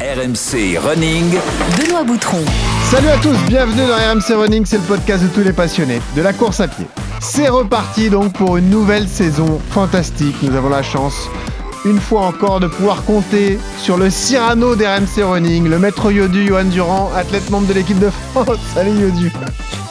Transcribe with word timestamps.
RMC 0.00 0.78
Running. 0.78 1.38
Benoît 1.76 2.04
Boutron. 2.04 2.42
Salut 2.90 3.08
à 3.08 3.18
tous, 3.18 3.36
bienvenue 3.46 3.86
dans 3.86 3.96
RMC 3.96 4.34
Running, 4.34 4.64
c'est 4.64 4.78
le 4.78 4.82
podcast 4.84 5.22
de 5.22 5.28
tous 5.28 5.42
les 5.42 5.52
passionnés 5.52 6.00
de 6.16 6.22
la 6.22 6.32
course 6.32 6.60
à 6.60 6.68
pied. 6.68 6.86
C'est 7.20 7.50
reparti 7.50 8.08
donc 8.08 8.32
pour 8.32 8.56
une 8.56 8.70
nouvelle 8.70 9.06
saison 9.06 9.60
fantastique. 9.72 10.36
Nous 10.42 10.56
avons 10.56 10.70
la 10.70 10.82
chance, 10.82 11.28
une 11.84 11.98
fois 11.98 12.22
encore, 12.22 12.60
de 12.60 12.66
pouvoir 12.66 13.04
compter 13.04 13.58
sur 13.78 13.96
le 13.96 14.10
Cyrano 14.10 14.76
d'RMC 14.76 15.22
Running, 15.22 15.68
le 15.68 15.78
maître 15.78 16.10
Yodu, 16.12 16.46
Johan 16.46 16.64
Durand, 16.64 17.10
athlète 17.16 17.48
membre 17.50 17.66
de 17.68 17.72
l'équipe 17.74 17.98
de 17.98 18.10
France. 18.32 18.58
Salut 18.74 18.90
Yodu. 18.92 19.32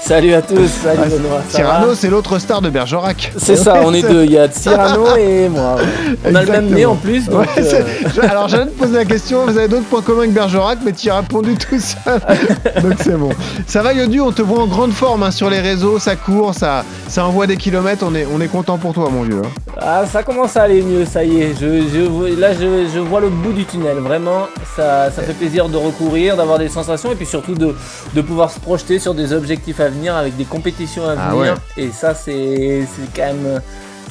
Salut 0.01 0.33
à 0.33 0.41
tous, 0.41 0.67
salut 0.81 1.01
Benoît. 1.11 1.41
ça 1.49 1.57
Cyrano, 1.57 1.93
c'est 1.93 2.09
l'autre 2.09 2.39
star 2.39 2.61
de 2.61 2.69
Bergerac. 2.71 3.31
C'est 3.37 3.55
ça, 3.57 3.75
on 3.83 3.93
est 3.93 4.01
deux. 4.01 4.23
Il 4.23 4.31
y 4.31 4.39
a 4.39 4.49
Cyrano 4.49 5.05
et 5.17 5.49
moi. 5.49 5.75
On 6.25 6.33
a 6.33 6.41
le 6.41 6.51
même 6.51 6.69
nez 6.69 6.85
en 6.85 6.95
plus. 6.95 7.25
Donc, 7.27 7.41
Ouais, 7.41 7.47
euh, 7.59 7.83
je- 8.15 8.21
alors 8.21 8.47
j'allais 8.47 8.65
te 8.67 8.79
poser 8.79 8.93
la 8.95 9.05
question, 9.05 9.45
vous 9.45 9.55
avez 9.57 9.67
d'autres 9.67 9.83
points 9.85 10.01
communs 10.01 10.19
avec 10.21 10.33
Bergerac, 10.33 10.79
mais 10.83 10.93
tu 10.93 11.07
y 11.07 11.09
as 11.11 11.17
répondu 11.17 11.53
tout 11.55 11.79
seul. 11.79 12.19
Donc 12.81 12.93
c'est 13.03 13.17
bon. 13.17 13.29
Ça 13.67 13.83
va 13.83 13.93
Yodu, 13.93 14.19
on 14.21 14.31
te 14.31 14.41
voit 14.41 14.63
en 14.63 14.67
grande 14.67 14.93
forme 14.93 15.21
hein, 15.21 15.31
sur 15.31 15.49
les 15.49 15.59
réseaux, 15.59 15.99
ça 15.99 16.15
court, 16.15 16.55
ça, 16.55 16.85
ça 17.07 17.25
envoie 17.25 17.45
des 17.45 17.57
kilomètres, 17.57 18.03
on 18.07 18.15
est, 18.15 18.25
on 18.33 18.41
est 18.41 18.47
content 18.47 18.77
pour 18.77 18.93
toi 18.93 19.09
mon 19.13 19.21
vieux. 19.23 19.41
hein. 19.45 19.73
ah, 19.79 20.05
ça 20.11 20.23
commence 20.23 20.57
à 20.57 20.63
aller 20.63 20.81
mieux, 20.81 21.05
ça 21.05 21.23
y 21.23 21.41
est. 21.41 21.53
Je, 21.59 21.78
je 21.81 22.39
là, 22.39 22.53
je, 22.53 22.87
je 22.93 22.99
vois 22.99 23.19
le 23.21 23.29
bout 23.29 23.53
du 23.53 23.65
tunnel. 23.65 23.97
Vraiment, 23.97 24.47
ça, 24.75 25.11
ça 25.11 25.21
fait 25.23 25.33
plaisir 25.33 25.69
de 25.69 25.77
recourir, 25.77 26.35
d'avoir 26.37 26.59
des 26.59 26.69
sensations 26.69 27.11
et 27.11 27.15
puis 27.15 27.25
surtout 27.25 27.55
de, 27.55 27.75
de 28.13 28.21
pouvoir 28.21 28.51
se 28.51 28.59
projeter 28.59 28.99
sur 28.99 29.13
des 29.13 29.33
objectifs 29.33 29.79
à 29.79 29.89
venir 29.89 30.15
avec 30.15 30.35
des 30.37 30.45
compétitions 30.45 31.07
à 31.07 31.15
Ah 31.17 31.29
venir. 31.31 31.53
ouais. 31.77 31.83
Et 31.83 31.91
ça, 31.91 32.13
c'est 32.13 32.83
quand 33.15 33.21
même. 33.25 33.61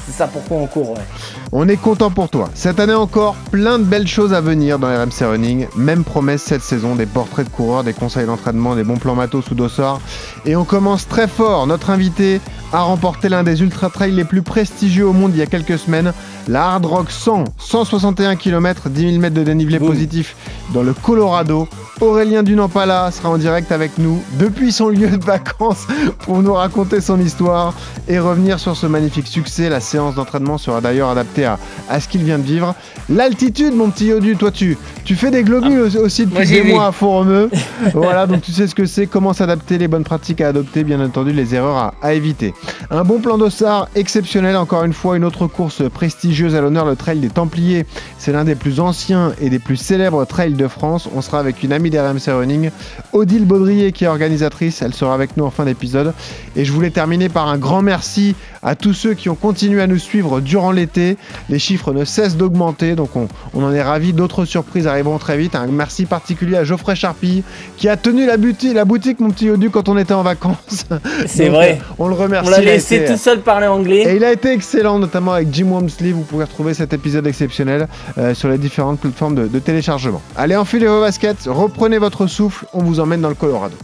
C'est 0.09 0.17
ça 0.17 0.27
pourquoi 0.27 0.57
on 0.57 0.65
court, 0.65 0.91
ouais. 0.91 1.05
On 1.51 1.67
est 1.67 1.77
content 1.77 2.09
pour 2.09 2.29
toi. 2.29 2.49
Cette 2.55 2.79
année 2.79 2.95
encore, 2.95 3.35
plein 3.51 3.77
de 3.77 3.83
belles 3.83 4.07
choses 4.07 4.33
à 4.33 4.41
venir 4.41 4.79
dans 4.79 4.87
RMC 4.87 5.21
Running. 5.21 5.67
Même 5.75 6.03
promesse 6.03 6.41
cette 6.41 6.63
saison, 6.63 6.95
des 6.95 7.05
portraits 7.05 7.45
de 7.45 7.51
coureurs, 7.51 7.83
des 7.83 7.93
conseils 7.93 8.25
d'entraînement, 8.25 8.75
des 8.75 8.83
bons 8.83 8.97
plans 8.97 9.13
matos 9.13 9.45
sous 9.45 9.53
dossard. 9.53 10.01
Et 10.45 10.55
on 10.55 10.63
commence 10.63 11.07
très 11.07 11.27
fort. 11.27 11.67
Notre 11.67 11.91
invité 11.91 12.41
a 12.73 12.81
remporté 12.81 13.29
l'un 13.29 13.43
des 13.43 13.61
ultra 13.61 13.89
trails 13.89 14.11
les 14.11 14.25
plus 14.25 14.41
prestigieux 14.41 15.07
au 15.07 15.13
monde 15.13 15.31
il 15.33 15.39
y 15.39 15.41
a 15.41 15.47
quelques 15.47 15.77
semaines, 15.77 16.13
la 16.47 16.73
Hard 16.73 16.85
Rock 16.85 17.11
100, 17.11 17.45
161 17.57 18.35
km, 18.35 18.89
10 18.89 19.01
000 19.01 19.19
mètres 19.19 19.35
de 19.35 19.43
dénivelé 19.43 19.79
positif 19.79 20.35
dans 20.73 20.83
le 20.83 20.93
Colorado. 20.93 21.67
Aurélien 22.01 22.43
Dunampala 22.43 23.11
sera 23.11 23.29
en 23.29 23.37
direct 23.37 23.71
avec 23.71 23.97
nous 23.97 24.23
depuis 24.39 24.71
son 24.71 24.89
lieu 24.89 25.09
de 25.09 25.23
vacances 25.23 25.85
pour 26.19 26.41
nous 26.41 26.53
raconter 26.53 27.01
son 27.01 27.19
histoire 27.19 27.73
et 28.07 28.19
revenir 28.19 28.59
sur 28.59 28.77
ce 28.77 28.87
magnifique 28.87 29.27
succès. 29.27 29.69
La 29.69 29.81
séance 29.99 30.15
d'entraînement 30.15 30.57
sera 30.57 30.79
d'ailleurs 30.79 31.09
adaptée 31.09 31.43
à, 31.45 31.59
à 31.89 31.99
ce 31.99 32.07
qu'il 32.07 32.23
vient 32.23 32.37
de 32.39 32.43
vivre. 32.43 32.73
L'altitude, 33.09 33.73
mon 33.75 33.89
petit 33.89 34.05
Yodu, 34.05 34.37
toi 34.37 34.49
tu, 34.49 34.77
tu 35.03 35.15
fais 35.15 35.29
des 35.29 35.43
globules 35.43 35.79
aussi- 35.81 35.97
aussi 35.97 36.25
depuis 36.25 36.47
des 36.47 36.61
vu. 36.61 36.71
mois 36.71 36.87
à 36.87 36.91
Font-Romeu. 36.93 37.49
voilà, 37.93 38.25
donc 38.27 38.41
tu 38.41 38.51
sais 38.53 38.67
ce 38.67 38.75
que 38.75 38.85
c'est, 38.85 39.07
comment 39.07 39.33
s'adapter, 39.33 39.77
les 39.77 39.89
bonnes 39.89 40.05
pratiques 40.05 40.39
à 40.39 40.47
adopter, 40.47 40.85
bien 40.85 41.03
entendu 41.03 41.33
les 41.33 41.53
erreurs 41.53 41.75
à, 41.75 41.93
à 42.01 42.13
éviter. 42.13 42.53
Un 42.91 43.03
bon 43.03 43.19
plan 43.19 43.37
d'ossard 43.37 43.89
exceptionnel, 43.95 44.55
encore 44.55 44.85
une 44.85 44.93
fois, 44.93 45.17
une 45.17 45.25
autre 45.25 45.47
course 45.47 45.81
prestigieuse 45.93 46.55
à 46.55 46.61
l'honneur, 46.61 46.85
le 46.85 46.95
Trail 46.95 47.19
des 47.19 47.29
Templiers. 47.29 47.85
C'est 48.17 48.31
l'un 48.31 48.45
des 48.45 48.55
plus 48.55 48.79
anciens 48.79 49.33
et 49.41 49.49
des 49.49 49.59
plus 49.59 49.75
célèbres 49.77 50.23
trails 50.25 50.53
de 50.53 50.67
France. 50.69 51.09
On 51.13 51.21
sera 51.21 51.39
avec 51.39 51.61
une 51.63 51.73
amie 51.73 51.89
d'RMC 51.89 52.27
Running, 52.29 52.69
Odile 53.11 53.45
Baudrier, 53.45 53.91
qui 53.91 54.05
est 54.05 54.07
organisatrice. 54.07 54.81
Elle 54.81 54.93
sera 54.93 55.13
avec 55.13 55.35
nous 55.35 55.43
en 55.45 55.51
fin 55.51 55.65
d'épisode. 55.65 56.13
Et 56.55 56.63
je 56.63 56.71
voulais 56.71 56.89
terminer 56.91 57.27
par 57.27 57.47
un 57.49 57.57
grand 57.57 57.81
merci 57.81 58.35
à 58.63 58.75
tous 58.75 58.93
ceux 58.93 59.13
qui 59.13 59.29
ont 59.29 59.35
continué 59.35 59.81
à 59.81 59.87
nous 59.87 59.97
suivre 59.97 60.39
durant 60.41 60.71
l'été. 60.71 61.17
Les 61.49 61.59
chiffres 61.59 61.93
ne 61.93 62.05
cessent 62.05 62.37
d'augmenter, 62.37 62.95
donc 62.95 63.15
on, 63.15 63.27
on 63.53 63.63
en 63.63 63.73
est 63.73 63.81
ravis. 63.81 64.13
D'autres 64.13 64.45
surprises 64.45 64.87
arriveront 64.87 65.17
très 65.17 65.37
vite. 65.37 65.55
Un 65.55 65.67
merci 65.67 66.05
particulier 66.05 66.57
à 66.57 66.63
Geoffrey 66.63 66.95
Charpille, 66.95 67.43
qui 67.77 67.87
a 67.89 67.97
tenu 67.97 68.25
la, 68.25 68.37
boutique, 68.37 68.73
la 68.73 68.85
boutique, 68.85 69.19
mon 69.19 69.29
petit 69.31 69.45
Yodu, 69.45 69.69
quand 69.69 69.89
on 69.89 69.97
était 69.97 70.13
en 70.13 70.23
vacances. 70.23 70.85
C'est 71.27 71.49
vrai. 71.49 71.79
On 71.97 72.07
le 72.07 72.15
remercie. 72.15 72.47
On 72.47 72.51
l'a 72.51 72.59
laissé 72.61 72.95
été- 72.97 73.05
tout 73.13 73.17
seul 73.17 73.39
parler 73.41 73.67
anglais. 73.67 74.03
et 74.03 74.15
il 74.15 74.23
a 74.23 74.31
été 74.31 74.51
excellent, 74.51 74.99
notamment 74.99 75.33
avec 75.33 75.53
Jim 75.53 75.67
Wamsley. 75.71 76.11
Vous 76.11 76.23
pouvez 76.23 76.43
retrouver 76.43 76.73
cet 76.73 76.93
épisode 76.93 77.27
exceptionnel 77.27 77.87
euh, 78.17 78.33
sur 78.33 78.49
les 78.49 78.57
différentes 78.57 78.99
plateformes 78.99 79.35
de, 79.35 79.47
de 79.47 79.59
téléchargement. 79.59 80.21
Allez, 80.35 80.55
enfilez 80.55 80.87
vos 80.87 81.01
baskets, 81.01 81.45
reprenez 81.47 81.97
votre 81.97 82.27
souffle, 82.27 82.65
on 82.73 82.83
vous 82.83 82.99
emmène 82.99 83.21
dans 83.21 83.29
le 83.29 83.35
Colorado. 83.35 83.75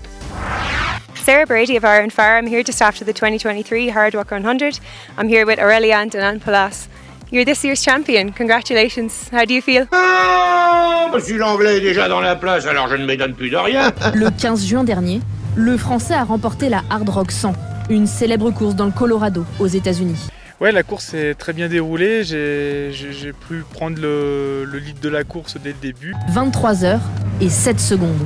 Sarah 1.25 1.45
Brady 1.47 1.75
of 1.75 1.83
Iron 1.83 2.09
Fire. 2.11 2.37
I'm 2.37 2.45
here 2.45 2.61
just 2.63 2.81
after 2.81 3.03
the 3.03 3.11
2023 3.13 3.89
Hard 3.89 4.13
Rock 4.13 4.29
100. 4.31 4.79
I'm 5.17 5.27
here 5.27 5.45
with 5.45 5.57
Aurelian 5.59 6.09
and 6.15 6.39
Palas. 6.39 6.87
You're 7.31 7.43
this 7.45 7.63
year's 7.63 7.81
champion. 7.83 8.31
Congratulations. 8.31 9.29
How 9.31 9.43
do 9.45 9.53
you 9.55 9.61
feel? 9.61 9.87
Ah, 9.91 11.09
l'anglais 11.39 11.79
déjà 11.81 12.07
dans 12.07 12.21
la 12.21 12.35
place, 12.35 12.67
alors 12.67 12.87
je 12.89 12.95
ne 12.95 13.05
m'étonne 13.07 13.33
plus 13.33 13.49
de 13.49 13.57
rien. 13.57 13.91
Le 14.13 14.29
15 14.29 14.65
juin 14.67 14.83
dernier, 14.83 15.21
le 15.55 15.77
Français 15.77 16.13
a 16.13 16.23
remporté 16.23 16.69
la 16.69 16.83
Hard 16.91 17.09
Rock 17.09 17.31
100, 17.31 17.53
une 17.89 18.05
célèbre 18.05 18.51
course 18.51 18.75
dans 18.75 18.85
le 18.85 18.91
Colorado, 18.91 19.45
aux 19.59 19.67
États-Unis. 19.67 20.27
Ouais, 20.61 20.71
la 20.71 20.83
course 20.83 21.05
s'est 21.05 21.33
très 21.33 21.53
bien 21.53 21.67
déroulée. 21.67 22.23
J'ai 22.23 22.91
j'ai- 22.93 23.11
j'ai 23.13 23.33
pu 23.33 23.63
prendre 23.73 23.99
le, 23.99 24.63
le 24.65 24.77
lead 24.77 24.99
de 24.99 25.09
la 25.09 25.23
course 25.23 25.57
dès 25.61 25.69
le 25.71 25.77
début. 25.81 26.13
23 26.29 26.85
heures 26.85 27.01
et 27.41 27.49
7 27.49 27.79
secondes. 27.79 28.25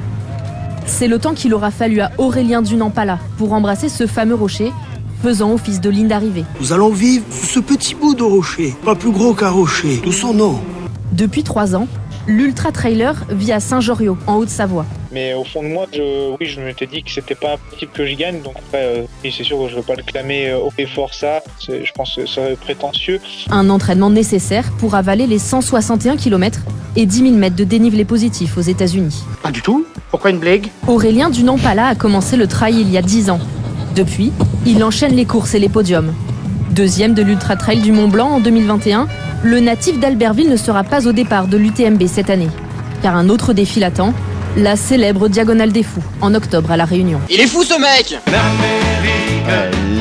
C'est 0.90 1.08
le 1.08 1.20
temps 1.20 1.34
qu'il 1.34 1.54
aura 1.54 1.72
fallu 1.72 2.02
à 2.02 2.12
Aurélien 2.18 2.62
Dunampala 2.62 3.20
pour 3.38 3.54
embrasser 3.54 3.88
ce 3.88 4.06
fameux 4.06 4.36
rocher, 4.36 4.74
faisant 5.24 5.54
office 5.54 5.80
de 5.80 5.90
ligne 5.90 6.10
d'arrivée. 6.10 6.44
Nous 6.60 6.74
allons 6.74 6.90
vivre 6.90 7.24
sous 7.32 7.46
ce 7.46 7.60
petit 7.60 7.96
bout 7.96 8.16
de 8.16 8.24
rocher, 8.24 8.76
pas 8.84 8.96
plus 8.96 9.12
gros 9.12 9.34
qu'un 9.34 9.50
rocher, 9.50 10.02
d'où 10.04 10.12
son 10.12 10.34
nom. 10.34 10.60
Depuis 11.14 11.44
3 11.44 11.76
ans, 11.76 11.88
l'ultra-trailer 12.28 13.16
vit 13.30 13.52
à 13.52 13.60
Saint-Joriot, 13.60 14.18
en 14.28 14.36
Haute-Savoie. 14.36 14.86
Mais 15.12 15.34
au 15.34 15.44
fond 15.44 15.64
de 15.64 15.68
moi, 15.70 15.86
je, 15.94 16.32
oui, 16.40 16.46
je 16.46 16.62
m'étais 16.62 16.86
dit 16.86 17.02
que 17.04 17.10
c'était 17.12 17.36
pas 17.36 17.54
impossible 17.54 17.92
que 17.94 18.06
je 18.06 18.14
gagne. 18.16 18.42
Donc 18.42 18.54
après, 18.58 18.84
euh, 18.84 19.04
c'est 19.24 19.44
sûr 19.44 19.58
que 19.60 19.70
je 19.70 19.76
veux 19.76 19.82
pas 19.82 19.96
le 19.96 20.04
clamer 20.04 20.50
euh, 20.50 20.60
et 20.78 20.86
fort 20.86 21.14
ça. 21.14 21.42
C'est- 21.60 21.84
Je 21.84 21.92
pense 21.94 22.16
que 22.16 22.26
ça 22.26 22.36
serait 22.36 22.56
prétentieux. 22.56 23.20
Un 23.50 23.70
entraînement 23.70 24.10
nécessaire 24.10 24.72
pour 24.80 24.96
avaler 24.96 25.26
les 25.28 25.40
161 25.40 26.16
km 26.18 26.60
et 26.96 27.06
10 27.06 27.20
000 27.22 27.32
mètres 27.36 27.56
de 27.56 27.64
dénivelé 27.64 28.06
positif 28.06 28.58
aux 28.58 28.62
États-Unis. 28.62 29.24
Pas 29.42 29.52
du 29.52 29.62
tout. 29.62 29.86
Pourquoi 30.12 30.30
une 30.32 30.40
blague? 30.40 30.68
Aurélien 30.88 31.30
Dunampala 31.30 31.88
a 31.88 31.96
commencé 31.96 32.36
le 32.38 32.48
trail 32.48 32.80
il 32.80 32.90
y 32.92 32.98
a 32.98 33.02
10 33.02 33.30
ans. 33.30 33.40
Depuis, 33.96 34.32
il 34.66 34.84
enchaîne 34.84 35.16
les 35.16 35.26
courses 35.26 35.56
et 35.56 35.60
les 35.60 35.70
podiums. 35.70 36.14
Deuxième 36.80 37.14
de 37.14 37.22
l'Ultra 37.22 37.58
Trail 37.58 37.82
du 37.82 37.92
Mont 37.92 38.08
Blanc 38.08 38.30
en 38.30 38.40
2021, 38.40 39.10
le 39.44 39.60
natif 39.60 40.00
d'Albertville 40.00 40.50
ne 40.50 40.56
sera 40.56 40.86
pas 40.86 41.08
au 41.08 41.12
départ 41.12 41.48
de 41.48 41.58
l'UTMB 41.58 42.08
cette 42.08 42.30
année. 42.30 42.48
Car 43.04 43.18
un 43.18 43.28
autre 43.28 43.52
défi 43.52 43.82
l'attend, 43.82 44.14
la 44.56 44.78
célèbre 44.78 45.28
Diagonale 45.28 45.74
des 45.74 45.84
Fous, 45.84 46.02
en 46.22 46.34
octobre 46.34 46.72
à 46.72 46.78
La 46.78 46.86
Réunion. 46.86 47.20
Il 47.30 47.42
est 47.42 47.48
fou 47.48 47.64
ce 47.66 47.74
mec 47.82 48.18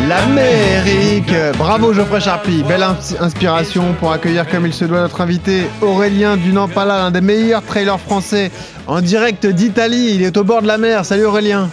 L'Amérique 0.09 1.33
Bravo 1.59 1.93
Geoffrey 1.93 2.21
Charpie, 2.21 2.63
belle 2.63 2.85
ins- 2.85 2.97
inspiration 3.19 3.97
pour 3.99 4.13
accueillir 4.13 4.49
comme 4.49 4.65
il 4.65 4.73
se 4.73 4.85
doit 4.85 5.01
notre 5.01 5.21
invité 5.21 5.63
Aurélien 5.83 6.37
Dunampala, 6.37 6.99
l'un 6.99 7.11
des 7.11 7.21
meilleurs 7.21 7.63
trailers 7.65 7.99
français 7.99 8.53
en 8.87 9.01
direct 9.01 9.47
d'Italie. 9.47 10.13
Il 10.15 10.23
est 10.23 10.37
au 10.37 10.45
bord 10.45 10.63
de 10.63 10.69
la 10.69 10.79
mer. 10.79 11.05
Salut 11.05 11.25
Aurélien 11.25 11.71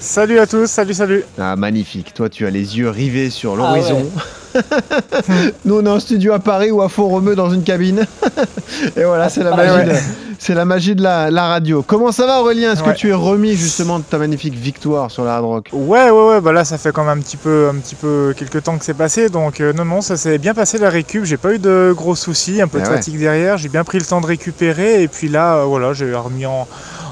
Salut 0.00 0.38
à 0.38 0.46
tous, 0.46 0.66
salut, 0.66 0.94
salut. 0.94 1.24
Ah 1.38 1.56
magnifique, 1.56 2.14
toi 2.14 2.30
tu 2.30 2.46
as 2.46 2.50
les 2.50 2.78
yeux 2.78 2.88
rivés 2.88 3.28
sur 3.28 3.52
Ah 3.52 3.56
l'horizon. 3.56 4.10
Nous 5.64 5.76
on 5.78 5.84
est 5.86 5.88
en 5.90 6.00
studio 6.00 6.32
à 6.32 6.38
Paris 6.38 6.70
ou 6.70 6.82
à 6.82 6.88
Font-Romeu 6.88 7.34
dans 7.36 7.50
une 7.50 7.62
cabine. 7.62 8.06
Et 8.96 9.04
voilà, 9.04 9.28
c'est 9.28 9.42
la, 9.42 9.50
Ah, 9.52 9.56
magie 9.56 9.90
de- 9.90 9.96
c'est 10.38 10.54
la 10.54 10.64
magie 10.64 10.94
de 10.94 11.02
la, 11.02 11.30
la 11.30 11.46
radio. 11.48 11.82
Comment 11.86 12.12
ça 12.12 12.26
va 12.26 12.40
Aurélien? 12.40 12.72
Est-ce 12.72 12.82
que 12.82 12.90
tu 12.94 13.10
es 13.10 13.12
remis 13.14 13.54
justement 13.56 13.98
de 13.98 14.04
ta 14.04 14.18
magnifique 14.18 14.54
victoire 14.54 15.10
sur 15.10 15.24
la 15.24 15.36
Hard 15.36 15.44
Rock? 15.44 15.68
Ouais, 15.72 16.10
ouais, 16.10 16.28
ouais, 16.28 16.40
bah 16.40 16.52
là 16.52 16.64
ça 16.64 16.78
fait 16.78 16.92
quand 16.92 17.04
même 17.04 17.18
un 17.18 17.22
petit 17.22 17.36
peu, 17.36 17.68
un 17.72 17.78
petit 17.78 17.94
peu 17.94 18.34
quelques 18.36 18.62
temps 18.62 18.78
que 18.78 18.84
c'est 18.84 18.94
passé, 18.94 19.28
donc 19.28 19.60
euh, 19.60 19.72
non, 19.72 19.84
non, 19.84 20.00
ça 20.00 20.16
s'est 20.16 20.38
bien 20.38 20.54
passé 20.54 20.78
la 20.78 20.88
récup, 20.90 21.24
j'ai 21.24 21.36
pas 21.36 21.52
eu 21.52 21.58
de 21.58 21.92
gros 21.96 22.14
soucis, 22.16 22.60
un 22.62 22.68
peu 22.68 22.78
Ah 22.80 22.84
de 22.86 22.88
ouais. 22.90 22.96
fatigue 22.96 23.18
derrière, 23.18 23.58
j'ai 23.58 23.68
bien 23.68 23.84
pris 23.84 23.98
le 23.98 24.04
temps 24.04 24.20
de 24.20 24.26
récupérer, 24.26 25.02
et 25.02 25.08
puis 25.08 25.28
là, 25.28 25.56
euh, 25.56 25.64
voilà, 25.64 25.92
j'ai 25.92 26.14
remis 26.14 26.46
en, 26.46 26.66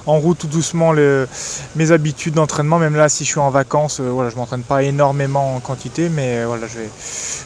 en 0.07 0.19
route 0.19 0.39
tout 0.39 0.47
doucement 0.47 0.93
le- 0.93 1.29
mes 1.77 1.93
habitudes 1.93 2.35
d'entraînement, 2.35 2.79
même 2.79 2.97
là 2.97 3.09
si 3.11 3.25
je 3.25 3.29
suis 3.31 3.41
en 3.41 3.51
vacances, 3.51 4.01
euh, 4.01 4.09
voilà, 4.11 4.31
je 4.31 4.37
m'entraîne 4.37 4.63
pas 4.63 4.83
énormément 4.83 5.55
en 5.57 5.61
quantité, 5.61 6.09
mais 6.09 6.39
euh, 6.39 6.45
voilà, 6.47 6.67
je 6.67 6.79
vais- 6.79 6.89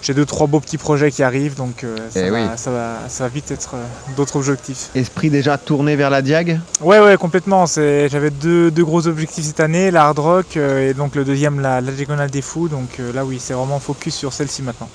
j'ai 0.02 0.14
deux, 0.14 0.24
trois 0.26 0.46
beaux 0.46 0.60
petits 0.60 0.78
projets 0.78 1.10
qui 1.10 1.22
arrivent, 1.22 1.54
donc 1.56 1.84
euh, 1.84 1.96
ça, 2.10 2.20
Eh 2.26 2.30
va, 2.30 2.40
oui. 2.42 2.46
ça, 2.56 2.70
va, 2.70 2.98
ça 3.08 3.24
va 3.24 3.28
vite 3.28 3.50
être 3.50 3.74
euh, 3.74 3.84
d'autres 4.16 4.36
objectifs. 4.36 4.90
Esprit 4.94 5.30
déjà 5.30 5.58
tourné 5.58 5.96
vers 5.96 6.10
la 6.10 6.22
Diag 6.22 6.60
Ouais, 6.80 7.00
ouais, 7.00 7.16
complètement. 7.16 7.66
J'avais 7.66 8.30
deux, 8.30 8.70
deux 8.70 8.84
gros 8.84 9.06
objectifs 9.06 9.44
cette 9.44 9.60
année, 9.60 9.90
la 9.90 10.04
hard 10.06 10.18
rock 10.18 10.56
euh, 10.56 10.90
et 10.90 10.94
donc 10.94 11.14
le 11.14 11.24
deuxième, 11.24 11.60
la, 11.60 11.80
la 11.80 11.92
diagonale 11.92 12.30
des 12.30 12.42
fous. 12.42 12.68
Donc 12.68 13.00
là, 13.14 13.24
oui, 13.24 13.38
c'est 13.40 13.54
vraiment 13.54 13.78
focus 13.80 14.14
sur 14.14 14.32
celle-ci 14.32 14.62
maintenant. 14.62 14.88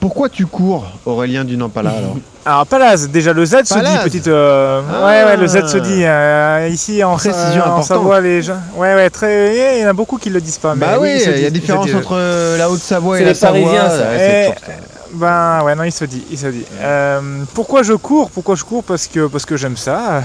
Pourquoi 0.00 0.28
tu 0.30 0.46
cours, 0.46 0.86
Aurélien 1.04 1.44
Dunampala 1.44 1.90
alors 1.90 2.16
Alors, 2.46 2.66
Palaz, 2.66 3.06
déjà 3.08 3.34
le 3.34 3.44
Z 3.44 3.64
se 3.66 3.74
dit, 3.78 3.98
petite. 4.04 4.26
euh, 4.28 4.80
Ah. 4.90 5.06
Ouais, 5.06 5.24
ouais, 5.24 5.36
le 5.36 5.46
Z 5.46 5.66
se 5.68 5.76
dit. 5.76 6.04
euh, 6.04 6.68
ici 6.72 7.04
en, 7.04 7.16
Précision 7.16 7.62
euh, 7.66 7.70
en. 7.70 7.82
Savoie, 7.82 8.18
les 8.22 8.40
gens. 8.40 8.56
Ouais, 8.76 8.94
ouais, 8.94 9.10
très. 9.10 9.76
Il 9.78 9.82
y 9.82 9.86
en 9.86 9.90
a 9.90 9.92
beaucoup 9.92 10.16
qui 10.16 10.30
le 10.30 10.40
disent 10.40 10.56
pas. 10.56 10.74
Mais 10.74 10.86
Bah 10.86 10.96
oui, 10.98 11.20
il 11.22 11.42
y 11.42 11.44
a 11.46 11.50
différence 11.50 11.92
entre 11.94 12.14
euh, 12.16 12.56
la 12.56 12.70
Haute-Savoie 12.70 13.20
et 13.20 13.24
la 13.24 13.32
les 13.34 13.38
Parisiens, 13.38 13.90
Savoie. 13.90 13.98
ça. 13.98 14.14
Eh, 14.16 14.46
ça. 14.46 14.72
Ben 15.12 15.62
ouais, 15.64 15.74
non, 15.74 15.82
il 15.84 15.92
se 15.92 16.04
dit, 16.06 16.24
il 16.30 16.38
se 16.38 16.46
dit. 16.46 16.64
Euh, 16.80 17.20
pourquoi 17.52 17.82
je 17.82 17.92
cours? 17.92 18.30
Pourquoi 18.30 18.54
je 18.54 18.64
cours? 18.64 18.84
Parce 18.84 19.06
que 19.06 19.26
parce 19.26 19.44
que 19.44 19.58
j'aime 19.58 19.76
ça. 19.76 20.22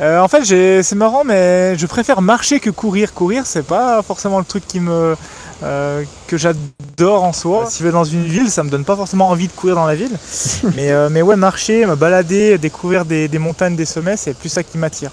En 0.00 0.28
fait, 0.28 0.82
c'est 0.82 0.94
marrant, 0.96 1.24
mais 1.26 1.76
je 1.76 1.84
préfère 1.86 2.22
marcher 2.22 2.58
que 2.58 2.70
courir. 2.70 3.12
Courir, 3.12 3.42
c'est 3.44 3.66
pas 3.66 4.00
forcément 4.02 4.38
le 4.38 4.46
truc 4.46 4.66
qui 4.66 4.80
me 4.80 5.14
euh, 5.62 6.04
que 6.26 6.36
j'adore 6.36 7.24
en 7.24 7.32
soi. 7.32 7.66
Si 7.68 7.80
je 7.80 7.84
vais 7.84 7.92
dans 7.92 8.04
une 8.04 8.24
ville, 8.24 8.50
ça 8.50 8.62
me 8.62 8.70
donne 8.70 8.84
pas 8.84 8.96
forcément 8.96 9.28
envie 9.28 9.48
de 9.48 9.52
courir 9.52 9.74
dans 9.76 9.86
la 9.86 9.94
ville. 9.94 10.16
mais 10.76 10.90
euh, 10.90 11.08
mais 11.10 11.22
ouais, 11.22 11.36
marcher, 11.36 11.86
me 11.86 11.96
balader, 11.96 12.58
découvrir 12.58 13.04
des, 13.04 13.28
des 13.28 13.38
montagnes, 13.38 13.76
des 13.76 13.84
sommets, 13.84 14.16
c'est 14.16 14.34
plus 14.34 14.48
ça 14.48 14.62
qui 14.62 14.78
m'attire. 14.78 15.10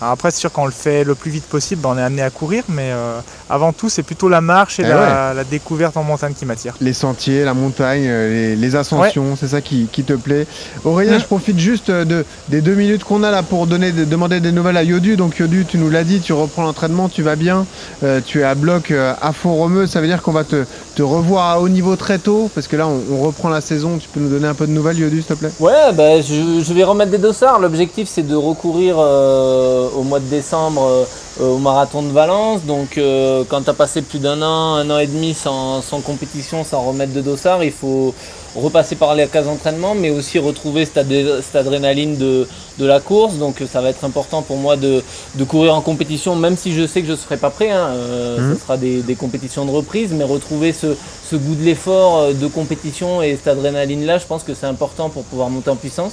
Alors 0.00 0.12
après, 0.12 0.30
c'est 0.30 0.38
sûr 0.38 0.52
qu'on 0.52 0.66
le 0.66 0.70
fait 0.70 1.02
le 1.02 1.14
plus 1.14 1.30
vite 1.30 1.44
possible, 1.46 1.82
ben, 1.82 1.90
on 1.90 1.98
est 1.98 2.02
amené 2.02 2.22
à 2.22 2.30
courir, 2.30 2.62
mais 2.68 2.92
euh, 2.92 3.20
avant 3.50 3.72
tout, 3.72 3.88
c'est 3.88 4.02
plutôt 4.02 4.28
la 4.28 4.40
marche 4.40 4.78
et 4.78 4.82
Eh 4.84 4.88
la, 4.88 5.32
la 5.34 5.44
découverte 5.44 5.96
en 5.96 6.02
montagne 6.02 6.34
qui 6.38 6.44
m'attire. 6.44 6.74
Les 6.80 6.92
sentiers, 6.92 7.44
la 7.44 7.54
montagne, 7.54 8.04
euh, 8.06 8.28
les, 8.28 8.56
les 8.56 8.76
ascensions, 8.76 9.36
c'est 9.38 9.48
ça 9.48 9.60
qui, 9.60 9.88
qui 9.90 10.04
te 10.04 10.12
plaît. 10.14 10.46
Aurélien, 10.84 11.16
Mm. 11.16 11.20
je 11.20 11.24
profite 11.26 11.58
juste 11.58 11.90
euh, 11.90 12.04
de, 12.04 12.24
des 12.48 12.60
deux 12.60 12.74
minutes 12.74 13.04
qu'on 13.04 13.22
a 13.22 13.30
là 13.30 13.42
pour 13.42 13.66
donner, 13.66 13.92
de- 13.92 14.04
demander 14.04 14.40
des 14.40 14.52
nouvelles 14.52 14.76
à 14.76 14.82
Yodu. 14.82 15.16
Donc 15.16 15.38
Yodu, 15.38 15.64
tu 15.66 15.78
nous 15.78 15.90
l'as 15.90 16.04
dit, 16.04 16.20
tu 16.20 16.32
reprends 16.32 16.62
l'entraînement, 16.62 17.08
tu 17.08 17.22
vas 17.22 17.36
bien, 17.36 17.66
euh, 18.02 18.20
tu 18.24 18.40
es 18.40 18.44
à 18.44 18.54
bloc 18.54 18.90
euh, 18.90 19.14
à 19.22 19.32
fond 19.32 19.54
romeux. 19.54 19.86
Ça 19.86 20.00
veut 20.00 20.06
dire 20.06 20.22
qu'on 20.22 20.32
va 20.32 20.44
te, 20.44 20.64
te 20.94 21.02
revoir 21.02 21.50
à 21.50 21.60
haut 21.60 21.68
niveau 21.68 21.96
très 21.96 22.18
tôt, 22.18 22.50
parce 22.54 22.66
que 22.68 22.76
là, 22.76 22.86
on, 22.86 23.00
on 23.14 23.22
reprend 23.22 23.48
la 23.48 23.60
saison. 23.60 23.98
Tu 23.98 24.08
peux 24.08 24.20
nous 24.20 24.28
donner 24.30 24.46
un 24.48 24.54
peu 24.54 24.66
de 24.66 24.72
nouvelles, 24.72 24.98
Yodu, 24.98 25.16
s'il 25.22 25.26
te 25.26 25.34
plaît? 25.34 25.50
Ouais, 25.60 25.92
bah, 25.94 26.20
je, 26.20 26.62
je 26.62 26.72
vais 26.74 26.84
remettre 26.84 27.10
des 27.10 27.18
dossards. 27.18 27.58
L'objectif, 27.60 28.08
c'est 28.08 28.26
de 28.26 28.34
recourir 28.36 28.96
euh, 28.98 29.88
au 29.96 30.02
mois 30.02 30.20
de 30.20 30.26
décembre 30.26 30.82
euh, 30.82 31.04
au 31.40 31.58
marathon 31.58 32.02
de 32.02 32.10
Valence. 32.10 32.62
Donc, 32.64 32.98
euh, 32.98 33.44
quand 33.48 33.62
tu 33.62 33.70
as 33.70 33.74
passé 33.74 34.02
plus 34.02 34.18
d'un 34.18 34.40
an, 34.42 34.74
un 34.76 34.90
an 34.90 34.98
et 34.98 35.06
demi 35.06 35.34
sans, 35.34 35.82
sans 35.82 36.00
compétition, 36.00 36.64
sans 36.64 36.82
remettre 36.82 37.12
de 37.12 37.20
dossards, 37.20 37.62
il 37.64 37.72
faut 37.72 38.14
repasser 38.56 38.96
par 38.96 39.14
les 39.14 39.26
cases 39.28 39.44
d'entraînement, 39.44 39.94
mais 39.94 40.10
aussi 40.10 40.38
retrouver 40.38 40.84
cette, 40.86 41.54
adrénaline 41.54 42.16
de, 42.16 42.48
de 42.78 42.86
la 42.86 42.98
course. 42.98 43.34
Donc, 43.34 43.62
ça 43.70 43.80
va 43.80 43.90
être 43.90 44.04
important 44.04 44.42
pour 44.42 44.56
moi 44.56 44.76
de, 44.76 45.02
de 45.34 45.44
courir 45.44 45.74
en 45.74 45.80
compétition, 45.80 46.34
même 46.34 46.56
si 46.56 46.72
je 46.72 46.86
sais 46.86 47.00
que 47.02 47.06
je 47.06 47.12
ne 47.12 47.16
serai 47.16 47.36
pas 47.36 47.50
prêt. 47.50 47.70
Hein. 47.70 47.88
Euh, 47.90 48.38
Mhm. 48.38 48.54
Ce 48.54 48.60
sera 48.60 48.76
des, 48.76 49.02
des 49.02 49.14
compétitions 49.14 49.64
de 49.64 49.70
reprise, 49.70 50.12
mais 50.12 50.24
retrouver 50.24 50.72
ce, 50.72 50.96
ce 51.28 51.36
goût 51.36 51.54
de 51.54 51.62
l'effort, 51.64 52.18
euh, 52.18 52.32
de 52.32 52.46
compétition 52.46 53.22
et 53.22 53.36
cette 53.36 53.48
adrénaline-là, 53.48 54.18
je 54.18 54.26
pense 54.26 54.42
que 54.42 54.54
c'est 54.54 54.66
important 54.66 55.08
pour 55.08 55.24
pouvoir 55.24 55.50
monter 55.50 55.70
en 55.70 55.76
puissance. 55.76 56.12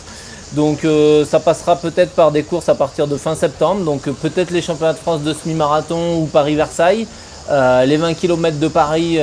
Donc 0.56 0.86
euh, 0.86 1.26
ça 1.26 1.40
passera 1.42 1.76
peut-être 1.76 2.12
par 2.12 2.32
des 2.32 2.44
courses 2.44 2.70
à 2.70 2.76
partir 2.76 3.08
de 3.08 3.18
fin 3.18 3.36
septembre, 3.36 3.84
donc 3.84 4.08
euh, 4.08 4.14
peut-être 4.14 4.52
les 4.52 4.62
championnats 4.62 4.94
de 4.94 4.98
France 4.98 5.22
de 5.22 5.34
semi-marathon 5.34 6.22
ou 6.22 6.28
Paris-Versailles, 6.28 7.08
euh, 7.52 7.84
les 7.84 7.98
20 7.98 8.14
km 8.14 8.58
de 8.58 8.68
Paris 8.70 9.20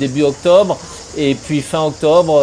début 0.00 0.22
octobre, 0.22 0.76
et 1.16 1.36
puis 1.36 1.60
fin 1.60 1.84
octobre, 1.84 2.42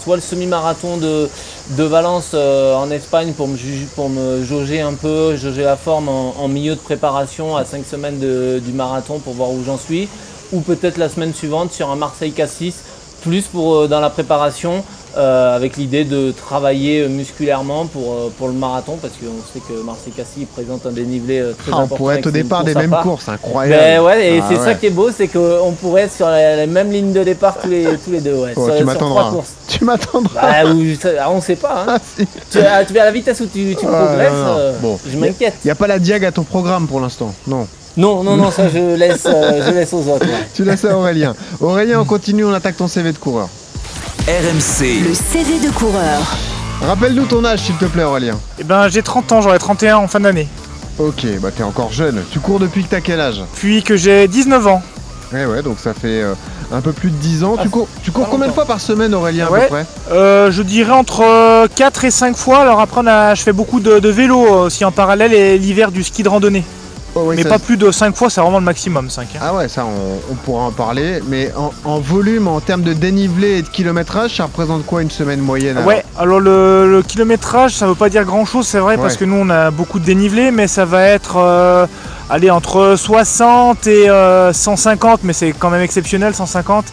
soit 0.00 0.16
le 0.16 0.22
semi-marathon 0.22 0.98
de, 0.98 1.28
de 1.70 1.82
Valence 1.82 2.34
en 2.34 2.88
Espagne 2.90 3.32
pour 3.32 3.48
me, 3.48 3.56
pour 3.96 4.08
me 4.08 4.44
jauger 4.44 4.80
un 4.80 4.94
peu, 4.94 5.36
jauger 5.36 5.64
la 5.64 5.76
forme 5.76 6.08
en, 6.08 6.48
milieu 6.48 6.74
de 6.74 6.80
préparation 6.80 7.56
à 7.56 7.64
5 7.64 7.84
semaines 7.84 8.18
du 8.18 8.72
marathon 8.72 9.18
pour 9.18 9.34
voir 9.34 9.50
où 9.50 9.62
j'en 9.64 9.78
suis, 9.78 10.08
ou 10.52 10.60
peut-être 10.60 10.98
la 10.98 11.08
semaine 11.08 11.34
suivante 11.34 11.72
sur 11.72 11.90
un 11.90 11.96
Marseille-Cassis, 11.96 12.76
plus 13.22 13.42
pour 13.42 13.88
dans 13.88 14.00
la 14.00 14.10
préparation, 14.10 14.84
euh, 15.16 15.56
avec 15.56 15.76
l'idée 15.76 16.04
de 16.04 16.30
travailler 16.32 17.08
musculairement 17.08 17.86
pour, 17.86 18.12
euh, 18.12 18.32
pour 18.38 18.46
le 18.48 18.54
marathon, 18.54 18.96
parce 19.00 19.14
qu'on 19.14 19.42
sait 19.52 19.60
que 19.68 19.82
Marseille-Cassis 19.82 20.46
présente 20.54 20.86
un 20.86 20.90
dénivelé 20.92 21.40
euh, 21.40 21.52
très 21.52 21.72
Ah, 21.72 21.76
On 21.76 21.78
important. 21.80 21.96
pourrait 21.96 22.16
et 22.16 22.18
être 22.20 22.26
au 22.26 22.30
départ 22.30 22.64
des 22.64 22.76
à 22.76 22.80
mêmes 22.80 22.96
courses, 23.02 23.28
incroyable. 23.28 23.82
Ben 23.82 24.02
ouais, 24.02 24.34
et 24.34 24.40
Ah 24.40 24.46
c'est 24.48 24.58
ouais. 24.58 24.64
ça 24.64 24.74
qui 24.74 24.86
est 24.86 24.90
beau, 24.90 25.10
c'est 25.10 25.28
qu'on 25.28 25.72
pourrait 25.80 26.02
être 26.02 26.12
sur 26.14 26.26
la, 26.28 26.56
la 26.56 26.66
même 26.66 26.90
ligne 26.92 27.12
de 27.12 27.24
départ 27.24 27.58
tous 27.60 27.68
les, 27.68 27.84
tous 28.04 28.10
les 28.12 28.20
deux. 28.20 28.34
Ouais, 28.36 28.52
Oh, 28.56 28.66
sur, 28.66 28.76
tu 28.76 28.84
m'attendras. 28.84 29.32
Tu 29.68 29.84
m'attendras. 29.84 30.40
Bah, 30.64 30.70
ah, 31.20 31.30
on 31.30 31.40
sait 31.40 31.56
pas. 31.56 31.84
Hein. 31.88 31.98
Si. 32.16 32.26
tu, 32.26 32.36
tu 32.50 32.58
verras 32.92 33.06
la 33.06 33.12
vitesse 33.12 33.40
où 33.40 33.46
tu, 33.46 33.76
tu 33.78 33.86
progresses, 33.86 34.32
non, 34.32 34.44
non. 34.44 34.54
euh, 34.58 34.72
Bon. 34.80 34.98
je 35.08 35.16
m'inquiète. 35.16 35.54
Il 35.64 35.68
n'y 35.68 35.70
a 35.70 35.76
pas 35.76 35.86
la 35.86 35.98
diag 35.98 36.24
à 36.24 36.32
ton 36.32 36.42
programme 36.44 36.86
pour 36.88 37.00
l'instant, 37.00 37.32
non. 37.46 37.66
Non, 37.96 38.22
non, 38.22 38.36
non, 38.36 38.50
ça 38.52 38.68
je 38.68 38.94
laisse, 38.96 39.26
euh, 39.26 39.62
je 39.66 39.72
laisse 39.72 39.92
aux 39.92 40.06
autres. 40.08 40.24
ouais. 40.26 40.32
Tu 40.54 40.64
laisses 40.64 40.84
à 40.84 40.96
Aurélien. 40.96 41.34
Aurélien, 41.60 42.00
on 42.00 42.04
continue, 42.04 42.44
on 42.44 42.52
attaque 42.52 42.76
ton 42.76 42.86
CV 42.88 43.12
de 43.12 43.18
coureur. 43.18 43.48
RMC, 44.34 45.08
Le 45.08 45.12
CV 45.12 45.58
de 45.58 45.72
coureur. 45.72 46.36
Rappelle-nous 46.86 47.24
ton 47.26 47.44
âge, 47.44 47.62
s'il 47.62 47.74
te 47.78 47.86
plaît, 47.86 48.04
Aurélien. 48.04 48.38
Eh 48.60 48.62
ben 48.64 48.86
j'ai 48.88 49.02
30 49.02 49.32
ans, 49.32 49.40
j'aurai 49.40 49.58
31 49.58 49.96
en 49.96 50.06
fin 50.06 50.20
d'année. 50.20 50.46
Ok, 51.00 51.26
bah 51.42 51.48
t'es 51.50 51.64
encore 51.64 51.90
jeune. 51.92 52.22
Tu 52.30 52.38
cours 52.38 52.60
depuis 52.60 52.84
que 52.84 52.90
t'as 52.90 53.00
quel 53.00 53.18
âge? 53.20 53.42
Puis 53.56 53.82
que 53.82 53.96
j'ai 53.96 54.28
19 54.28 54.68
ans. 54.68 54.82
Ouais, 55.32 55.46
ouais, 55.46 55.62
donc 55.62 55.80
ça 55.80 55.94
fait 55.94 56.22
euh, 56.22 56.34
un 56.72 56.80
peu 56.80 56.92
plus 56.92 57.10
de 57.10 57.16
10 57.16 57.42
ans. 57.42 57.56
Ah, 57.58 57.62
tu 57.64 57.70
cours, 57.70 57.88
tu 58.04 58.12
cours 58.12 58.28
combien 58.28 58.46
de 58.46 58.52
fois 58.52 58.66
par 58.66 58.80
semaine, 58.80 59.12
Aurélien, 59.16 59.46
à 59.46 59.48
peu 59.48 59.66
près? 59.66 59.84
Euh, 60.12 60.52
je 60.52 60.62
dirais 60.62 60.92
entre 60.92 61.66
4 61.74 62.04
et 62.04 62.12
5 62.12 62.36
fois. 62.36 62.58
Alors 62.58 62.80
après, 62.80 63.00
on 63.02 63.08
a- 63.08 63.34
je 63.34 63.42
fais 63.42 63.52
beaucoup 63.52 63.80
de, 63.80 63.98
de 63.98 64.08
vélo 64.10 64.46
euh, 64.46 64.66
aussi 64.66 64.84
en 64.84 64.92
parallèle 64.92 65.32
et 65.32 65.58
l'hiver 65.58 65.90
du 65.90 66.04
ski 66.04 66.22
de 66.22 66.28
randonnée. 66.28 66.64
Oh, 67.14 67.32
Mais 67.34 67.42
ça- 67.42 67.48
pas 67.48 67.58
plus 67.58 67.76
de 67.76 67.90
5 67.90 68.14
fois, 68.14 68.30
c'est 68.30 68.40
vraiment 68.40 68.58
le 68.60 68.64
maximum 68.64 69.10
5. 69.10 69.28
Ah 69.40 69.54
ouais, 69.54 69.68
ça, 69.68 69.84
on, 69.84 70.32
on 70.32 70.34
pourra 70.36 70.62
en 70.64 70.70
parler. 70.70 71.20
Mais 71.28 71.52
en, 71.56 71.72
en 71.84 71.98
volume, 71.98 72.46
en 72.48 72.60
termes 72.60 72.82
de 72.82 72.92
dénivelé 72.92 73.58
et 73.58 73.62
de 73.62 73.68
kilométrage, 73.68 74.36
ça 74.36 74.44
représente 74.44 74.86
quoi 74.86 75.02
une 75.02 75.10
semaine 75.10 75.40
moyenne 75.40 75.76
alors 75.76 75.88
Ouais, 75.88 76.04
alors 76.18 76.38
le, 76.40 76.90
le 76.90 77.02
kilométrage, 77.02 77.74
ça 77.74 77.86
veut 77.86 77.94
pas 77.96 78.08
dire 78.08 78.24
grand 78.24 78.44
chose, 78.44 78.66
c'est 78.66 78.78
vrai, 78.78 78.96
parce 78.96 79.16
que 79.16 79.24
nous 79.24 79.36
on 79.36 79.50
a 79.50 79.70
beaucoup 79.70 79.98
de 79.98 80.04
dénivelé, 80.04 80.50
mais 80.52 80.68
ça 80.68 80.84
va 80.84 81.02
être 81.02 81.36
euh, 81.36 81.86
allez, 82.28 82.50
entre 82.50 82.94
60 82.96 83.86
et 83.88 84.08
euh, 84.08 84.52
150, 84.52 85.20
mais 85.24 85.32
c'est 85.32 85.52
quand 85.52 85.70
même 85.70 85.82
exceptionnel 85.82 86.34
150. 86.34 86.84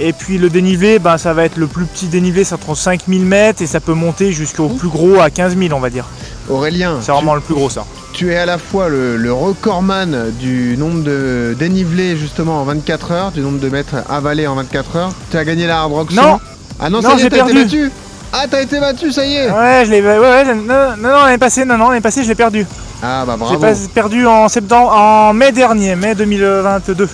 Et 0.00 0.12
puis 0.14 0.38
le 0.38 0.48
dénivelé, 0.48 0.98
ben, 0.98 1.18
ça 1.18 1.34
va 1.34 1.44
être 1.44 1.56
le 1.58 1.66
plus 1.66 1.84
petit 1.84 2.06
dénivelé, 2.06 2.44
c'est 2.44 2.54
entre 2.54 2.74
5000 2.74 3.24
mètres 3.26 3.60
et 3.60 3.66
ça 3.66 3.80
peut 3.80 3.92
monter 3.94 4.32
jusqu'au 4.32 4.68
plus 4.68 4.88
gros 4.88 5.20
à 5.20 5.28
15 5.28 5.56
000, 5.56 5.74
on 5.74 5.80
va 5.80 5.90
dire. 5.90 6.06
Aurélien, 6.48 6.98
C'est 7.02 7.12
vraiment 7.12 7.34
le 7.34 7.40
plus 7.40 7.54
gros 7.54 7.68
ça. 7.68 7.84
Tu, 8.16 8.32
es 8.32 8.36
à 8.36 8.46
la 8.46 8.58
fois 8.58 8.88
le, 8.88 9.16
le 9.16 9.32
recordman 9.32 10.30
du 10.40 10.76
nombre 10.78 11.02
de 11.02 11.54
dénivelés 11.58 12.16
justement 12.16 12.60
en 12.60 12.64
24 12.64 13.10
heures, 13.12 13.30
du 13.32 13.40
nombre 13.40 13.58
de 13.60 13.68
mètres 13.68 13.96
avalés 14.08 14.46
en 14.46 14.54
24 14.54 14.96
heures. 14.96 15.12
Tu 15.30 15.36
as 15.36 15.44
gagné 15.44 15.66
la 15.66 15.80
Hard 15.80 15.92
Rock 15.92 16.12
Non. 16.12 16.38
Ah 16.80 16.90
non, 16.90 17.00
Non, 17.00 17.10
ça 17.10 17.14
y 17.16 17.18
est, 17.18 17.22
j'ai 17.22 17.28
t'as 17.30 17.36
été 17.44 17.54
perdu. 17.54 17.62
battu 17.64 17.92
Ah, 18.32 18.44
t'as 18.50 18.62
été 18.62 18.80
battu, 18.80 19.12
ça 19.12 19.24
y 19.26 19.34
est 19.36 19.50
Ouais, 19.50 19.84
je 19.86 19.90
l'ai. 19.90 20.00
Ouais, 20.02 20.18
ouais, 20.18 20.44
non, 20.54 20.54
non, 20.54 20.96
non, 21.10 21.24
l'année 21.24 21.38
passée, 21.38 21.64
non, 21.64 21.76
non, 21.78 21.88
l'année 21.90 22.00
passée, 22.00 22.22
je 22.22 22.28
l'ai 22.28 22.34
perdu. 22.34 22.66
Ah 23.02 23.24
bah 23.26 23.34
J'ai 23.34 23.56
bravo, 23.56 23.60
pas- 23.60 23.88
perdu 23.94 24.26
en 24.26 24.48
septembre, 24.48 24.90
en 24.92 25.32
mai 25.34 25.52
dernier, 25.52 25.94
mai 25.96 26.14
2022. 26.14 27.08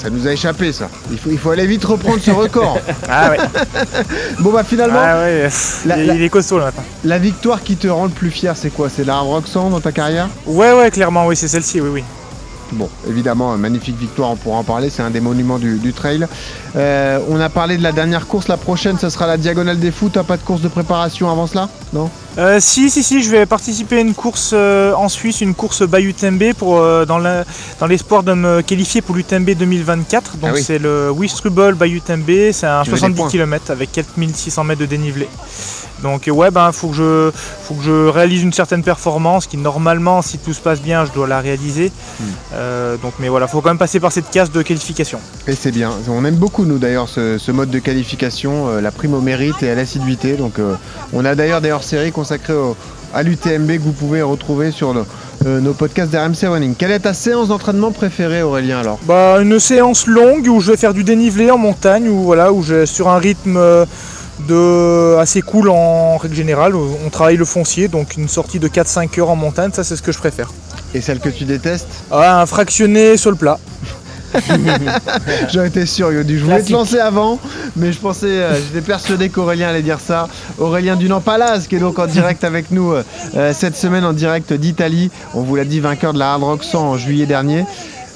Ça 0.00 0.08
nous 0.10 0.26
a 0.26 0.32
échappé 0.32 0.72
ça. 0.72 0.88
Il 1.10 1.18
faut, 1.18 1.30
il 1.30 1.38
faut 1.38 1.50
aller 1.50 1.66
vite 1.66 1.84
reprendre 1.84 2.20
ce 2.20 2.30
record. 2.44 2.78
Ah 3.08 3.30
ouais, 3.30 3.36
bon 4.40 4.50
bah 4.52 4.64
finalement, 4.64 5.00
ah 5.02 5.18
ouais, 5.20 5.48
La- 5.84 5.98
il, 5.98 6.06
la- 6.06 6.14
il 6.14 6.22
est 6.22 6.28
costaud 6.30 6.58
le 6.58 6.64
matin. 6.64 6.82
la 7.04 7.18
victoire 7.18 7.62
qui 7.62 7.76
te 7.76 7.86
rend 7.88 8.04
le 8.04 8.10
plus 8.10 8.30
fier, 8.30 8.56
c'est 8.56 8.70
quoi? 8.70 8.88
C'est 8.88 9.04
la 9.04 9.20
100 9.44 9.70
dans 9.70 9.80
ta 9.80 9.92
carrière? 9.92 10.28
Ouais, 10.46 10.72
ouais, 10.72 10.90
clairement, 10.90 11.26
oui, 11.26 11.36
c'est 11.36 11.48
celle-ci, 11.48 11.80
oui, 11.80 11.88
oui. 11.92 12.04
Bon, 12.72 12.88
évidemment, 13.08 13.56
magnifique 13.58 13.98
victoire, 13.98 14.30
on 14.30 14.36
pourra 14.36 14.58
en 14.58 14.64
parler, 14.64 14.90
c'est 14.90 15.02
un 15.02 15.10
des 15.10 15.20
monuments 15.20 15.58
du, 15.58 15.78
du 15.78 15.92
trail. 15.92 16.26
Euh, 16.76 17.18
on 17.28 17.40
a 17.40 17.48
parlé 17.48 17.76
de 17.76 17.82
la 17.82 17.90
dernière 17.92 18.26
course, 18.28 18.46
la 18.46 18.56
prochaine, 18.56 18.96
ce 18.98 19.10
sera 19.10 19.26
la 19.26 19.36
Diagonale 19.36 19.80
des 19.80 19.90
Fous. 19.90 20.08
T'as 20.08 20.22
pas 20.22 20.36
de 20.36 20.42
course 20.42 20.60
de 20.60 20.68
préparation 20.68 21.28
avant 21.30 21.46
cela 21.48 21.68
Non? 21.92 22.08
Euh, 22.38 22.58
si, 22.60 22.88
si, 22.90 23.02
si, 23.02 23.22
je 23.24 23.30
vais 23.30 23.44
participer 23.44 23.96
à 23.96 24.00
une 24.00 24.14
course 24.14 24.52
euh, 24.54 24.92
en 24.94 25.08
Suisse, 25.08 25.40
une 25.40 25.54
course 25.54 25.82
by 25.82 26.00
UTMB 26.00 26.52
pour, 26.56 26.76
dans 27.06 27.18
l'espoir 27.88 28.22
de 28.22 28.34
me 28.34 28.60
qualifier 28.62 29.02
pour 29.02 29.16
l'UTMB 29.16 29.50
2024. 29.50 30.36
Donc 30.36 30.50
Ah 30.50 30.54
oui. 30.54 30.62
c'est 30.62 30.78
le 30.78 31.10
Wistrubel 31.10 31.74
by 31.74 31.90
UTMB, 31.90 32.52
c'est 32.52 32.66
un 32.66 32.82
Tu 32.84 32.90
veux 32.90 32.94
des 32.94 33.00
70 33.00 33.16
points. 33.16 33.28
km 33.30 33.70
avec 33.72 33.90
4600 33.90 34.62
mètres 34.64 34.80
de 34.80 34.86
dénivelé. 34.86 35.28
Donc 36.02 36.28
euh, 36.28 36.30
ouais, 36.30 36.50
ben 36.50 36.72
faut 36.72 36.88
que 36.88 36.94
je, 36.96 37.30
faut 37.62 37.74
que 37.74 37.82
je 37.82 38.08
réalise 38.08 38.42
une 38.42 38.52
certaine 38.52 38.82
performance 38.82 39.46
qui 39.46 39.56
normalement, 39.56 40.22
si 40.22 40.38
tout 40.38 40.52
se 40.54 40.60
passe 40.60 40.80
bien, 40.80 41.04
je 41.04 41.12
dois 41.12 41.26
la 41.26 41.40
réaliser. 41.40 41.92
Hmm. 42.20 42.24
Euh, 42.54 42.96
donc 42.96 43.14
mais 43.18 43.28
voilà, 43.28 43.46
faut 43.48 43.60
quand 43.60 43.68
même 43.70 43.78
passer 43.78 44.00
par 44.00 44.12
cette 44.12 44.30
case 44.30 44.50
de 44.50 44.62
qualification. 44.62 45.18
Et 45.46 45.54
c'est 45.54 45.72
bien. 45.72 45.90
On 46.08 46.24
aime 46.24 46.36
beaucoup, 46.36 46.64
nous, 46.64 46.78
d'ailleurs, 46.78 47.08
ce, 47.08 47.38
ce 47.38 47.52
mode 47.52 47.70
de 47.70 47.78
qualification, 47.78 48.68
euh, 48.68 48.80
la 48.80 48.90
prime 48.90 49.14
au 49.14 49.20
mérite 49.20 49.62
et 49.62 49.70
à 49.70 49.74
l'assiduité. 49.74 50.34
Donc, 50.34 50.58
euh, 50.58 50.74
on 51.12 51.24
a 51.24 51.34
d'ailleurs 51.34 51.60
des 51.60 51.72
hors-séries 51.72 52.12
consacrées 52.12 52.52
au- 52.54 52.76
à 53.12 53.22
l'UTMB 53.24 53.76
que 53.78 53.82
vous 53.82 53.92
pouvez 53.92 54.22
retrouver 54.22 54.70
sur 54.70 54.94
le- 54.94 55.04
euh, 55.44 55.58
nos 55.60 55.72
podcasts 55.72 56.12
d'RMC 56.12 56.46
Running. 56.46 56.74
Quelle 56.76 56.92
est 56.92 57.00
ta 57.00 57.12
séance 57.14 57.48
d'entraînement 57.48 57.90
préférée, 57.90 58.42
Aurélien, 58.42 58.78
alors? 58.80 58.98
Bah, 59.02 59.38
une 59.40 59.58
séance 59.58 60.06
longue 60.06 60.46
où 60.48 60.60
je 60.60 60.70
vais 60.70 60.76
faire 60.76 60.94
du 60.94 61.02
dénivelé 61.02 61.50
en 61.50 61.58
montagne, 61.58 62.08
ou 62.08 62.22
voilà, 62.22 62.52
où 62.52 62.62
je 62.62 62.86
sur 62.86 63.08
un 63.08 63.18
rythme 63.18 63.56
euh, 63.56 63.84
de 64.46 65.16
assez 65.18 65.42
cool 65.42 65.68
en 65.70 66.16
règle 66.16 66.34
générale. 66.34 66.74
On 66.74 67.10
travaille 67.10 67.36
le 67.36 67.44
foncier, 67.44 67.88
donc 67.88 68.16
une 68.16 68.28
sortie 68.28 68.58
de 68.58 68.68
4-5 68.68 69.20
heures 69.20 69.30
en 69.30 69.36
montagne, 69.36 69.70
ça 69.72 69.84
c'est 69.84 69.96
ce 69.96 70.02
que 70.02 70.12
je 70.12 70.18
préfère. 70.18 70.50
Et 70.94 71.00
celle 71.00 71.20
que 71.20 71.28
tu 71.28 71.44
détestes? 71.44 71.88
Ah, 72.10 72.40
un 72.40 72.46
fractionné 72.46 73.16
sur 73.16 73.30
le 73.30 73.36
plat. 73.36 73.58
J'en 75.52 75.64
étais 75.64 75.86
sûr, 75.86 76.12
Yodi. 76.12 76.38
Je 76.38 76.44
voulais 76.44 76.62
te 76.62 76.72
lancer 76.72 76.98
avant, 76.98 77.38
mais 77.76 77.92
je 77.92 77.98
pensais, 77.98 78.26
euh, 78.26 78.54
j'étais 78.54 78.80
persuadé 78.80 79.28
qu'Aurélien 79.28 79.68
allait 79.68 79.82
dire 79.82 80.00
ça. 80.00 80.28
Aurélien 80.58 80.96
Dunan-Palaz, 80.96 81.66
qui 81.68 81.76
est 81.76 81.80
donc 81.80 81.98
en 81.98 82.06
direct 82.06 82.44
avec 82.44 82.70
nous 82.70 82.92
euh, 82.92 83.02
euh, 83.36 83.52
cette 83.52 83.76
semaine 83.76 84.04
en 84.04 84.12
direct 84.12 84.52
d'Italie. 84.52 85.10
On 85.34 85.42
vous 85.42 85.56
l'a 85.56 85.64
dit, 85.64 85.80
vainqueur 85.80 86.12
de 86.12 86.18
la 86.18 86.32
Hard 86.32 86.42
Rock 86.42 86.64
100 86.64 86.78
en 86.78 86.96
juillet 86.96 87.26
dernier. 87.26 87.64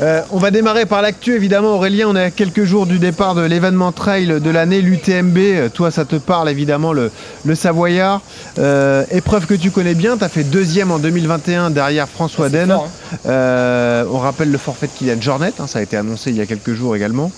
Euh, 0.01 0.23
on 0.33 0.39
va 0.39 0.51
démarrer 0.51 0.87
par 0.87 1.03
l'actu, 1.03 1.35
évidemment, 1.37 1.75
Aurélien. 1.77 2.09
On 2.09 2.17
est 2.17 2.23
à 2.25 2.31
quelques 2.31 2.65
jours 2.65 2.87
du 2.87 2.99
départ 2.99 3.35
de 3.35 3.43
l'événement 3.43 3.93
trail 3.93 4.27
de 4.41 4.51
l'année, 4.51 4.81
l'UTMB. 4.81 5.71
Toi, 5.73 5.91
ça 5.91 6.05
te 6.05 6.17
parle, 6.17 6.51
évidemment, 6.51 6.93
le, 6.93 7.13
le 7.45 7.55
Savoyard. 7.55 8.21
Euh, 8.59 9.05
épreuve 9.13 9.47
que 9.47 9.55
tu 9.55 9.71
connais 9.71 9.95
bien. 9.95 10.17
Tu 10.17 10.25
as 10.25 10.29
fait 10.29 10.43
deuxième 10.45 10.91
en 10.91 10.99
2021 10.99 11.71
derrière 11.71 12.09
François 12.09 12.49
C'est 12.51 12.57
Den. 12.59 12.71
fort, 12.71 12.89
hein. 13.13 13.17
Euh, 13.27 14.05
on 14.11 14.19
rappelle 14.19 14.51
le 14.51 14.59
forfait 14.59 14.89
de 14.89 14.93
Kylian 14.93 15.21
Jornet. 15.21 15.53
hein, 15.61 15.67
ça 15.69 15.79
a 15.79 15.83
été 15.83 15.97
annoncé 15.97 16.31
il 16.31 16.37
y 16.37 16.41
a 16.41 16.47
quelques 16.47 16.75
jours 16.75 16.97
également. 16.97 17.31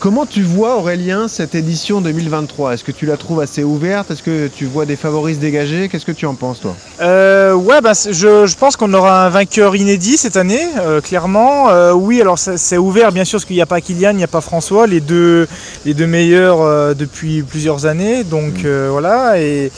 Comment 0.00 0.26
tu 0.26 0.42
vois, 0.44 0.76
Aurélien, 0.76 1.26
cette 1.26 1.56
édition 1.56 2.00
2023 2.00 2.74
Est-ce 2.74 2.84
que 2.84 2.92
tu 2.92 3.04
la 3.04 3.16
trouves 3.16 3.40
assez 3.40 3.64
ouverte? 3.64 4.12
Est-ce 4.12 4.22
que 4.22 4.46
tu 4.46 4.64
vois 4.64 4.86
des 4.86 4.94
favoris 4.94 5.34
se 5.34 5.40
dégager? 5.40 5.88
Qu'est-ce 5.88 6.06
que 6.06 6.12
tu 6.12 6.24
en 6.24 6.34
penses, 6.36 6.60
toi? 6.60 6.76
Euh, 7.00 7.52
ouais, 7.54 7.80
bah, 7.80 7.94
je, 7.94 8.46
je 8.46 8.56
pense 8.56 8.76
qu'on 8.76 8.94
aura 8.94 9.26
un 9.26 9.28
vainqueur 9.28 9.74
inédit 9.74 10.16
cette 10.16 10.36
année, 10.36 10.68
euh, 10.78 11.00
clairement. 11.00 11.70
Euh, 11.70 11.92
oui, 11.94 12.20
alors 12.20 12.38
c'est 12.38 12.76
ouvert, 12.78 13.10
bien 13.10 13.24
sûr, 13.24 13.38
parce 13.38 13.44
qu'il 13.44 13.56
n'y 13.56 13.62
a 13.62 13.66
pas 13.66 13.80
Kylian, 13.80 14.10
il 14.10 14.18
n'y 14.18 14.22
a 14.24 14.28
pas 14.28 14.40
François, 14.40 14.86
les 14.86 15.00
deux, 15.00 15.48
les 15.84 15.94
deux 15.94 16.06
meilleurs 16.06 16.60
euh, 16.62 16.94
depuis 16.94 17.42
plusieurs 17.42 17.86
années. 17.86 18.22
Donc 18.22 18.64
euh, 18.64 18.88
voilà, 18.92 19.40
et 19.40 19.72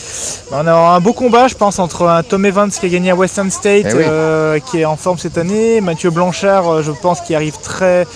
bah, 0.51 0.59
on 0.63 0.67
a 0.67 0.75
un 0.75 1.01
beau 1.01 1.15
combat, 1.15 1.49
je 1.49 1.55
pense, 1.55 1.79
entre 1.79 2.07
un 2.07 2.23
Tom 2.23 2.45
Evans 2.45 2.71
qui 2.71 2.85
a 2.85 2.89
gagné 2.91 3.11
à 3.11 3.15
Western 3.17 3.51
State, 3.51 3.87
Eh 3.89 3.95
oui. 3.97 4.03
euh, 4.07 4.59
qui 4.59 4.81
est 4.81 4.85
en 4.85 4.97
forme 4.97 5.17
cette 5.17 5.39
année, 5.39 5.81
Mathieu 5.81 6.11
Blanchard, 6.11 6.69
euh, 6.69 6.83
je 6.83 6.93
pense, 6.93 7.23
qui 7.23 7.35
arrive 7.35 7.57
très 7.63 8.07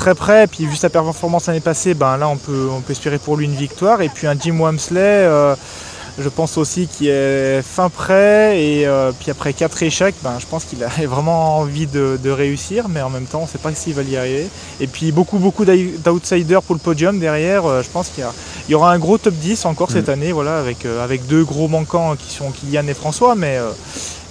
très 0.00 0.14
près. 0.14 0.44
Et 0.44 0.46
puis 0.46 0.64
vu 0.66 0.76
sa 0.76 0.88
performance 0.88 1.46
l'année 1.46 1.60
passée, 1.60 1.94
ben 1.94 2.16
là 2.16 2.28
on 2.28 2.36
peut, 2.36 2.68
on 2.74 2.80
peut 2.80 2.92
espérer 2.92 3.18
pour 3.18 3.36
lui 3.36 3.44
une 3.44 3.54
victoire. 3.54 4.00
Et 4.00 4.08
puis 4.08 4.26
un 4.26 4.34
Jim 4.38 4.58
Wamsley, 4.58 4.98
euh, 5.00 5.54
je 6.18 6.28
pense 6.28 6.56
aussi 6.58 6.86
qui 6.88 7.08
est 7.08 7.60
fin 7.62 7.90
prêt. 7.90 8.60
Et 8.62 8.86
euh, 8.86 9.12
puis 9.18 9.30
après 9.30 9.52
quatre 9.52 9.82
échecs, 9.82 10.14
ben, 10.24 10.32
je 10.38 10.46
pense 10.46 10.64
qu'il 10.64 10.82
a 10.82 10.88
vraiment 11.06 11.58
envie 11.58 11.86
de, 11.86 12.18
de 12.22 12.30
réussir, 12.30 12.88
mais 12.88 13.02
en 13.02 13.10
même 13.10 13.26
temps 13.26 13.40
on 13.40 13.44
ne 13.44 13.48
sait 13.48 13.58
pas 13.58 13.74
s'il 13.74 13.94
va 13.94 14.02
y 14.02 14.16
arriver. 14.16 14.48
Et 14.80 14.86
puis 14.86 15.12
beaucoup 15.12 15.38
beaucoup 15.38 15.64
d'out- 15.66 15.98
d'outsiders 16.02 16.62
pour 16.62 16.74
le 16.74 16.80
podium 16.80 17.18
derrière. 17.20 17.66
Euh, 17.66 17.82
je 17.82 17.90
pense 17.90 18.08
qu'il 18.08 18.24
y, 18.70 18.74
aura 18.74 18.92
un 18.92 18.98
gros 18.98 19.18
top 19.18 19.34
10 19.34 19.66
encore 19.66 19.90
cette 19.90 20.08
année, 20.08 20.32
voilà, 20.32 20.58
avec, 20.58 20.86
avec 20.86 21.26
deux 21.26 21.44
gros 21.44 21.68
manquants 21.68 22.16
qui 22.16 22.32
sont 22.34 22.50
Kylian 22.50 22.86
et 22.86 22.94
François, 22.94 23.34
mais, 23.34 23.58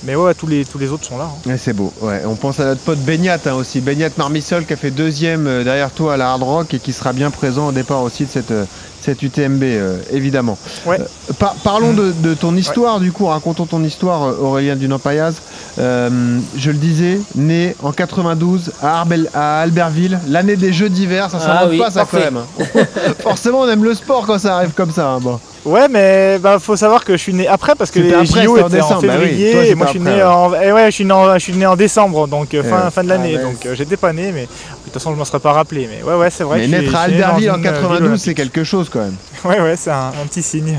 mais 0.04 0.16
ouais, 0.16 0.34
tous 0.34 0.48
les, 0.48 0.66
tous 0.66 0.78
les 0.78 0.90
autres 0.90 1.06
sont 1.06 1.18
là. 1.18 1.30
hein. 1.48 1.56
C'est 1.58 1.74
beau. 1.74 1.92
Ouais, 2.02 2.22
on 2.26 2.36
pense 2.36 2.60
à 2.60 2.66
notre 2.66 2.82
pote 2.82 3.00
Beignat 3.00 3.38
hein, 3.46 3.54
aussi. 3.54 3.82
Beignat 3.82 4.10
Marmissol 4.18 4.66
qui 4.66 4.74
a 4.74 4.78
fait 4.78 4.92
deuxième 4.92 5.48
euh, 5.48 5.64
derrière 5.64 5.92
toi 5.92 6.14
à 6.14 6.18
la 6.18 6.30
Hard 6.32 6.44
Rock 6.44 6.74
et 6.74 6.80
qui 6.80 6.94
sera 6.94 7.14
bien 7.14 7.32
présent 7.32 7.68
au 7.68 7.72
départ 7.72 8.02
aussi 8.04 8.26
de 8.26 8.30
cette, 8.30 8.52
euh, 8.52 8.66
cette 9.02 9.22
UTMB, 9.22 9.64
euh, 9.64 9.98
évidemment. 10.12 10.58
Ouais. 10.86 11.00
Euh, 11.00 11.34
par- 11.40 11.56
parlons 11.64 11.94
de, 11.94 12.12
de 12.12 12.34
ton 12.34 12.56
histoire, 12.56 13.00
du 13.00 13.12
coup, 13.12 13.26
racontons 13.28 13.66
ton 13.66 13.84
histoire, 13.84 14.42
Aurélien 14.42 14.76
Dunampayaz. 14.76 15.36
Euh, 15.80 16.40
je 16.58 16.72
le 16.72 16.78
disais, 16.78 17.20
né 17.36 17.76
en 17.82 17.92
92 17.94 18.72
à, 18.82 19.02
Arbel- 19.04 19.30
à 19.34 19.62
Albertville, 19.62 20.20
l'année 20.28 20.56
des 20.58 20.74
Jeux 20.74 20.90
d'hiver, 20.90 21.30
ça 21.32 21.38
Ah 21.48 21.66
oui, 21.70 21.78
pas 21.78 21.92
ça 21.92 22.02
parfait. 22.06 22.30
quand 22.30 22.32
même. 22.32 22.44
hein. 22.78 22.86
Forcément, 23.20 23.62
on 23.62 23.70
aime 23.70 23.84
le 23.84 23.94
sport 23.94 24.26
quand 24.26 24.40
ça 24.40 24.56
arrive 24.58 24.72
comme 24.72 24.92
ça. 24.92 25.10
hein, 25.12 25.20
bon. 25.22 25.40
Ouais, 25.66 25.88
mais 25.90 26.38
bah, 26.40 26.58
faut 26.60 26.78
savoir 26.78 27.04
que 27.04 27.14
je 27.14 27.18
suis 27.22 27.34
né 27.34 27.46
après 27.48 27.76
parce 27.76 27.92
que 27.92 28.00
les 28.00 28.14
après, 28.14 28.44
JO 28.44 28.58
en 28.62 28.68
étaient 28.68 28.82
en 28.82 28.90
bah 28.90 28.98
oui. 29.02 29.08
février 29.10 29.52
Toi, 29.52 29.66
et 29.66 29.76
moi 29.76 29.86
je 29.88 29.92
suis 29.92 30.00
né 30.00 30.12
ouais. 30.12 30.24
en 30.24 30.52
eh 30.54 30.72
ouais, 30.72 30.86
je 30.86 30.92
suis 30.92 31.06
né 31.06 31.12
en, 31.12 31.34
je 31.34 31.40
suis 31.40 31.54
né 31.54 31.66
en 31.66 31.76
décembre 31.76 32.28
donc 32.28 32.54
euh, 32.54 32.64
fin, 32.64 32.86
ouais. 32.86 32.92
fin 32.92 33.04
de 33.04 33.10
l'année 33.10 33.36
Ah, 33.36 33.40
ouais. 33.46 33.52
donc 33.52 33.66
euh, 33.66 33.76
j'étais 33.76 33.98
pas 33.98 34.14
né 34.14 34.32
mais 34.32 34.44
de 34.44 34.48
toute 34.86 34.94
façon 34.94 35.12
je 35.12 35.18
m'en 35.18 35.26
serais 35.26 35.40
pas 35.42 35.52
rappelé 35.52 35.90
mais 35.92 36.02
ouais 36.02 36.16
ouais 36.18 36.30
c'est 36.30 36.46
vrai 36.46 36.60
Mais 36.60 36.66
que 36.66 36.72
naître 36.84 36.96
à 36.96 37.02
Albertville 37.02 37.52
en 37.52 37.58
une, 37.58 37.66
euh, 37.68 37.72
ville 37.72 37.82
92, 37.82 38.22
c'est 38.22 38.34
quelque 38.36 38.64
chose 38.64 38.90
quand 38.90 39.00
même. 39.00 39.16
Ouais 39.44 39.60
ouais 39.60 39.76
c'est 39.76 39.92
un, 39.92 40.14
un 40.22 40.26
petit 40.28 40.42
signe. 40.42 40.78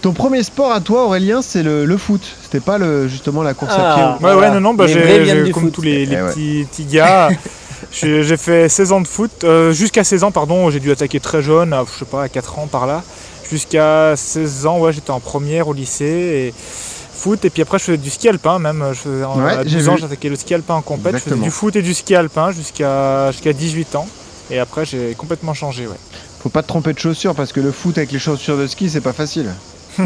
Ton 0.00 0.12
premier 0.12 0.42
sport 0.44 0.72
à 0.72 0.80
toi, 0.80 1.04
Aurélien, 1.06 1.42
c'est 1.42 1.62
le, 1.64 1.84
le 1.84 1.96
foot. 1.96 2.22
C'était 2.44 2.60
pas 2.60 2.78
le, 2.78 3.08
justement 3.08 3.42
la 3.42 3.52
course 3.52 3.72
à 3.74 3.76
pied. 3.76 3.82
Ah. 4.04 4.12
Ouais 4.12 4.32
Voilà. 4.32 4.36
ouais 4.38 4.50
non 4.54 4.60
non 4.60 4.74
bah 4.74 4.86
j'ai 4.86 5.50
comme 5.52 5.64
foot. 5.64 5.72
tous 5.72 5.82
les, 5.82 6.06
les 6.06 6.16
Eh 6.16 6.22
ouais. 6.22 6.28
petits, 6.30 6.66
petits 6.70 6.84
gars 6.84 7.28
j'ai 7.92 8.22
j'ai 8.22 8.36
fait 8.38 8.68
16 8.70 8.92
ans 8.92 9.00
de 9.02 9.06
foot 9.08 9.30
euh, 9.44 9.72
jusqu'à 9.72 10.02
16 10.04 10.24
ans 10.24 10.30
pardon 10.30 10.70
j'ai 10.70 10.80
dû 10.80 10.90
attaquer 10.90 11.20
très 11.20 11.42
jeune 11.42 11.72
à, 11.72 11.84
je 11.92 11.98
sais 11.98 12.04
pas 12.04 12.22
à 12.24 12.28
4 12.28 12.58
ans 12.58 12.66
par 12.66 12.86
là 12.86 13.02
jusqu'à 13.50 14.14
16 14.16 14.66
ans 14.66 14.78
ouais 14.78 14.92
j'étais 14.92 15.10
en 15.10 15.20
première 15.20 15.68
au 15.68 15.72
lycée 15.72 16.04
et 16.04 16.54
foot. 16.56 17.44
Et 17.44 17.50
puis 17.50 17.62
après 17.62 17.78
je 17.78 17.84
faisais 17.84 17.98
du 17.98 18.10
ski 18.10 18.28
alpin 18.28 18.58
même 18.58 18.84
je 18.92 18.98
faisais, 18.98 19.24
Ouais, 19.24 19.52
à 19.52 19.66
j'ai 19.66 19.78
12 19.78 19.88
ans 19.88 19.96
j'attaquais 19.96 20.28
le 20.28 20.36
ski 20.36 20.54
alpin 20.54 20.74
en 20.74 20.82
compète 20.82 21.14
je 21.14 21.20
faisais 21.20 21.36
du 21.36 21.50
foot 21.50 21.74
et 21.76 21.82
du 21.82 21.94
ski 21.94 22.14
alpin 22.14 22.52
jusqu'à 22.52 23.30
jusqu'à 23.32 23.52
18 23.52 23.96
ans. 23.96 24.06
Et 24.50 24.58
après 24.58 24.84
j'ai 24.84 25.14
complètement 25.14 25.54
changé 25.54 25.86
ouais. 25.86 25.96
Faut 26.40 26.48
pas 26.50 26.62
te 26.62 26.68
tromper 26.68 26.92
de 26.92 26.98
chaussures 26.98 27.34
parce 27.34 27.52
que 27.52 27.60
le 27.60 27.72
foot 27.72 27.98
avec 27.98 28.12
les 28.12 28.18
chaussures 28.20 28.56
de 28.56 28.66
ski, 28.66 28.88
c'est 28.88 29.00
pas 29.00 29.12
facile. 29.12 29.50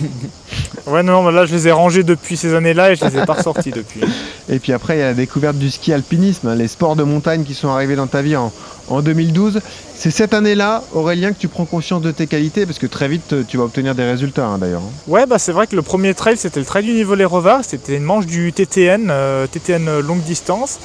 ouais 0.86 1.02
non, 1.02 1.22
mais 1.22 1.32
là 1.32 1.46
je 1.46 1.54
les 1.54 1.68
ai 1.68 1.72
rangés 1.72 2.02
depuis 2.02 2.36
ces 2.36 2.54
années 2.54 2.74
là 2.74 2.92
et 2.92 2.96
je 2.96 3.04
les 3.04 3.18
ai 3.18 3.24
pas 3.24 3.34
ressortis 3.34 3.70
depuis 3.70 4.00
Et 4.48 4.58
puis 4.58 4.72
après, 4.72 4.96
il 4.96 5.00
y 5.00 5.02
a 5.02 5.06
la 5.06 5.14
découverte 5.14 5.56
du 5.56 5.70
ski 5.70 5.92
alpinisme, 5.92 6.48
hein, 6.48 6.54
les 6.54 6.68
sports 6.68 6.96
de 6.96 7.02
montagne 7.02 7.44
qui 7.44 7.54
sont 7.54 7.68
arrivés 7.68 7.96
dans 7.96 8.06
ta 8.06 8.22
vie 8.22 8.36
en, 8.36 8.52
en 8.88 9.00
2012. 9.00 9.60
C'est 9.96 10.10
cette 10.10 10.34
année-là, 10.34 10.82
Aurélien, 10.92 11.32
que 11.32 11.38
tu 11.38 11.48
prends 11.48 11.64
conscience 11.64 12.02
de 12.02 12.10
tes 12.10 12.26
qualités 12.26 12.66
parce 12.66 12.78
que 12.78 12.86
très 12.86 13.08
vite, 13.08 13.32
euh, 13.32 13.42
tu 13.46 13.56
vas 13.56 13.64
obtenir 13.64 13.94
des 13.94 14.04
résultats 14.04 14.46
hein, 14.46 14.58
d'ailleurs. 14.58 14.82
hein. 14.82 14.92
Ouais, 15.06 15.24
bah 15.26 15.38
c'est 15.38 15.52
vrai 15.52 15.66
que 15.66 15.76
le 15.76 15.82
premier 15.82 16.12
trail 16.14 16.36
c'était 16.36 16.60
le 16.60 16.66
trail 16.66 16.84
du 16.84 16.92
niveau 16.92 17.14
les 17.14 17.24
Revars, 17.24 17.64
c'était 17.64 17.96
une 17.96 18.02
manche 18.02 18.26
du 18.26 18.52
TTN, 18.52 19.08
euh, 19.10 19.46
TTN 19.46 20.00
longue 20.00 20.22
distance. 20.22 20.78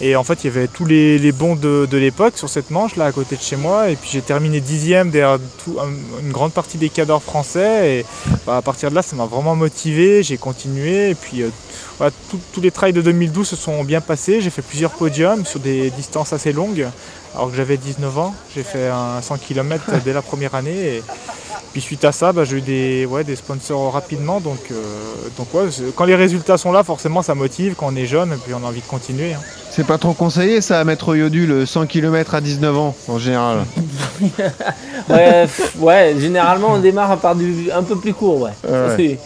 Et 0.00 0.16
en 0.16 0.24
fait, 0.24 0.44
il 0.44 0.48
y 0.48 0.50
avait 0.50 0.66
tous 0.66 0.84
les, 0.84 1.32
bons 1.32 1.56
de, 1.56 1.96
l'époque 1.96 2.36
sur 2.36 2.48
cette 2.48 2.70
manche 2.70 2.96
là 2.96 3.06
à 3.06 3.12
côté 3.12 3.36
de 3.36 3.40
chez 3.40 3.56
moi. 3.56 3.90
Et 3.90 3.96
puis 3.96 4.10
j'ai 4.12 4.22
terminé 4.22 4.60
dixième 4.60 5.10
derrière 5.10 5.38
une 6.20 6.32
grande 6.32 6.52
partie 6.52 6.78
des 6.78 6.88
cadors 6.88 7.22
français. 7.22 7.98
Et 7.98 8.06
bah, 8.46 8.56
à 8.56 8.62
partir 8.62 8.90
de 8.90 8.94
là, 8.94 9.02
ça 9.02 9.14
m'a 9.16 9.26
vraiment 9.26 9.54
motivé. 9.54 10.22
J'ai 10.22 10.36
continué. 10.36 11.10
Et 11.10 11.14
puis 11.14 11.42
euh, 11.42 12.10
tous 12.52 12.60
les 12.60 12.70
trails 12.70 12.92
de 12.92 13.02
2012 13.02 13.46
se 13.46 13.56
sont 13.56 13.84
bien 13.84 14.00
passés. 14.00 14.40
J'ai 14.40 14.50
fait 14.50 14.62
plusieurs 14.62 14.90
podiums 14.90 15.46
sur 15.46 15.60
des 15.60 15.90
distances 15.90 16.32
assez 16.32 16.52
longues. 16.52 16.86
Alors 17.34 17.50
que 17.50 17.56
j'avais 17.56 17.76
19 17.76 18.18
ans, 18.18 18.34
j'ai 18.54 18.62
fait 18.62 18.88
un 18.88 19.20
100 19.20 19.38
km 19.38 19.84
dès 20.04 20.12
la 20.12 20.22
première 20.22 20.54
année. 20.54 20.96
Et, 20.96 21.02
puis 21.72 21.80
suite 21.80 22.04
à 22.04 22.12
ça, 22.12 22.32
bah, 22.32 22.44
j'ai 22.44 22.58
eu 22.58 22.60
des, 22.60 23.04
ouais, 23.04 23.24
des 23.24 23.34
sponsors 23.34 23.92
rapidement. 23.92 24.38
Donc, 24.40 24.60
euh, 24.70 24.74
donc 25.36 25.52
ouais, 25.54 25.64
quand 25.96 26.04
les 26.04 26.14
résultats 26.14 26.56
sont 26.56 26.70
là, 26.70 26.84
forcément 26.84 27.20
ça 27.20 27.34
motive 27.34 27.74
quand 27.76 27.86
on 27.92 27.96
est 27.96 28.06
jeune 28.06 28.32
et 28.32 28.36
puis 28.36 28.54
on 28.54 28.64
a 28.64 28.68
envie 28.68 28.80
de 28.80 28.86
continuer. 28.86 29.34
hein. 29.34 29.40
C'est 29.70 29.84
pas 29.84 29.98
trop 29.98 30.12
conseillé 30.12 30.60
ça 30.60 30.78
à 30.78 30.84
mettre 30.84 31.08
au 31.08 31.14
Yodu 31.14 31.46
le 31.46 31.66
100 31.66 31.86
km 31.86 32.36
à 32.36 32.40
19 32.40 32.78
ans 32.78 32.94
en 33.08 33.18
général? 33.18 33.64
Ouais, 35.10 35.46
ouais, 35.80 36.14
généralement 36.18 36.68
on 36.72 36.78
démarre 36.78 37.18
par 37.18 37.34
du 37.34 37.70
un 37.70 37.82
peu 37.82 37.96
plus 37.96 38.14
court, 38.14 38.40
ouais. 38.42 38.52
Ça, 38.62 38.94
Ouais. 38.96 39.18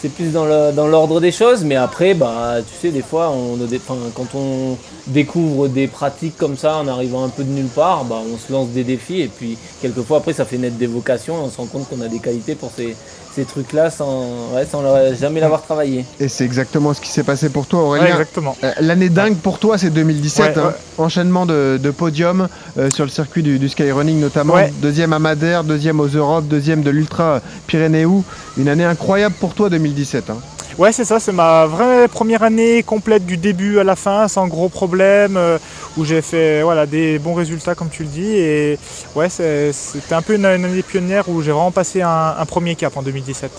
C'est- 0.00 0.08
plus 0.08 0.32
dans 0.32 0.44
l'ordre 0.86 1.20
des 1.20 1.32
choses, 1.32 1.64
mais 1.64 1.76
après, 1.76 2.14
bah, 2.14 2.56
tu 2.58 2.74
sais, 2.80 2.92
des 2.92 3.02
fois, 3.02 3.30
on, 3.30 3.62
a 3.62 3.66
des- 3.66 3.76
enfin, 3.78 3.96
quand 4.14 4.34
on 4.34 4.76
découvre 5.06 5.68
des 5.68 5.86
pratiques 5.86 6.36
comme 6.36 6.56
ça 6.56 6.76
en 6.76 6.88
arrivant 6.88 7.24
un 7.24 7.28
peu 7.28 7.42
de 7.44 7.50
nulle 7.50 7.66
part, 7.66 8.04
bah, 8.04 8.16
on 8.32 8.36
se 8.38 8.52
lance 8.52 8.68
des 8.68 8.84
défis 8.84 9.20
et 9.22 9.28
puis 9.28 9.56
quelquefois 9.82 10.18
après, 10.18 10.32
ça 10.32 10.44
fait 10.44 10.58
naître 10.58 10.76
des 10.76 10.86
vocations 10.86 11.34
et 11.36 11.40
on 11.44 11.50
se 11.50 11.56
rend 11.56 11.66
compte 11.66 11.88
qu'on 11.88 12.00
a 12.00 12.08
des 12.08 12.18
qualités 12.18 12.54
pour 12.54 12.70
ces, 12.76 12.94
ces 13.34 13.44
trucs-là 13.44 13.90
sans, 13.90 14.52
ouais, 14.54 14.66
sans 14.70 14.82
le- 14.82 15.14
jamais 15.14 15.40
l'avoir 15.40 15.62
travaillé. 15.62 16.04
Et 16.18 16.28
c'est 16.28 16.44
exactement 16.44 16.92
ce 16.94 17.00
qui 17.00 17.10
s'est 17.10 17.22
passé 17.22 17.48
pour 17.48 17.66
toi, 17.66 17.80
Ouais, 17.82 17.98
Aurélien. 17.98 18.06
exactement. 18.14 18.56
Euh, 18.64 18.72
L'année 18.80 19.08
dingue 19.08 19.36
pour 19.36 19.58
toi, 19.58 19.78
c'est 19.78 19.90
2017. 19.90 20.56
Ouais, 20.56 20.62
hein. 20.62 20.72
Enchaînement 20.98 21.46
de, 21.46 21.78
de 21.82 21.90
podiums 21.90 22.48
euh, 22.78 22.88
sur 22.90 23.04
le 23.04 23.10
circuit 23.10 23.42
du, 23.42 23.58
du 23.58 23.68
skyrunning 23.68 24.20
notamment. 24.20 24.54
Ouais. 24.54 24.72
Deuxième 24.82 25.12
à 25.12 25.18
Madère, 25.18 25.64
deuxième 25.64 26.00
aux 26.00 26.08
Europes, 26.08 26.46
deuxième 26.46 26.82
de 26.82 26.90
l'Ultra 26.90 27.40
Pyrénéou. 27.66 28.24
Une 28.58 28.68
année 28.68 28.84
incroyable 28.84 29.34
pour 29.40 29.54
toi 29.54 29.70
2017. 29.70 29.89
Hein. 30.30 30.36
Ouais, 30.78 30.92
c'est 30.92 31.04
ça, 31.04 31.18
c'est 31.20 31.32
ma 31.32 31.66
vraie 31.66 32.08
première 32.08 32.42
année 32.42 32.82
complète 32.82 33.26
du 33.26 33.36
début 33.36 33.78
à 33.80 33.84
la 33.84 33.96
fin, 33.96 34.28
sans 34.28 34.46
gros 34.46 34.68
problème, 34.68 35.36
euh, 35.36 35.58
où 35.96 36.04
j'ai 36.04 36.22
fait 36.22 36.62
voilà, 36.62 36.86
des 36.86 37.18
bons 37.18 37.34
résultats 37.34 37.74
comme 37.74 37.88
tu 37.90 38.04
le 38.04 38.08
dis. 38.08 38.32
Et 38.36 38.78
ouais, 39.16 39.28
c'était 39.28 40.14
un 40.14 40.22
peu 40.22 40.34
une, 40.36 40.46
une 40.46 40.64
année 40.64 40.82
pionnière 40.82 41.28
où 41.28 41.42
j'ai 41.42 41.50
vraiment 41.52 41.70
passé 41.72 42.02
un, 42.02 42.34
un 42.38 42.46
premier 42.46 42.76
cap 42.76 42.96
en 42.96 43.02
2017. 43.02 43.50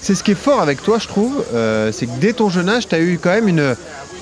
C'est 0.00 0.14
ce 0.14 0.22
qui 0.22 0.32
est 0.32 0.34
fort 0.34 0.60
avec 0.60 0.82
toi, 0.82 0.98
je 0.98 1.06
trouve. 1.08 1.42
euh, 1.54 1.92
c'est 1.92 2.06
que 2.06 2.18
dès 2.20 2.32
ton 2.32 2.50
jeune 2.50 2.68
âge, 2.68 2.88
tu 2.88 2.94
as 2.94 3.00
eu 3.00 3.18
quand 3.22 3.30
même 3.30 3.48
une, 3.48 3.74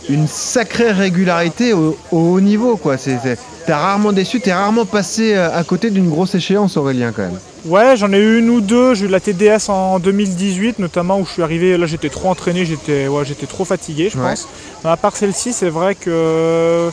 une 0.08 0.28
sacrée 0.28 0.92
régularité 0.92 1.72
au, 1.72 1.96
au 2.12 2.18
haut 2.18 2.40
niveau. 2.40 2.78
c'est- 2.98 3.38
T'as 3.66 3.78
rarement 3.78 4.12
déçu, 4.12 4.40
t'es 4.40 4.52
rarement 4.52 4.84
passé 4.84 5.34
euh, 5.34 5.50
à 5.58 5.64
côté 5.64 5.88
d'une 5.90 6.10
grosse 6.10 6.34
échéance, 6.34 6.76
Aurélien, 6.76 7.12
quand 7.16 7.22
même. 7.22 7.38
Ouais, 7.64 7.96
j'en 7.96 8.12
ai 8.12 8.18
eu 8.18 8.40
une 8.40 8.50
ou 8.50 8.60
deux. 8.60 8.94
J'ai 8.94 9.06
eu 9.06 9.08
la 9.08 9.20
TDS 9.20 9.68
en 9.70 9.98
2018, 9.98 10.78
notamment 10.78 11.18
où 11.18 11.24
je 11.24 11.30
suis 11.32 11.42
arrivé. 11.42 11.78
Là, 11.78 11.86
j'étais 11.86 12.10
trop 12.10 12.28
entraîné, 12.28 12.66
j'étais 12.66 13.08
ouais, 13.08 13.24
j'étais 13.24 13.46
trop 13.46 13.64
fatigué, 13.64 14.10
je 14.12 14.18
Ouais. 14.18 14.30
pense. 14.30 14.46
Mais 14.84 14.90
à 14.90 14.96
part 14.98 15.16
celle-ci, 15.16 15.54
c'est 15.54 15.70
vrai 15.70 15.94
que 15.94 16.90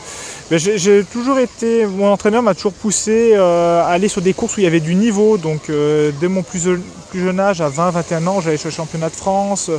ben, 0.50 0.58
j'ai 0.58 1.04
toujours 1.04 1.38
été. 1.38 1.84
Mon 1.84 2.10
entraîneur 2.10 2.42
m'a 2.42 2.54
toujours 2.54 2.72
poussé 2.72 3.32
euh, 3.34 3.82
à 3.82 3.88
aller 3.88 4.08
sur 4.08 4.22
des 4.22 4.32
courses 4.32 4.56
où 4.56 4.60
il 4.60 4.64
y 4.64 4.66
avait 4.66 4.80
du 4.80 4.94
niveau. 4.94 5.36
Donc, 5.36 5.68
euh, 5.68 6.10
dès 6.20 6.28
mon 6.28 6.42
plus, 6.42 6.62
jeune- 6.62 6.82
plus 7.10 7.20
jeune 7.20 7.38
âge, 7.38 7.60
à 7.60 7.68
20-21 7.68 8.26
ans, 8.26 8.40
j'allais 8.40 8.56
sur 8.56 8.68
le 8.70 8.74
championnat 8.74 9.10
de 9.10 9.16
France. 9.16 9.66
euh, 9.68 9.78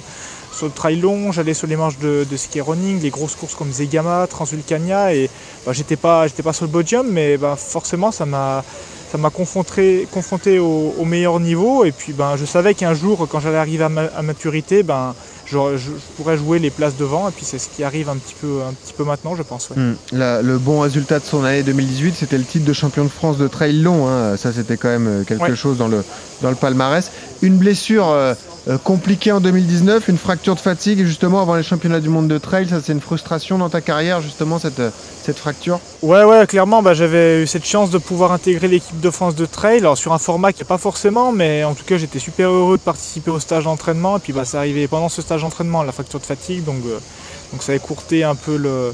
Sur 0.56 0.68
le 0.68 0.72
trail 0.72 0.98
long, 0.98 1.32
j'allais 1.32 1.56
sur 1.56 1.66
les 1.66 1.76
manches 1.76 1.98
de, 1.98 2.28
de 2.30 2.38
ski 2.38 2.62
running, 2.62 3.02
les 3.02 3.10
grosses 3.10 3.34
courses 3.34 3.56
comme 3.56 3.72
Zegama, 3.72 4.28
Transvulcania, 4.30 5.16
et 5.16 5.28
bah, 5.66 5.74
j'étais 5.74 5.96
pas, 5.96 6.28
j'étais 6.28 6.44
pas 6.44 6.54
sur 6.54 6.66
le 6.66 6.72
podium, 6.72 7.08
mais 7.10 7.38
bah, 7.38 7.56
forcément 7.58 8.12
ça 8.12 8.28
m'a, 8.28 8.64
ça 9.14 9.20
m'a 9.20 9.30
confronté, 9.30 10.08
confronté 10.12 10.58
au, 10.58 10.96
au 10.98 11.06
meilleur 11.06 11.40
niveau. 11.40 11.86
Et 11.86 11.92
puis 11.92 12.14
ben, 12.14 12.36
je 12.36 12.46
savais 12.46 12.74
qu'un 12.74 12.96
jour, 12.96 13.28
quand 13.30 13.40
j'allais 13.40 13.58
arriver 13.60 13.84
à, 13.84 13.90
ma- 13.90 14.10
à 14.18 14.24
maturité, 14.24 14.82
ben, 14.82 15.14
je, 15.46 15.78
je 15.78 15.92
pourrais 16.18 16.36
jouer 16.36 16.58
les 16.58 16.72
places 16.72 16.98
devant. 16.98 17.30
Et 17.30 17.32
puis 17.32 17.46
c'est 17.46 17.60
ce 17.60 17.70
qui 17.70 17.84
arrive 17.84 18.10
un 18.10 18.16
petit 18.16 18.34
peu, 18.42 18.62
un 18.68 18.74
petit 18.74 18.92
peu 18.94 19.04
maintenant, 19.04 19.36
je 19.36 19.44
pense. 19.44 19.70
ouais. 19.70 19.76
Hmm. 19.80 19.96
La- 20.14 20.42
le 20.42 20.58
bon 20.58 20.80
résultat 20.80 21.20
de 21.20 21.26
son 21.26 21.44
année 21.44 21.62
2018, 21.62 22.16
c'était 22.18 22.40
le 22.40 22.44
titre 22.44 22.66
de 22.66 22.74
champion 22.74 23.04
de 23.04 23.10
France 23.10 23.38
de 23.38 23.48
trail 23.48 23.74
long. 23.84 24.08
hein. 24.10 24.36
Ça, 24.36 24.52
c'était 24.52 24.78
quand 24.78 24.90
même 24.90 25.08
euh, 25.08 25.24
quelque 25.24 25.44
Ouais. 25.44 25.56
chose 25.56 25.78
dans 25.78 25.88
le, 25.88 26.04
dans 26.42 26.50
le 26.50 26.56
palmarès. 26.56 27.12
Une 27.44 27.58
blessure 27.58 28.10
euh, 28.10 28.34
euh, 28.70 28.78
compliquée 28.78 29.34
en 29.34 29.42
2019, 29.42 30.08
une 30.08 30.18
fracture 30.18 30.56
de 30.56 30.60
fatigue, 30.60 31.04
justement, 31.06 31.42
avant 31.42 31.56
les 31.56 31.64
championnats 31.64 32.00
du 32.00 32.08
monde 32.08 32.30
de 32.30 32.38
trail. 32.38 32.70
Ça, 32.70 32.80
c'est 32.82 32.94
une 32.94 33.02
frustration 33.02 33.58
dans 33.58 33.70
ta 33.70 33.82
carrière, 33.82 34.22
justement, 34.22 34.58
cette, 34.58 34.80
euh, 34.80 34.90
fracture? 35.36 35.80
Ouais, 36.02 36.24
ouais, 36.24 36.48
clairement, 36.48 36.82
bah, 36.82 36.94
j'avais 36.94 37.44
eu 37.44 37.48
cette 37.48 37.66
chance 37.66 37.90
de 37.90 37.98
pouvoir 37.98 38.32
intégrer 38.32 38.70
l'équipe 38.70 39.02
de 39.02 39.10
France 39.10 39.36
de 39.36 39.46
trail, 39.46 39.84
sur 39.96 40.14
un 40.14 40.18
format 40.18 40.54
qui 40.54 40.62
n'est 40.62 40.68
pas 40.68 40.78
forcément, 40.78 41.34
mais 41.34 41.66
en 41.66 41.74
tout 41.74 41.84
cas, 41.84 41.98
j'étais 41.98 42.20
super 42.20 42.50
heureux 42.52 42.78
de 42.78 42.84
participer 42.84 43.32
au 43.32 43.40
stage 43.40 43.66
d'entraînement. 43.66 44.16
Et 44.18 44.20
puis, 44.20 44.32
bah, 44.32 44.46
ça 44.46 44.60
arrivait 44.60 44.88
pendant 44.88 45.10
ce 45.10 45.22
stage 45.22 45.42
d'entraînement, 45.42 45.84
la 45.84 45.92
fracture 45.92 46.22
de 46.22 46.26
fatigue, 46.26 46.64
donc, 46.64 46.86
euh, 46.86 47.00
donc 47.52 47.64
ça 47.64 47.74
a 47.74 47.76
écourté 47.76 48.24
un 48.24 48.36
peu 48.36 48.56
le, 48.56 48.94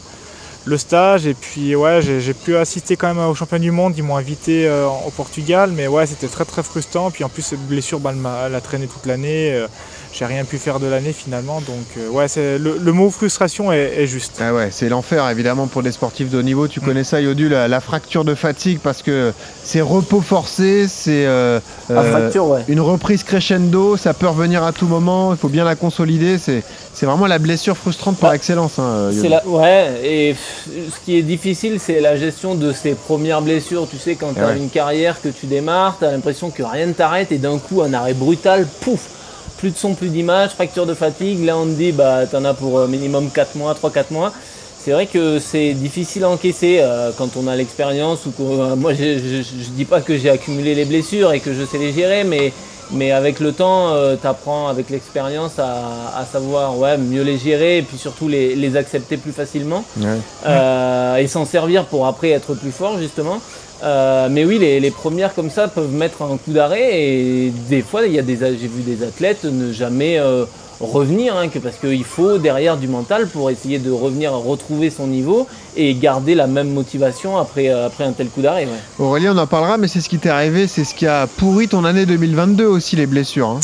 le 0.69 0.77
stage. 0.77 1.25
Et 1.27 1.33
puis, 1.33 1.75
ouais, 1.75 2.01
j'ai 2.01 2.33
pu 2.33 2.55
assister 2.55 2.95
quand 2.95 3.13
même 3.13 3.25
au 3.25 3.35
championnat 3.35 3.63
du 3.63 3.71
monde. 3.71 3.93
Ils 3.97 4.03
m'ont 4.03 4.15
invité 4.15 4.67
euh, 4.67 4.87
au 4.87 5.09
Portugal, 5.09 5.71
mais 5.75 5.87
ouais, 5.87 6.05
c'était 6.05 6.27
très 6.27 6.45
très 6.45 6.63
frustrant. 6.63 7.11
Puis 7.11 7.23
en 7.23 7.29
plus, 7.29 7.41
cette 7.41 7.65
blessure, 7.67 7.99
bah, 7.99 8.13
elle 8.45 8.61
traîné 8.61 8.87
toute 8.87 9.05
l'année. 9.05 9.65
J'ai 10.11 10.25
rien 10.25 10.43
pu 10.43 10.57
faire 10.57 10.79
de 10.79 10.87
l'année 10.87 11.13
finalement, 11.13 11.61
donc 11.61 11.85
euh, 11.97 12.09
ouais, 12.09 12.27
c'est 12.27 12.57
le, 12.57 12.77
le 12.81 12.91
mot 12.91 13.09
frustration 13.11 13.71
est, 13.71 13.93
est 14.01 14.07
juste. 14.07 14.39
Ah 14.41 14.53
ouais, 14.53 14.69
c'est 14.71 14.89
l'enfer 14.89 15.29
évidemment 15.29 15.67
pour 15.67 15.83
des 15.83 15.91
sportifs 15.91 16.29
de 16.29 16.39
haut 16.39 16.43
niveau. 16.43 16.65
Mm. 16.65 16.69
Tu 16.69 16.81
connais 16.81 17.03
ça, 17.03 17.21
Yodu, 17.21 17.47
la, 17.49 17.67
la 17.67 17.79
fracture 17.79 18.25
de 18.25 18.35
fatigue 18.35 18.79
parce 18.83 19.01
que 19.03 19.33
c'est 19.63 19.81
repos 19.81 20.21
forcé, 20.21 20.87
c'est 20.87 21.25
euh, 21.25 21.59
euh, 21.91 22.31
ouais. 22.39 22.63
une 22.67 22.81
reprise 22.81 23.23
crescendo, 23.23 23.97
ça 23.97 24.13
peut 24.13 24.27
revenir 24.27 24.63
à 24.63 24.73
tout 24.73 24.87
moment, 24.87 25.31
il 25.33 25.37
faut 25.37 25.49
bien 25.49 25.63
la 25.63 25.75
consolider. 25.75 26.37
C'est 26.37 26.63
c'est 26.91 27.05
vraiment 27.05 27.27
la 27.27 27.39
blessure 27.39 27.77
frustrante 27.77 28.17
par 28.17 28.31
Bah, 28.31 28.35
excellence. 28.35 28.77
hein, 28.77 29.09
Yodu. 29.11 29.21
C'est 29.21 29.29
la... 29.29 29.47
Ouais, 29.47 30.01
et 30.03 30.29
pff, 30.33 30.67
ce 30.93 31.05
qui 31.05 31.17
est 31.17 31.21
difficile, 31.21 31.79
c'est 31.79 32.01
la 32.01 32.17
gestion 32.17 32.55
de 32.55 32.73
ces 32.73 32.93
premières 32.93 33.41
blessures. 33.41 33.87
Tu 33.89 33.97
sais, 33.97 34.15
quand 34.15 34.33
tu 34.33 34.41
as 34.41 34.47
ouais. 34.47 34.57
une 34.57 34.69
carrière 34.69 35.21
que 35.21 35.29
tu 35.29 35.45
démarres, 35.45 35.97
tu 35.99 36.05
as 36.05 36.11
l'impression 36.11 36.49
que 36.49 36.63
rien 36.63 36.87
ne 36.87 36.93
t'arrête 36.93 37.31
et 37.31 37.37
d'un 37.37 37.57
coup, 37.57 37.81
un 37.83 37.93
arrêt 37.93 38.13
brutal, 38.15 38.67
pouf 38.81 38.99
Plus 39.59 39.71
de 39.71 39.77
son, 39.77 39.93
plus 39.93 40.07
d'image, 40.09 40.51
fracture 40.51 40.85
de 40.85 40.93
fatigue. 40.93 41.43
Là, 41.45 41.57
on 41.57 41.65
te 41.65 41.71
dit, 41.71 41.91
bah, 41.91 42.25
tu 42.29 42.35
en 42.35 42.45
as 42.45 42.53
pour 42.53 42.79
euh, 42.79 42.87
minimum 42.87 43.29
4 43.29 43.55
mois, 43.55 43.73
3-4 43.73 44.05
mois. 44.11 44.31
C'est 44.81 44.91
vrai 44.91 45.05
que 45.05 45.39
c'est 45.39 45.73
difficile 45.73 46.23
à 46.23 46.29
encaisser 46.29 46.77
euh, 46.79 47.11
quand 47.17 47.35
on 47.35 47.45
a 47.47 47.55
l'expérience 47.57 48.25
ou 48.25 48.31
que 48.31 48.41
euh, 48.41 48.75
moi 48.77 48.93
je, 48.93 49.19
je, 49.19 49.41
je 49.41 49.69
dis 49.71 49.83
pas 49.83 49.99
que 49.99 50.17
j'ai 50.17 50.29
accumulé 50.29 50.73
les 50.73 50.85
blessures 50.85 51.33
et 51.33 51.41
que 51.41 51.53
je 51.53 51.65
sais 51.65 51.77
les 51.77 51.91
gérer 51.91 52.23
mais 52.23 52.53
mais 52.91 53.11
avec 53.11 53.39
le 53.39 53.51
temps, 53.51 53.93
tu 54.19 54.25
apprends 54.25 54.67
avec 54.67 54.89
l'expérience 54.89 55.59
à, 55.59 56.17
à 56.17 56.25
savoir 56.25 56.75
ouais, 56.75 56.97
mieux 56.97 57.21
les 57.21 57.37
gérer 57.37 57.77
et 57.77 57.81
puis 57.83 57.99
surtout 57.99 58.27
les, 58.27 58.55
les 58.55 58.75
accepter 58.77 59.17
plus 59.17 59.31
facilement 59.31 59.83
Ouais. 59.99 60.07
euh, 60.47 61.17
et 61.17 61.27
s'en 61.27 61.45
servir 61.45 61.85
pour 61.85 62.07
après 62.07 62.31
être 62.31 62.55
plus 62.55 62.71
fort 62.71 62.97
justement. 62.97 63.41
Euh, 63.83 64.27
mais 64.29 64.43
oui, 64.45 64.57
les, 64.59 64.79
les 64.79 64.91
premières 64.91 65.33
comme 65.33 65.49
ça 65.49 65.67
peuvent 65.67 65.91
mettre 65.93 66.21
un 66.21 66.37
coup 66.37 66.51
d'arrêt 66.51 67.01
et 67.01 67.53
des 67.69 67.81
fois, 67.81 68.05
il 68.05 68.13
y 68.13 68.19
a 68.19 68.21
des, 68.21 68.37
j'ai 68.37 68.67
vu 68.67 68.81
des 68.85 69.03
athlètes 69.03 69.45
ne 69.45 69.71
jamais 69.71 70.19
euh, 70.19 70.45
revenir, 70.81 71.35
hein, 71.37 71.47
que 71.49 71.59
parce 71.59 71.77
qu'il 71.77 72.03
faut 72.03 72.37
derrière 72.37 72.77
du 72.77 72.87
mental 72.87 73.27
pour 73.27 73.49
essayer 73.49 73.79
de 73.79 73.91
revenir 73.91 74.33
retrouver 74.33 74.89
son 74.89 75.07
niveau 75.07 75.47
et 75.77 75.93
garder 75.93 76.35
la 76.35 76.47
même 76.47 76.71
motivation 76.71 77.37
après, 77.37 77.69
euh, 77.69 77.87
après 77.87 78.03
un 78.03 78.11
tel 78.11 78.27
coup 78.27 78.41
d'arrêt. 78.41 78.65
ouais. 78.65 79.05
Aurélien, 79.05 79.33
on 79.35 79.39
en 79.39 79.47
parlera, 79.47 79.77
mais 79.77 79.87
c'est 79.87 80.01
ce 80.01 80.09
qui 80.09 80.19
t'est 80.19 80.29
arrivé, 80.29 80.67
c'est 80.67 80.83
ce 80.83 80.93
qui 80.95 81.07
a 81.07 81.27
pourri 81.27 81.67
ton 81.67 81.85
année 81.85 82.05
2022 82.05 82.65
aussi, 82.65 82.95
les 82.95 83.07
blessures. 83.07 83.49
hein. 83.49 83.59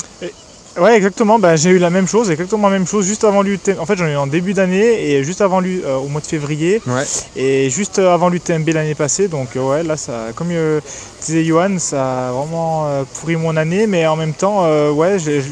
Ouais, 0.78 0.96
exactement. 0.98 1.40
Bah, 1.40 1.56
j'ai 1.56 1.70
eu 1.70 1.78
la 1.80 1.90
même 1.90 2.08
chose, 2.08 2.30
exactement 2.30 2.68
la 2.70 2.78
même 2.78 2.88
chose 2.88 3.06
juste 3.08 3.24
avant 3.24 3.42
l'UTMB. 3.42 3.80
En 3.80 3.86
fait, 3.86 3.96
j'en 3.96 4.08
ai 4.08 4.12
eu 4.12 4.18
en 4.18 4.28
début 4.28 4.54
d'année 4.54 5.10
et 5.12 5.24
juste 5.24 5.40
avant 5.42 5.62
l'U- 5.62 5.84
euh, 5.86 5.96
au 5.96 6.08
mois 6.08 6.20
de 6.20 6.28
février 6.28 6.82
Ouais. 6.86 7.04
et 7.38 7.70
juste 7.70 8.00
avant 8.00 8.28
l'UTMB 8.30 8.68
l'année 8.74 8.96
passée. 8.96 9.28
Donc, 9.30 9.56
euh, 9.56 9.62
ouais, 9.62 9.84
là, 9.84 9.96
ça, 9.96 10.28
comme 10.36 10.50
euh, 10.52 10.82
disait 11.26 11.44
Johan, 11.46 11.78
ça 11.80 12.30
a 12.30 12.32
vraiment 12.32 12.86
euh, 12.88 13.04
pourri 13.20 13.36
mon 13.36 13.56
année, 13.58 13.88
mais 13.88 14.06
en 14.08 14.16
même 14.16 14.34
temps, 14.34 14.62
euh, 14.66 14.92
ouais, 14.92 15.18
j'ai- 15.20 15.42
je 15.42 15.48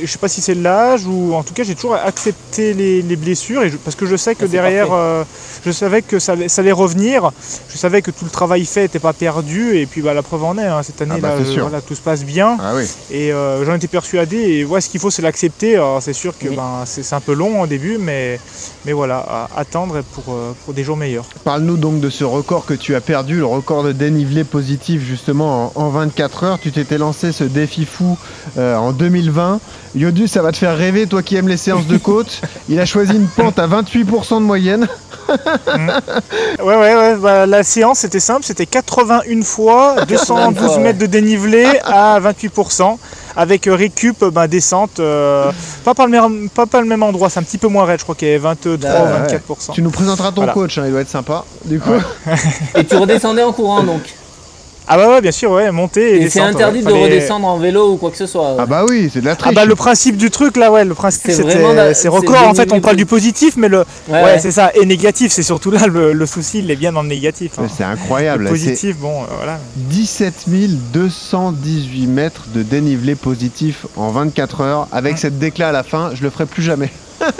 je 0.00 0.06
sais 0.06 0.18
pas 0.18 0.28
si 0.28 0.40
c'est 0.40 0.54
l'âge 0.54 1.06
ou 1.08 1.34
en 1.34 1.42
tout 1.42 1.52
cas, 1.54 1.64
j'ai 1.64 1.74
toujours 1.74 1.96
accepté 1.96 2.72
les, 2.72 3.02
les 3.02 3.16
blessures 3.16 3.64
et 3.64 3.68
je- 3.68 3.76
parce 3.76 3.96
que 3.96 4.06
je 4.06 4.14
sais 4.14 4.36
que 4.36 4.44
Ah, 4.44 4.46
derrière, 4.48 4.92
euh, 4.92 5.24
je 5.66 5.72
savais 5.72 6.02
que 6.02 6.20
ça, 6.20 6.32
allait- 6.34 6.48
ça 6.48 6.62
allait 6.62 6.70
revenir. 6.70 7.32
Je 7.68 7.76
savais 7.76 8.00
que 8.00 8.12
tout 8.12 8.24
le 8.24 8.30
travail 8.30 8.64
fait 8.64 8.82
n'était 8.82 9.00
pas 9.00 9.12
perdu 9.12 9.76
et 9.76 9.86
puis 9.86 10.00
bah, 10.00 10.14
la 10.14 10.22
preuve 10.22 10.44
en 10.44 10.56
est. 10.56 10.66
hein, 10.66 10.82
cette 10.84 11.02
année, 11.02 11.14
Ah 11.16 11.20
bah, 11.20 11.28
là, 11.30 11.44
je- 11.44 11.50
sûr. 11.50 11.62
voilà, 11.62 11.80
tout 11.80 11.96
se 11.96 12.00
passe 12.00 12.22
bien. 12.24 12.56
Ah 12.60 12.74
oui. 12.76 12.84
Et 13.10 13.32
euh, 13.32 13.64
j'en 13.64 13.74
étais 13.74 13.88
persuadé. 13.88 14.36
Et 14.36 14.64
ouais, 14.64 14.80
ce 14.80 14.88
qu'il 14.88 15.00
faut, 15.00 15.10
c'est 15.10 15.22
l'accepter. 15.22 15.76
C'est 16.00 16.12
sûr 16.12 16.38
que 16.38 16.46
Oui. 16.48 16.54
ben, 16.54 16.84
c'est 16.86 17.12
un 17.12 17.20
peu 17.20 17.32
long 17.32 17.60
au 17.62 17.66
début, 17.66 17.98
mais, 17.98 18.38
mais 18.84 18.92
voilà, 18.92 19.48
attendre 19.56 20.02
pour, 20.14 20.32
euh, 20.32 20.52
pour 20.64 20.74
des 20.74 20.84
jours 20.84 20.96
meilleurs. 20.96 21.24
Parle-nous 21.42 21.76
donc 21.76 21.98
de 21.98 22.08
ce 22.08 22.22
record 22.22 22.66
que 22.66 22.74
tu 22.74 22.94
as 22.94 23.00
perdu, 23.00 23.38
le 23.38 23.46
record 23.46 23.82
de 23.82 23.90
dénivelé 23.90 24.44
positif 24.44 24.91
justement 25.00 25.72
en, 25.76 25.82
en 25.82 25.88
24 25.90 26.44
heures. 26.44 26.58
Tu 26.60 26.72
t'étais 26.72 26.98
lancé 26.98 27.32
ce 27.32 27.44
défi 27.44 27.84
fou 27.86 28.18
euh, 28.58 28.76
en 28.76 28.92
2020. 28.92 29.60
Yodu, 29.94 30.26
ça 30.28 30.42
va 30.42 30.52
te 30.52 30.56
faire 30.56 30.76
rêver, 30.76 31.06
toi 31.06 31.22
qui 31.22 31.36
aimes 31.36 31.48
les 31.48 31.56
séances 31.56 31.86
de 31.86 31.98
côte. 31.98 32.40
Il 32.68 32.78
a 32.80 32.86
choisi 32.86 33.14
une 33.14 33.26
pente 33.28 33.58
à 33.58 33.66
28% 33.68 34.34
de 34.36 34.44
moyenne. 34.44 34.88
Ouais, 36.62 36.76
ouais, 36.76 36.94
ouais. 36.96 37.16
bah, 37.16 37.46
la 37.46 37.62
séance, 37.62 38.00
c'était 38.00 38.20
simple. 38.20 38.44
C'était 38.44 38.66
81 38.66 39.42
fois 39.42 39.96
212 40.06 40.58
fois, 40.58 40.68
ouais. 40.76 40.82
mètres 40.82 40.98
de 40.98 41.06
dénivelé 41.06 41.66
à 41.84 42.20
28%. 42.20 42.96
Avec 43.34 43.66
euh, 43.66 43.74
récup, 43.74 44.22
ben, 44.26 44.46
descente, 44.46 45.00
euh, 45.00 45.50
pas, 45.84 45.94
par 45.94 46.04
le 46.06 46.12
même, 46.12 46.50
pas 46.50 46.66
par 46.66 46.82
le 46.82 46.86
même 46.86 47.02
endroit, 47.02 47.30
c'est 47.30 47.40
un 47.40 47.42
petit 47.42 47.56
peu 47.56 47.66
moins 47.66 47.86
raide, 47.86 47.98
je 47.98 48.04
crois 48.04 48.14
qu'il 48.14 48.28
y 48.28 48.30
avait 48.32 48.38
23 48.38 48.76
Ah, 48.90 49.04
ou 49.04 49.22
ouais. 49.22 49.38
24%. 49.38 49.72
Tu 49.72 49.80
nous 49.80 49.90
présenteras 49.90 50.32
ton 50.32 50.42
Voilà. 50.42 50.52
coach, 50.52 50.76
hein, 50.76 50.82
il 50.84 50.90
doit 50.90 51.00
être 51.00 51.08
sympa. 51.08 51.46
Du 51.64 51.80
coup, 51.80 51.92
Et 52.74 52.84
tu 52.84 52.94
redescendais 52.96 53.42
en 53.42 53.52
courant 53.54 53.82
donc. 53.84 54.02
Ah 54.88 54.96
bah 54.96 55.08
ouais, 55.08 55.20
bien 55.20 55.30
sûr, 55.30 55.50
ouais, 55.52 55.70
monter 55.70 56.16
et, 56.16 56.22
Et 56.22 56.30
c'est 56.30 56.40
interdit 56.40 56.78
ouais. 56.78 56.84
de 56.84 56.90
Fallait- 56.90 57.04
redescendre 57.04 57.46
en 57.46 57.56
vélo 57.56 57.92
ou 57.92 57.96
quoi 57.96 58.10
que 58.10 58.16
ce 58.16 58.26
soit. 58.26 58.56
ah 58.58 58.66
bah 58.66 58.84
oui, 58.88 59.08
c'est 59.12 59.20
de 59.20 59.26
la 59.26 59.36
triche. 59.36 59.52
Ah 59.52 59.54
bah 59.54 59.64
le 59.64 59.74
principe 59.76 60.16
du 60.16 60.30
truc 60.30 60.56
là 60.56 60.72
ouais 60.72 60.84
le 60.84 60.94
principe 60.94 61.22
C'est 61.26 61.32
c'était 61.34 61.54
vraiment 61.54 61.72
la- 61.72 61.94
c'est 61.94 62.02
c'est 62.02 62.08
record 62.08 62.48
en 62.48 62.54
fait 62.54 62.72
on 62.72 62.80
parle 62.80 62.96
du 62.96 63.06
positif 63.06 63.54
mais 63.56 63.68
le 63.68 63.78
Ouais, 63.78 63.84
ouais, 64.08 64.22
ouais. 64.24 64.38
c'est 64.40 64.50
ça 64.50 64.70
et 64.74 64.84
négatif 64.84 65.30
c'est 65.32 65.42
surtout 65.44 65.70
là 65.70 65.86
le, 65.86 66.12
le 66.12 66.26
souci 66.26 66.58
il 66.58 66.70
est 66.70 66.76
bien 66.76 66.92
dans 66.92 67.02
le 67.02 67.08
négatif 67.08 67.52
hein. 67.58 67.66
C'est 67.74 67.84
incroyable. 67.84 68.44
le 68.44 68.48
C'est 68.48 68.52
positif 68.70 68.96
bon 68.98 69.22
euh, 69.22 69.26
voilà 69.36 69.58
17 69.76 70.46
218 70.92 72.06
mètres 72.08 72.46
de 72.54 72.62
dénivelé 72.62 73.14
positif 73.14 73.86
en 73.96 74.10
24 74.10 74.60
heures. 74.62 74.88
Avec 74.92 75.18
cette 75.18 75.38
déclat 75.38 75.68
à 75.68 75.72
la 75.72 75.82
fin, 75.84 76.10
je 76.14 76.22
le 76.22 76.30
ferai 76.30 76.46
plus 76.46 76.62
jamais. 76.62 76.90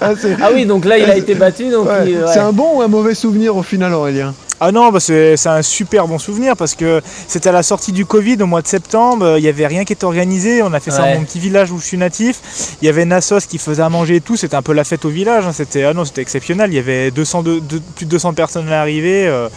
Ah, 0.00 0.12
Ah 0.42 0.48
oui, 0.54 0.66
donc 0.66 0.84
là 0.84 0.98
il 0.98 1.10
a 1.10 1.16
été 1.16 1.34
battu. 1.34 1.68
Donc 1.70 1.88
ouais. 1.88 2.10
il- 2.10 2.16
ouais. 2.18 2.24
C'est 2.32 2.38
un 2.38 2.52
bon 2.52 2.76
ou 2.78 2.82
un 2.82 2.88
mauvais 2.88 3.14
souvenir 3.14 3.56
au 3.56 3.62
final, 3.62 3.92
Aurélien? 3.92 4.34
Ah 4.60 4.72
non 4.72 4.90
bah 4.90 5.00
c'est 5.00 5.36
c'est 5.36 5.48
un 5.50 5.60
super 5.62 6.08
bon 6.08 6.18
souvenir 6.18 6.56
parce 6.56 6.74
que 6.74 7.02
c'était 7.28 7.50
à 7.50 7.52
la 7.52 7.62
sortie 7.62 7.92
du 7.92 8.06
Covid 8.06 8.38
au 8.42 8.46
mois 8.46 8.62
de 8.62 8.66
septembre 8.66 9.36
il 9.38 9.44
y 9.44 9.48
avait 9.48 9.66
rien 9.66 9.84
qui 9.84 9.92
était 9.92 10.04
organisé 10.04 10.62
on 10.62 10.72
a 10.72 10.80
fait 10.80 10.90
ça 10.90 11.02
dans 11.02 11.18
mon 11.18 11.24
petit 11.24 11.38
village 11.40 11.70
où 11.70 11.78
je 11.78 11.84
suis 11.84 11.98
natif 11.98 12.76
il 12.80 12.86
y 12.86 12.88
avait 12.88 13.04
Nassos 13.04 13.46
qui 13.46 13.58
faisait 13.58 13.82
à 13.82 13.88
manger 13.90 14.16
et 14.16 14.20
tout 14.20 14.36
c'était 14.36 14.56
un 14.56 14.62
peu 14.62 14.72
la 14.72 14.84
fête 14.84 15.04
au 15.04 15.10
village 15.10 15.44
hein. 15.46 15.52
c'était 15.52 15.84
ah 15.84 15.92
non 15.92 16.04
c'était 16.06 16.22
exceptionnel 16.22 16.70
il 16.72 16.76
y 16.76 16.78
avait 16.78 17.10
200 17.10 17.42
de- 17.42 17.58
de- 17.58 17.80
plus 17.96 18.06
de 18.06 18.10
200 18.10 18.32
personnes 18.34 18.66
à 18.68 18.70
l'arrivée 18.70 19.26
euh, 19.28 19.48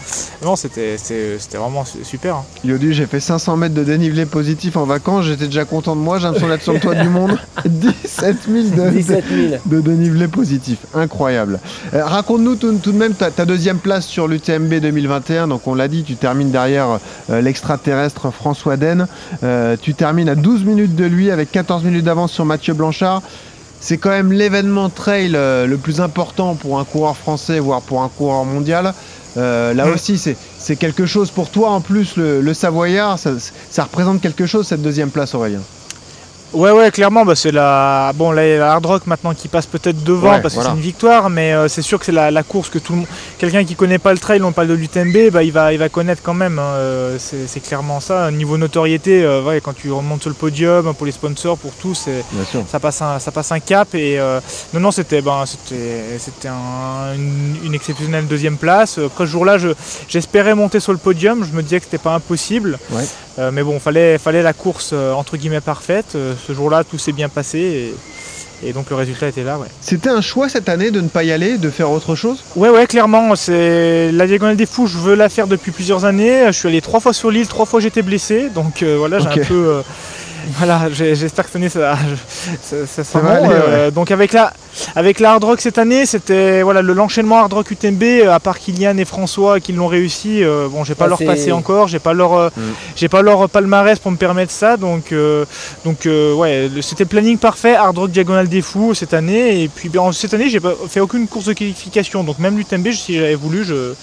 non 0.43 0.55
c'était 0.57 0.97
vraiment 1.57 1.85
su- 1.85 2.03
super 2.03 2.35
hein. 2.35 2.45
Yodu, 2.65 2.93
j'ai 2.93 3.05
fait 3.05 3.19
500 3.19 3.55
mètres 3.57 3.73
de 3.75 3.83
dénivelé 3.83 4.25
positif 4.25 4.75
en 4.75 4.83
vacances. 4.85 5.25
J'étais 5.25 5.45
déjà 5.45 5.63
content 5.65 5.95
de 5.95 6.01
moi. 6.01 6.17
J'ai 6.19 6.25
l'impression 6.25 6.49
d'être 6.49 6.61
sur 6.63 6.73
le 6.73 6.79
toit 6.79 6.95
du 6.95 7.07
monde. 7.07 7.37
17 7.65 8.35
000 8.75 8.85
de, 8.85 8.89
17 8.91 9.23
000. 9.29 9.61
de 9.65 9.79
dénivelé 9.81 10.27
positif. 10.27 10.79
Incroyable. 10.93 11.59
Euh, 11.93 12.03
Raconte-nous 12.05 12.55
tout, 12.55 12.73
tout 12.83 12.91
de 12.91 12.97
même 12.97 13.13
ta, 13.13 13.31
ta 13.31 13.45
deuxième 13.45 13.77
place 13.77 14.05
sur 14.05 14.27
l'UTMB 14.27 14.73
2021. 14.91 15.47
Donc, 15.47 15.67
on 15.67 15.75
l'a 15.75 15.87
dit, 15.87 16.03
tu 16.03 16.15
termines 16.15 16.51
derrière 16.51 16.99
euh, 17.29 17.41
l'extraterrestre 17.41 18.31
François 18.31 18.77
Den. 18.77 19.07
Euh, 19.43 19.75
tu 19.81 19.93
termines 19.93 20.29
à 20.29 20.35
12 20.35 20.63
minutes 20.65 20.95
de 20.95 21.05
lui 21.05 21.31
avec 21.31 21.51
14 21.51 21.83
minutes 21.83 22.05
d'avance 22.05 22.31
sur 22.31 22.45
Mathieu 22.45 22.73
Blanchard. 22.73 23.21
C'est 23.81 23.97
quand 23.97 24.09
même 24.09 24.33
l'événement 24.33 24.89
trail 24.89 25.31
euh, 25.35 25.65
le 25.65 25.77
plus 25.77 26.01
important 26.01 26.55
pour 26.55 26.79
un 26.79 26.83
coureur 26.85 27.15
français, 27.15 27.59
voire 27.59 27.81
pour 27.81 28.01
un 28.01 28.09
coureur 28.09 28.43
mondial. 28.45 28.93
Euh, 29.37 29.73
là 29.73 29.85
Mm. 29.85 29.93
aussi, 29.93 30.17
c'est 30.17 30.35
c'est 30.57 30.75
quelque 30.75 31.05
chose 31.05 31.31
pour 31.31 31.49
toi 31.49 31.69
en 31.71 31.81
plus, 31.81 32.17
le, 32.17 32.41
le 32.41 32.53
Savoyard. 32.53 33.17
Ça, 33.17 33.31
ça 33.69 33.83
représente 33.83 34.21
quelque 34.21 34.45
chose 34.45 34.67
cette 34.67 34.81
deuxième 34.81 35.09
place, 35.11 35.33
Aurélien. 35.35 35.61
Ouais, 36.53 36.71
ouais, 36.71 36.89
clairement, 36.91 37.25
bah, 37.25 37.35
c'est 37.35 37.51
la. 37.51 38.11
Bon, 38.15 38.31
là, 38.31 38.57
la 38.57 38.71
hard 38.73 38.85
rock 38.85 39.05
maintenant 39.07 39.33
qui 39.35 39.47
passe 39.47 39.67
peut-être 39.67 40.03
devant 40.03 40.29
Ouais, 40.37 40.41
parce 40.41 40.55
que 40.55 40.61
c'est 40.71 40.75
une 40.77 40.81
victoire, 40.81 41.29
mais 41.29 41.53
euh, 41.53 41.67
c'est 41.67 41.81
sûr 41.83 41.99
que 41.99 42.05
c'est 42.05 42.11
la, 42.11 42.31
la 42.31 42.41
course 42.43 42.69
que 42.69 42.79
tout 42.79 42.93
le 42.93 42.99
monde. 42.99 43.07
Quelqu'un 43.37 43.63
qui 43.63 43.75
connaît 43.75 43.99
pas 43.99 44.11
le 44.13 44.17
trail, 44.17 44.41
on 44.41 44.51
parle 44.51 44.67
de 44.67 44.73
l'UTMB, 44.73 45.29
bah, 45.31 45.43
il, 45.43 45.51
va, 45.51 45.73
il 45.73 45.79
va 45.79 45.89
connaître 45.89 46.21
quand 46.23 46.33
même. 46.33 46.57
hein, 46.57 46.73
euh, 46.75 47.17
c'est 47.19 47.59
clairement 47.59 47.99
ça. 47.99 48.31
Niveau 48.31 48.57
notoriété, 48.57 49.23
euh, 49.23 49.43
ouais, 49.43 49.61
quand 49.61 49.73
tu 49.75 49.91
remontes 49.91 50.21
sur 50.21 50.29
le 50.29 50.35
podium, 50.35 50.93
pour 50.95 51.05
les 51.05 51.11
sponsors, 51.11 51.57
pour 51.57 51.71
tout. 51.73 51.93
Ça 52.67 52.79
passe, 52.79 53.01
un, 53.01 53.19
ça 53.19 53.31
passe 53.31 53.51
un 53.51 53.59
cap 53.59 53.93
et 53.93 54.19
euh, 54.19 54.39
non 54.73 54.79
non 54.79 54.91
c'était 54.91 55.21
ben, 55.21 55.43
c'était 55.45 56.17
c'était 56.19 56.47
un- 56.47 57.13
une, 57.15 57.57
une 57.63 57.73
exceptionnelle 57.73 58.25
deuxième 58.27 58.57
place. 58.57 58.97
Après 58.97 59.25
ce 59.25 59.31
jour-là 59.31 59.57
je- 59.57 59.69
j'espérais 60.07 60.55
monter 60.55 60.79
sur 60.79 60.91
le 60.93 60.97
podium, 60.97 61.45
je 61.49 61.55
me 61.55 61.61
disais 61.61 61.79
que 61.79 61.85
c'était 61.85 61.97
pas 61.97 62.13
impossible. 62.15 62.77
Ouais. 62.91 63.03
Mais 63.53 63.63
bon 63.63 63.79
fallait 63.79 64.17
fallait 64.17 64.41
la 64.41 64.51
course 64.51 64.93
entre 65.15 65.37
guillemets 65.37 65.61
parfaite. 65.61 66.17
Euh, 66.39 66.47
ce 66.47 66.53
jour-là 66.53 66.83
tout 66.83 66.97
s'est 66.97 67.11
bien 67.11 67.29
passé 67.29 67.59
et, 67.59 67.95
Et 68.61 68.73
donc 68.73 68.89
le 68.89 68.95
résultat 68.97 69.27
était 69.29 69.43
là, 69.43 69.57
ouais. 69.57 69.67
C'était 69.79 70.09
un 70.09 70.21
choix 70.21 70.49
cette 70.49 70.67
année 70.67 70.91
de 70.91 70.99
ne 70.99 71.07
pas 71.07 71.23
y 71.23 71.31
aller, 71.31 71.57
de 71.57 71.69
faire 71.69 71.89
autre 71.91 72.15
chose? 72.15 72.43
Ouais, 72.57 72.69
ouais, 72.69 72.87
clairement. 72.87 73.35
C'est 73.35 74.11
la 74.11 74.27
diagonale 74.27 74.57
des 74.57 74.65
fous. 74.65 74.85
Je 74.85 74.97
veux 74.97 75.15
la 75.15 75.29
faire 75.29 75.47
depuis 75.47 75.71
plusieurs 75.71 76.03
années. 76.03 76.43
Je 76.47 76.51
suis 76.51 76.67
allé 76.67 76.81
trois 76.81 76.99
fois 76.99 77.13
sur 77.13 77.31
l'île, 77.31 77.47
trois 77.47 77.65
fois 77.65 77.79
j'étais 77.79 78.01
blessé. 78.01 78.49
Donc 78.49 78.83
euh, 78.83 78.97
voilà, 78.97 79.19
j'ai 79.19 79.27
un 79.27 79.45
peu. 79.45 79.81
Voilà, 80.57 80.89
j'ai- 80.91 81.15
j'espère 81.15 81.45
que 81.45 81.51
cette 81.51 81.55
année 81.57 81.69
ça, 81.69 81.97
ça, 82.61 82.75
ça 82.87 83.03
sera 83.03 83.19
va 83.19 83.39
bon. 83.39 83.45
aller, 83.45 83.53
Euh, 83.55 83.91
Donc 83.91 84.11
avec 84.11 84.33
la, 84.33 84.53
avec 84.95 85.19
la 85.19 85.31
hard 85.33 85.43
rock 85.43 85.61
cette 85.61 85.77
année, 85.77 86.05
c'était 86.05 86.61
voilà 86.61 86.81
le 86.81 86.93
l'enchaînement 86.93 87.39
hard 87.39 87.53
rock 87.53 87.71
UTMB. 87.71 88.03
euh, 88.03 88.31
À 88.33 88.39
part 88.39 88.59
Kylian 88.59 88.97
et 88.97 89.05
François 89.05 89.59
qui 89.59 89.73
l'ont 89.73 89.87
réussi. 89.87 90.43
euh, 90.43 90.67
bon, 90.69 90.83
j'ai 90.83 90.95
pas 90.95 91.05
Ah, 91.05 91.09
leur 91.09 91.19
passé 91.19 91.51
encore. 91.51 91.87
J'ai 91.87 91.99
pas 91.99 92.13
leur, 92.13 92.33
euh, 92.33 92.49
Mm. 92.55 92.61
j'ai 92.95 93.09
pas 93.09 93.21
leur 93.21 93.49
palmarès 93.49 93.99
pour 93.99 94.11
me 94.11 94.17
permettre 94.17 94.51
ça. 94.51 94.77
Donc 94.77 95.11
euh, 95.11 95.45
donc 95.85 96.05
euh, 96.05 96.33
ouais, 96.33 96.69
le- 96.69 96.81
c'était 96.81 97.03
le 97.03 97.09
planning 97.09 97.37
parfait. 97.37 97.75
Hard 97.75 97.97
rock 97.97 98.11
diagonale 98.11 98.47
des 98.47 98.61
fous 98.61 98.93
cette 98.93 99.13
année. 99.13 99.63
Et 99.63 99.67
puis 99.67 99.89
ben, 99.89 100.11
cette 100.11 100.33
année, 100.33 100.49
j'ai 100.49 100.59
pas 100.59 100.73
fait 100.89 100.99
aucune 100.99 101.27
course 101.27 101.45
de 101.45 101.53
qualification. 101.53 102.23
Donc 102.23 102.39
même 102.39 102.57
l'UTMB, 102.57 102.91
si 102.91 103.15
j'avais 103.15 103.35
voulu, 103.35 103.63
je 103.63 103.93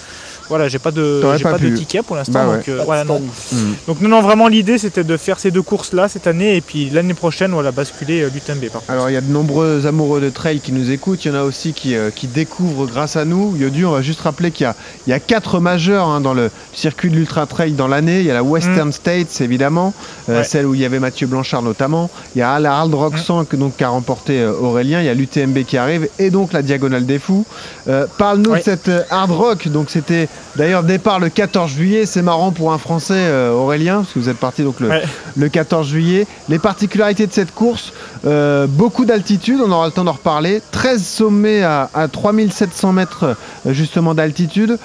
voilà, 0.49 0.67
j'ai 0.67 0.79
pas 0.79 0.91
de, 0.91 1.21
j'ai 1.37 1.43
pas 1.43 1.51
pas, 1.53 1.57
de 1.57 1.69
ticket 1.69 2.01
pour 2.03 2.15
l'instant. 2.15 2.33
Bah 2.33 2.47
ouais. 2.47 2.57
donc, 2.57 2.69
euh, 2.69 2.81
voilà, 2.85 3.03
non. 3.03 3.19
Hmm. 3.19 3.73
donc 3.87 4.01
non, 4.01 4.09
non, 4.09 4.21
vraiment 4.21 4.47
l'idée 4.47 4.77
c'était 4.77 5.03
de 5.03 5.17
faire 5.17 5.39
ces 5.39 5.51
deux 5.51 5.61
courses 5.61 5.93
là 5.93 6.07
cette 6.07 6.27
année 6.27 6.55
et 6.55 6.61
puis 6.61 6.89
l'année 6.89 7.13
prochaine 7.13 7.51
voilà 7.51 7.71
basculer 7.71 8.21
euh, 8.21 8.29
l'UTMB 8.33 8.65
par 8.71 8.81
contre. 8.81 8.91
Alors 8.91 9.09
il 9.09 9.13
y 9.13 9.17
a 9.17 9.21
de 9.21 9.31
nombreux 9.31 9.85
amoureux 9.85 10.21
de 10.21 10.29
trail 10.29 10.59
qui 10.59 10.71
nous 10.71 10.91
écoutent, 10.91 11.23
il 11.25 11.29
y 11.29 11.31
en 11.31 11.39
a 11.39 11.43
aussi 11.43 11.73
qui, 11.73 11.95
euh, 11.95 12.09
qui 12.13 12.27
découvrent 12.27 12.85
grâce 12.85 13.15
à 13.15 13.25
nous. 13.25 13.55
Yodu, 13.57 13.85
on 13.85 13.91
va 13.91 14.01
juste 14.01 14.21
rappeler 14.21 14.51
qu'il 14.51 14.63
y 14.63 14.67
a, 14.67 14.75
il 15.05 15.09
y 15.09 15.13
a 15.13 15.19
quatre 15.19 15.59
majeurs 15.59 16.07
hein, 16.07 16.21
dans 16.21 16.33
le 16.33 16.49
circuit 16.73 17.09
de 17.09 17.15
l'ultra 17.15 17.45
trail 17.45 17.73
dans 17.73 17.87
l'année. 17.87 18.19
Il 18.19 18.25
y 18.25 18.31
a 18.31 18.33
la 18.33 18.43
Western 18.43 18.91
States 18.91 19.41
évidemment, 19.41 19.93
euh, 20.29 20.37
Ouais. 20.39 20.43
celle 20.43 20.65
où 20.65 20.73
il 20.75 20.81
y 20.81 20.85
avait 20.85 20.99
Mathieu 20.99 21.27
Blanchard 21.27 21.61
notamment. 21.61 22.09
Il 22.35 22.39
y 22.39 22.41
a 22.41 22.59
la 22.59 22.77
Hard 22.77 22.93
Rock 22.93 23.13
Mm. 23.15 23.17
100 23.17 23.45
que, 23.45 23.55
donc, 23.55 23.77
qu'a 23.77 23.89
remporté 23.89 24.41
euh, 24.41 24.51
Aurélien. 24.53 24.99
Il 25.01 25.05
y 25.05 25.09
a 25.09 25.13
l'UTMB 25.13 25.63
qui 25.63 25.77
arrive 25.77 26.07
et 26.19 26.29
donc 26.29 26.53
la 26.53 26.61
Diagonale 26.61 27.05
des 27.05 27.19
Fous. 27.19 27.45
Euh, 27.87 28.05
Parle-nous 28.17 28.51
Ouais. 28.51 28.59
de 28.59 28.63
cette 28.63 28.87
euh, 28.89 29.01
Hard 29.09 29.31
Rock. 29.31 29.67
Donc 29.67 29.89
c'était 29.89 30.27
d'ailleurs 30.55 30.83
départ 30.83 31.19
le 31.19 31.29
14 31.29 31.69
juillet. 31.71 32.05
C'est 32.05 32.21
marrant 32.21 32.51
pour 32.51 32.73
un 32.73 32.77
Français 32.77 33.13
euh, 33.17 33.51
Aurélien 33.51 33.97
parce 33.97 34.13
que 34.13 34.19
vous 34.19 34.29
êtes 34.29 34.37
parti 34.37 34.63
donc 34.63 34.79
le, 34.79 34.89
Ouais. 34.89 35.03
le 35.35 35.49
14 35.49 35.87
juillet. 35.87 36.25
Les 36.49 36.59
particularités 36.59 37.27
de 37.27 37.33
cette 37.33 37.53
course, 37.53 37.93
euh, 38.25 38.67
beaucoup 38.67 39.05
d'altitude, 39.05 39.59
on 39.65 39.71
aura 39.71 39.85
le 39.87 39.91
temps 39.91 40.03
d'en 40.03 40.13
reparler. 40.13 40.61
13 40.71 41.03
sommets 41.05 41.63
à, 41.63 41.89
à 41.93 42.07
3700 42.07 42.93
mètres 42.93 43.35
euh, 43.65 43.73
justement 43.73 44.13
d'altitude. 44.13 44.77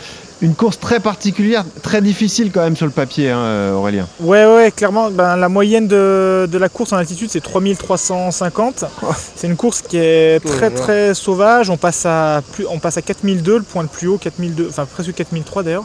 Une 0.42 0.56
course 0.56 0.78
très 0.80 0.98
particulière, 0.98 1.64
très 1.82 2.02
difficile 2.02 2.50
quand 2.52 2.62
même 2.62 2.74
sur 2.76 2.86
le 2.86 2.90
papier, 2.92 3.30
hein, 3.30 3.38
euh, 3.38 3.74
Aurélien. 3.74 4.08
Ouais 4.18 4.44
ouais 4.44 4.72
clairement 4.72 5.08
ben, 5.10 5.36
la 5.36 5.48
moyenne 5.48 5.86
de, 5.86 6.48
de 6.50 6.58
la 6.58 6.68
course 6.68 6.92
en 6.92 6.96
altitude 6.96 7.28
c'est 7.30 7.40
3350. 7.40 8.84
C'est 9.36 9.46
une 9.46 9.54
course 9.56 9.82
qui 9.82 9.98
est 9.98 10.44
très 10.44 10.70
très 10.70 11.14
sauvage. 11.14 11.70
On 11.70 11.76
passe 11.76 12.04
à 12.06 12.42
plus, 12.52 12.66
on 12.68 12.80
passe 12.80 12.96
à 12.96 13.02
4002 13.02 13.58
le 13.58 13.62
point 13.62 13.82
le 13.82 13.88
plus 13.88 14.08
haut 14.08 14.18
4002 14.18 14.66
enfin 14.68 14.84
presque 14.84 15.14
4003 15.14 15.62
d'ailleurs. 15.62 15.84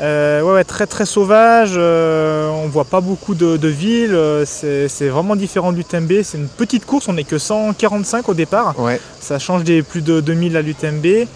Euh, 0.00 0.40
ouais, 0.40 0.54
ouais, 0.54 0.64
très 0.64 0.86
très 0.86 1.04
sauvage, 1.04 1.72
euh, 1.76 2.48
on 2.48 2.66
voit 2.68 2.86
pas 2.86 3.02
beaucoup 3.02 3.34
de, 3.34 3.58
de 3.58 3.68
villes, 3.68 4.14
euh, 4.14 4.46
c'est 4.46 5.08
vraiment 5.08 5.36
différent 5.36 5.70
du 5.70 5.84
TMB, 5.84 6.22
c'est 6.22 6.38
une 6.38 6.48
petite 6.48 6.86
course, 6.86 7.08
on 7.08 7.12
n'est 7.12 7.24
que 7.24 7.36
145 7.36 8.26
au 8.30 8.32
départ, 8.34 8.74
Ouais. 8.80 8.98
ça 9.20 9.38
change 9.38 9.64
des 9.64 9.82
plus 9.82 10.00
de 10.00 10.22
2000 10.22 10.56
à 10.56 10.62
l'UTMB. 10.62 11.26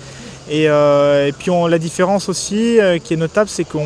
Et, 0.49 0.69
euh, 0.69 1.27
et 1.27 1.33
puis 1.33 1.51
on- 1.51 1.67
la 1.67 1.79
différence 1.79 2.29
aussi 2.29 2.79
euh, 2.81 2.99
qui 2.99 3.15
est 3.15 3.17
notable, 3.17 3.49
c'est 3.51 3.65
qu'on 3.65 3.85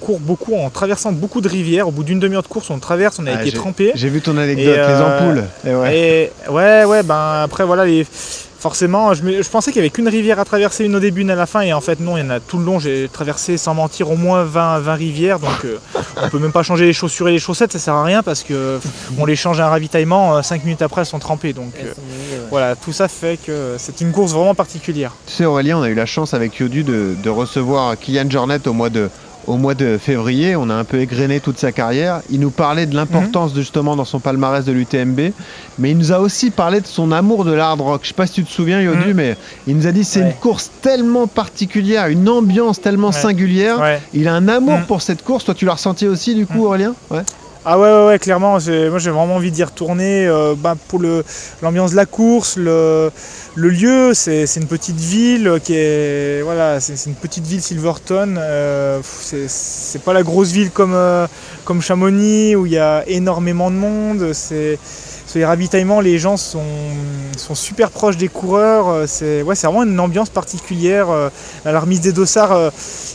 court 0.00 0.20
beaucoup 0.20 0.54
en 0.56 0.70
traversant 0.70 1.12
beaucoup 1.12 1.40
de 1.40 1.48
rivières. 1.48 1.86
Au 1.88 1.90
bout 1.90 2.02
d'une 2.04 2.18
demi-heure 2.18 2.42
de 2.42 2.48
course, 2.48 2.70
on 2.70 2.78
traverse, 2.78 3.18
on 3.20 3.26
a 3.26 3.32
Ah, 3.36 3.42
été 3.42 3.52
trempé. 3.52 3.92
J'ai 3.94 4.08
vu 4.08 4.20
ton 4.22 4.36
anecdote, 4.38 4.64
Et, 4.64 4.68
les 4.68 4.78
euh, 4.78 5.18
ampoules. 5.18 5.44
Et 5.66 5.74
ouais. 5.74 5.98
Et 6.46 6.50
ouais, 6.50 6.84
ouais, 6.84 7.02
ben 7.02 7.42
après 7.42 7.64
voilà, 7.64 7.84
les... 7.84 8.06
forcément, 8.58 9.14
je, 9.14 9.22
me- 9.22 9.42
je 9.42 9.48
pensais 9.48 9.70
qu'il 9.72 9.80
y 9.80 9.84
avait 9.84 9.90
qu'une 9.90 10.08
rivière 10.08 10.38
à 10.40 10.44
traverser, 10.44 10.84
une 10.84 10.96
au 10.96 11.00
début, 11.00 11.20
une 11.22 11.30
à 11.30 11.34
la 11.34 11.46
fin, 11.46 11.60
et 11.60 11.72
en 11.72 11.80
fait 11.80 12.00
non, 12.00 12.16
il 12.16 12.20
y 12.24 12.26
en 12.26 12.30
a 12.30 12.40
tout 12.40 12.58
le 12.58 12.64
long. 12.64 12.78
J'ai 12.78 13.08
traversé 13.12 13.56
sans 13.56 13.74
mentir 13.74 14.10
au 14.10 14.16
moins 14.16 14.44
20, 14.44 14.78
20 14.80 14.94
rivières, 14.94 15.38
donc 15.38 15.64
euh, 15.64 15.78
on 16.22 16.28
peut 16.28 16.38
même 16.38 16.52
pas 16.52 16.62
changer 16.62 16.84
les 16.86 16.92
chaussures 16.92 17.28
et 17.28 17.32
les 17.32 17.38
chaussettes, 17.38 17.72
ça 17.72 17.78
sert 17.78 17.94
à 17.94 18.04
rien 18.04 18.22
parce 18.22 18.42
que 18.42 18.78
on 19.18 19.24
les 19.26 19.36
change 19.36 19.60
à 19.60 19.66
un 19.66 19.70
ravitaillement, 19.70 20.42
5 20.42 20.64
minutes 20.64 20.82
après 20.82 21.02
elles 21.02 21.06
sont 21.06 21.18
trempées. 21.18 21.52
Donc 21.52 21.72
euh, 21.82 21.92
voilà, 22.50 22.76
tout 22.76 22.92
ça 22.92 23.08
fait 23.08 23.38
que 23.44 23.74
c'est 23.78 24.00
une 24.00 24.12
course 24.12 24.32
vraiment 24.32 24.54
particulière. 24.54 25.12
Tu 25.26 25.32
sais 25.34 25.44
Aurélien, 25.44 25.78
on 25.78 25.82
a 25.82 25.88
eu 25.88 25.94
la 25.94 26.06
chance 26.06 26.34
avec 26.34 26.56
Yodu 26.58 26.82
de, 26.84 27.14
de 27.22 27.30
recevoir 27.30 27.98
Kylian 27.98 28.28
Jornet 28.30 28.66
au 28.66 28.72
mois 28.72 28.90
de 28.90 29.10
au 29.46 29.56
mois 29.56 29.74
de 29.74 29.98
février, 29.98 30.56
on 30.56 30.68
a 30.70 30.74
un 30.74 30.84
peu 30.84 30.98
égrené 31.00 31.40
toute 31.40 31.58
sa 31.58 31.70
carrière. 31.72 32.20
Il 32.30 32.40
nous 32.40 32.50
parlait 32.50 32.86
de 32.86 32.94
l'importance 32.96 33.52
de, 33.52 33.60
justement 33.60 33.94
dans 33.96 34.04
son 34.04 34.18
palmarès 34.18 34.64
de 34.64 34.72
l'UTMB, 34.72 35.32
mais 35.78 35.90
il 35.92 35.98
nous 35.98 36.12
a 36.12 36.18
aussi 36.20 36.50
parlé 36.50 36.80
de 36.80 36.86
son 36.86 37.12
amour 37.12 37.44
de 37.44 37.52
l'hard 37.52 37.78
rock. 37.78 38.00
Je 38.02 38.08
sais 38.08 38.14
pas 38.14 38.26
si 38.26 38.32
tu 38.34 38.44
te 38.44 38.50
souviens, 38.50 38.80
Yodu, 38.80 39.08
Mhm. 39.08 39.14
mais 39.14 39.36
il 39.66 39.76
nous 39.76 39.86
a 39.86 39.92
dit 39.92 40.04
c'est 40.04 40.20
Ouais. 40.20 40.26
une 40.30 40.34
course 40.34 40.70
tellement 40.82 41.26
particulière, 41.26 42.06
une 42.08 42.28
ambiance 42.28 42.80
tellement 42.80 43.08
Ouais. 43.08 43.12
singulière. 43.12 43.80
Ouais. 43.80 44.00
Il 44.14 44.26
a 44.28 44.34
un 44.34 44.48
amour 44.48 44.78
Mhm. 44.78 44.86
pour 44.86 45.02
cette 45.02 45.22
course. 45.22 45.44
Toi, 45.44 45.54
tu 45.54 45.64
l'as 45.64 45.74
ressenti 45.74 46.06
aussi, 46.08 46.34
du 46.34 46.46
coup, 46.46 46.64
Aurélien? 46.66 46.94
Ouais. 47.10 47.22
Ah 47.68 47.80
ouais, 47.80 47.88
ouais, 47.88 48.06
ouais, 48.06 48.18
clairement, 48.20 48.50
moi 48.50 48.60
j'ai 48.60 48.88
vraiment 49.10 49.34
envie 49.34 49.50
d'y 49.50 49.64
retourner 49.64 50.28
euh, 50.28 50.54
bah, 50.56 50.76
pour 50.86 51.00
l'ambiance 51.62 51.90
de 51.90 51.96
la 51.96 52.06
course, 52.06 52.56
le, 52.56 53.10
lieu, 53.56 54.14
c'est 54.14 54.44
une 54.54 54.68
petite 54.68 55.00
ville 55.00 55.58
qui 55.64 55.74
est. 55.74 56.42
Voilà, 56.42 56.78
c'est 56.78 57.06
une 57.06 57.16
petite 57.16 57.44
ville 57.44 57.60
Silverton. 57.60 58.36
euh, 58.38 59.00
c'est 59.02 60.00
pas 60.00 60.12
la 60.12 60.22
grosse 60.22 60.52
ville 60.52 60.70
comme, 60.70 60.94
euh, 60.94 61.26
comme 61.64 61.82
Chamonix 61.82 62.54
où 62.54 62.66
il 62.66 62.72
y 62.72 62.78
a 62.78 63.02
énormément 63.08 63.72
de 63.72 63.76
monde. 63.76 64.32
C'est. 64.32 64.78
Sur 65.26 65.40
les 65.40 65.44
ravitaillements, 65.44 66.00
les 66.00 66.18
gens 66.20 66.36
sont, 66.36 66.62
sont 67.36 67.56
super 67.56 67.90
proches 67.90 68.16
des 68.16 68.28
coureurs. 68.28 68.88
euh, 68.88 69.04
C'est 69.08 69.42
ouais, 69.42 69.54
vraiment 69.56 69.82
une 69.82 69.98
ambiance 69.98 70.28
particulière. 70.30 71.10
euh, 71.10 71.28
À 71.64 71.72
la 71.72 71.80
remise 71.80 72.00
des 72.00 72.12
dossards, 72.12 72.52
euh, 72.52 72.70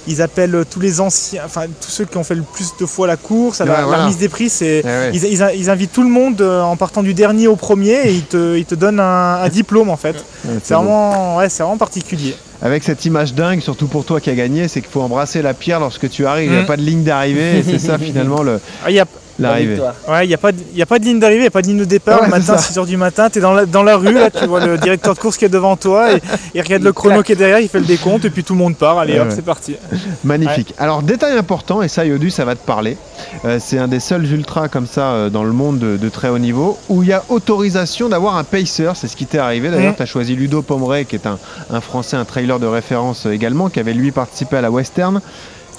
ils 0.07 0.21
appellent 0.21 0.65
tous 0.69 0.81
les 0.81 0.99
anciens, 0.99 1.43
enfin 1.45 1.67
tous 1.79 1.89
ceux 1.89 2.03
qui 2.05 2.17
ont 2.17 2.23
fait 2.25 2.35
le 2.35 2.41
plus 2.43 2.73
de 2.79 2.85
fois 2.85 3.07
la 3.07 3.15
course. 3.15 3.61
À 3.61 3.65
la, 3.65 3.71
Ouais, 3.71 3.77
la 3.79 3.85
voilà. 3.85 4.03
remise 4.03 4.17
des 4.17 4.27
prix, 4.27 4.49
c'est 4.49 4.81
Eh 4.83 4.87
ouais. 4.87 5.11
ils, 5.13 5.23
ils- 5.23 5.51
ils 5.55 5.69
invitent 5.69 5.93
tout 5.93 6.03
le 6.03 6.09
monde 6.09 6.41
en 6.41 6.75
partant 6.75 7.01
du 7.01 7.13
dernier 7.13 7.47
au 7.47 7.55
premier 7.55 7.93
et 8.09 8.11
ils 8.11 8.25
te, 8.25 8.57
ils 8.57 8.65
te 8.65 8.75
donnent 8.75 8.99
un, 8.99 9.35
un 9.43 9.49
diplôme 9.49 9.89
en 9.89 9.97
fait. 9.97 10.23
C'est 10.63 10.73
vraiment, 10.73 11.37
vraiment 11.37 11.77
particulier. 11.77 12.35
Avec 12.61 12.83
cette 12.83 13.05
image 13.05 13.33
dingue, 13.33 13.59
surtout 13.61 13.87
pour 13.87 14.03
toi 14.05 14.19
qui 14.19 14.29
as 14.29 14.35
gagné, 14.35 14.67
c'est 14.67 14.81
qu'il 14.81 14.91
faut 14.91 15.01
embrasser 15.01 15.41
la 15.41 15.53
pierre 15.55 15.79
lorsque 15.79 16.09
tu 16.09 16.25
arrives. 16.27 16.45
Il 16.47 16.51
n'y 16.51 16.57
a 16.57 16.61
Mhm. 16.61 16.67
pas 16.67 16.77
de 16.77 16.83
ligne 16.83 17.03
d'arrivée, 17.03 17.57
et 17.59 17.63
c'est 17.63 17.79
ça 17.79 17.97
finalement 17.97 18.43
le- 18.43 18.59
Ah, 18.85 18.91
Il 18.91 18.99
a, 18.99 19.05
l'arrivée. 19.41 19.79
ouais, 20.07 20.25
il 20.25 20.29
y 20.29 20.33
a, 20.33 20.37
pas 20.37 20.51
de- 20.51 20.57
il 20.71 20.77
y 20.77 20.81
a 20.81 20.85
pas 20.85 20.99
de 20.99 21.05
ligne 21.05 21.19
d'arrivée, 21.19 21.39
il 21.39 21.43
n'y 21.43 21.47
a 21.47 21.51
pas 21.51 21.61
de 21.61 21.67
ligne 21.67 21.79
de 21.79 21.85
départ. 21.85 22.19
Ouais, 22.21 22.25
le 22.27 22.31
matin, 22.31 22.57
c'est 22.57 22.73
6h 22.73 22.85
du 22.85 22.97
matin, 22.97 23.29
tu 23.29 23.39
es 23.39 23.41
dans 23.41 23.53
la, 23.53 23.65
dans 23.65 23.83
la 23.83 23.97
rue, 23.97 24.13
là, 24.13 24.29
tu 24.29 24.45
vois 24.45 24.65
le 24.65 24.77
directeur 24.77 25.13
de 25.15 25.19
course 25.19 25.37
qui 25.37 25.45
est 25.45 25.49
devant 25.49 25.75
toi 25.77 26.13
et 26.13 26.21
il 26.53 26.61
regarde 26.61 26.83
le 26.83 26.93
chrono 26.93 27.23
qui 27.23 27.31
est 27.31 27.35
derrière, 27.35 27.59
il 27.59 27.67
fait 27.69 27.79
le 27.79 27.85
décompte 27.85 28.25
et 28.25 28.29
puis 28.29 28.43
tout 28.43 28.53
le 28.53 28.59
monde 28.59 28.75
part. 28.75 28.99
Allez 28.99 29.13
Ouais, 29.13 29.19
hop, 29.21 29.29
ouais. 29.29 29.35
c'est 29.35 29.41
parti. 29.45 29.75
Magnifique. 30.23 30.73
Alors, 30.77 31.01
détail 31.01 31.37
important, 31.37 31.81
et 31.81 31.87
ça, 31.87 32.05
Yodu, 32.05 32.29
ça 32.29 32.45
va 32.45 32.55
te 32.55 32.65
parler. 32.65 32.97
Euh, 33.45 33.57
c'est 33.59 33.77
un 33.77 33.87
des 33.87 33.99
seuls 33.99 34.25
ultras 34.31 34.67
comme 34.67 34.87
ça 34.87 35.11
euh, 35.11 35.29
dans 35.29 35.43
le 35.43 35.51
monde 35.51 35.79
de, 35.79 35.97
de 35.97 36.09
très 36.09 36.29
haut 36.29 36.39
niveau 36.39 36.77
où 36.89 37.03
il 37.03 37.09
y 37.09 37.13
a 37.13 37.23
autorisation 37.29 38.09
d'avoir 38.09 38.35
un 38.37 38.43
pacer. 38.43 38.89
C'est 38.95 39.07
ce 39.07 39.15
qui 39.15 39.25
t'est 39.25 39.37
arrivé. 39.37 39.69
D'ailleurs, 39.69 39.91
Mhm. 39.91 39.95
tu 39.97 40.01
as 40.03 40.05
choisi 40.05 40.35
Ludo 40.35 40.61
Pomeray, 40.61 41.05
qui 41.05 41.15
est 41.15 41.25
un, 41.27 41.37
un 41.71 41.81
Français, 41.81 42.17
un 42.17 42.25
trailer 42.25 42.59
de 42.59 42.67
référence 42.67 43.25
euh, 43.25 43.31
également, 43.31 43.69
qui 43.69 43.79
avait 43.79 43.93
lui 43.93 44.11
participé 44.11 44.57
à 44.57 44.61
la 44.61 44.71
Western. 44.71 45.21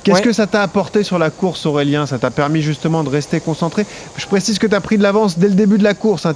Qu'est-ce 0.03 0.17
Ouais. 0.19 0.23
que 0.23 0.33
ça 0.33 0.47
t'a 0.49 0.63
apporté 0.63 1.05
sur 1.05 1.19
la 1.19 1.31
course, 1.31 1.65
Aurélien? 1.67 2.07
Ça 2.07 2.19
t'a 2.19 2.31
permis 2.31 2.61
justement 2.63 3.05
de 3.05 3.09
rester 3.09 3.39
concentré? 3.41 3.87
Je 4.17 4.27
précise 4.27 4.59
que 4.59 4.67
tu 4.67 4.75
as 4.75 4.81
pris 4.81 4.99
de 4.99 5.03
l'avance 5.03 5.39
dès 5.39 5.49
le 5.49 5.55
début 5.55 5.79
de 5.79 5.85
la 5.85 5.95
course. 5.95 6.27
hein. 6.27 6.35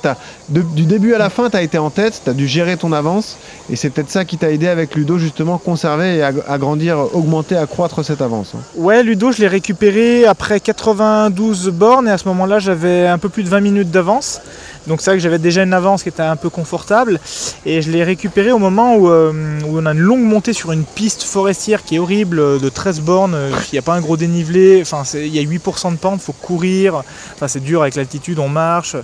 De- 0.48 0.62
du 0.62 0.84
début 0.84 1.14
à 1.14 1.18
la 1.18 1.30
fin, 1.30 1.50
tu 1.50 1.56
as 1.56 1.62
été 1.62 1.76
en 1.78 1.90
tête, 1.90 2.20
tu 2.22 2.30
as 2.30 2.32
dû 2.34 2.46
gérer 2.46 2.76
ton 2.76 2.92
avance. 2.92 3.36
Et 3.68 3.76
c'est 3.76 3.90
peut-être 3.90 4.10
ça 4.10 4.24
qui 4.24 4.36
t'a 4.38 4.50
aidé 4.52 4.68
avec 4.68 4.94
Ludo, 4.94 5.18
justement, 5.18 5.58
conserver 5.58 6.16
et 6.18 6.22
ag- 6.22 6.42
agrandir, 6.46 6.98
augmenter, 7.14 7.56
accroître 7.56 8.04
cette 8.04 8.22
avance. 8.22 8.52
hein. 8.54 8.60
Ouais, 8.76 9.02
Ludo, 9.02 9.32
je 9.32 9.38
l'ai 9.40 9.48
récupéré 9.48 10.26
après 10.26 10.60
92 10.60 11.68
bornes 11.70 12.06
et 12.08 12.10
à 12.12 12.18
ce 12.18 12.28
moment-là, 12.28 12.58
j'avais 12.60 13.06
un 13.06 13.18
peu 13.18 13.28
plus 13.28 13.42
de 13.42 13.48
20 13.48 13.60
minutes 13.60 13.90
d'avance. 13.90 14.40
Donc 14.86 15.00
c'est 15.00 15.10
vrai 15.10 15.16
que 15.18 15.22
j'avais 15.22 15.38
déjà 15.38 15.62
une 15.62 15.72
avance 15.74 16.02
qui 16.02 16.08
était 16.08 16.22
un 16.22 16.36
peu 16.36 16.48
confortable 16.50 17.20
et 17.64 17.82
je 17.82 17.90
l'ai 17.90 18.04
récupéré 18.04 18.52
au 18.52 18.58
moment 18.58 18.94
où, 18.96 19.08
euh, 19.10 19.32
où 19.66 19.78
on 19.78 19.86
a 19.86 19.92
une 19.92 19.98
longue 20.00 20.22
montée 20.22 20.52
sur 20.52 20.70
une 20.72 20.84
piste 20.84 21.24
forestière 21.24 21.82
qui 21.84 21.96
est 21.96 21.98
horrible 21.98 22.38
euh, 22.38 22.58
de 22.58 22.68
13 22.68 23.00
bornes, 23.00 23.34
euh, 23.34 23.50
il 23.72 23.74
n'y 23.74 23.78
a 23.78 23.82
pas 23.82 23.94
un 23.94 24.00
gros 24.00 24.16
dénivelé, 24.16 24.78
enfin 24.82 25.02
il 25.14 25.34
y 25.34 25.38
a 25.38 25.42
8% 25.42 25.92
de 25.92 25.96
pente, 25.96 26.20
faut 26.20 26.32
courir, 26.32 27.02
enfin 27.34 27.48
c'est 27.48 27.60
dur 27.62 27.82
avec 27.82 27.96
l'altitude, 27.96 28.38
on 28.38 28.48
marche. 28.48 28.96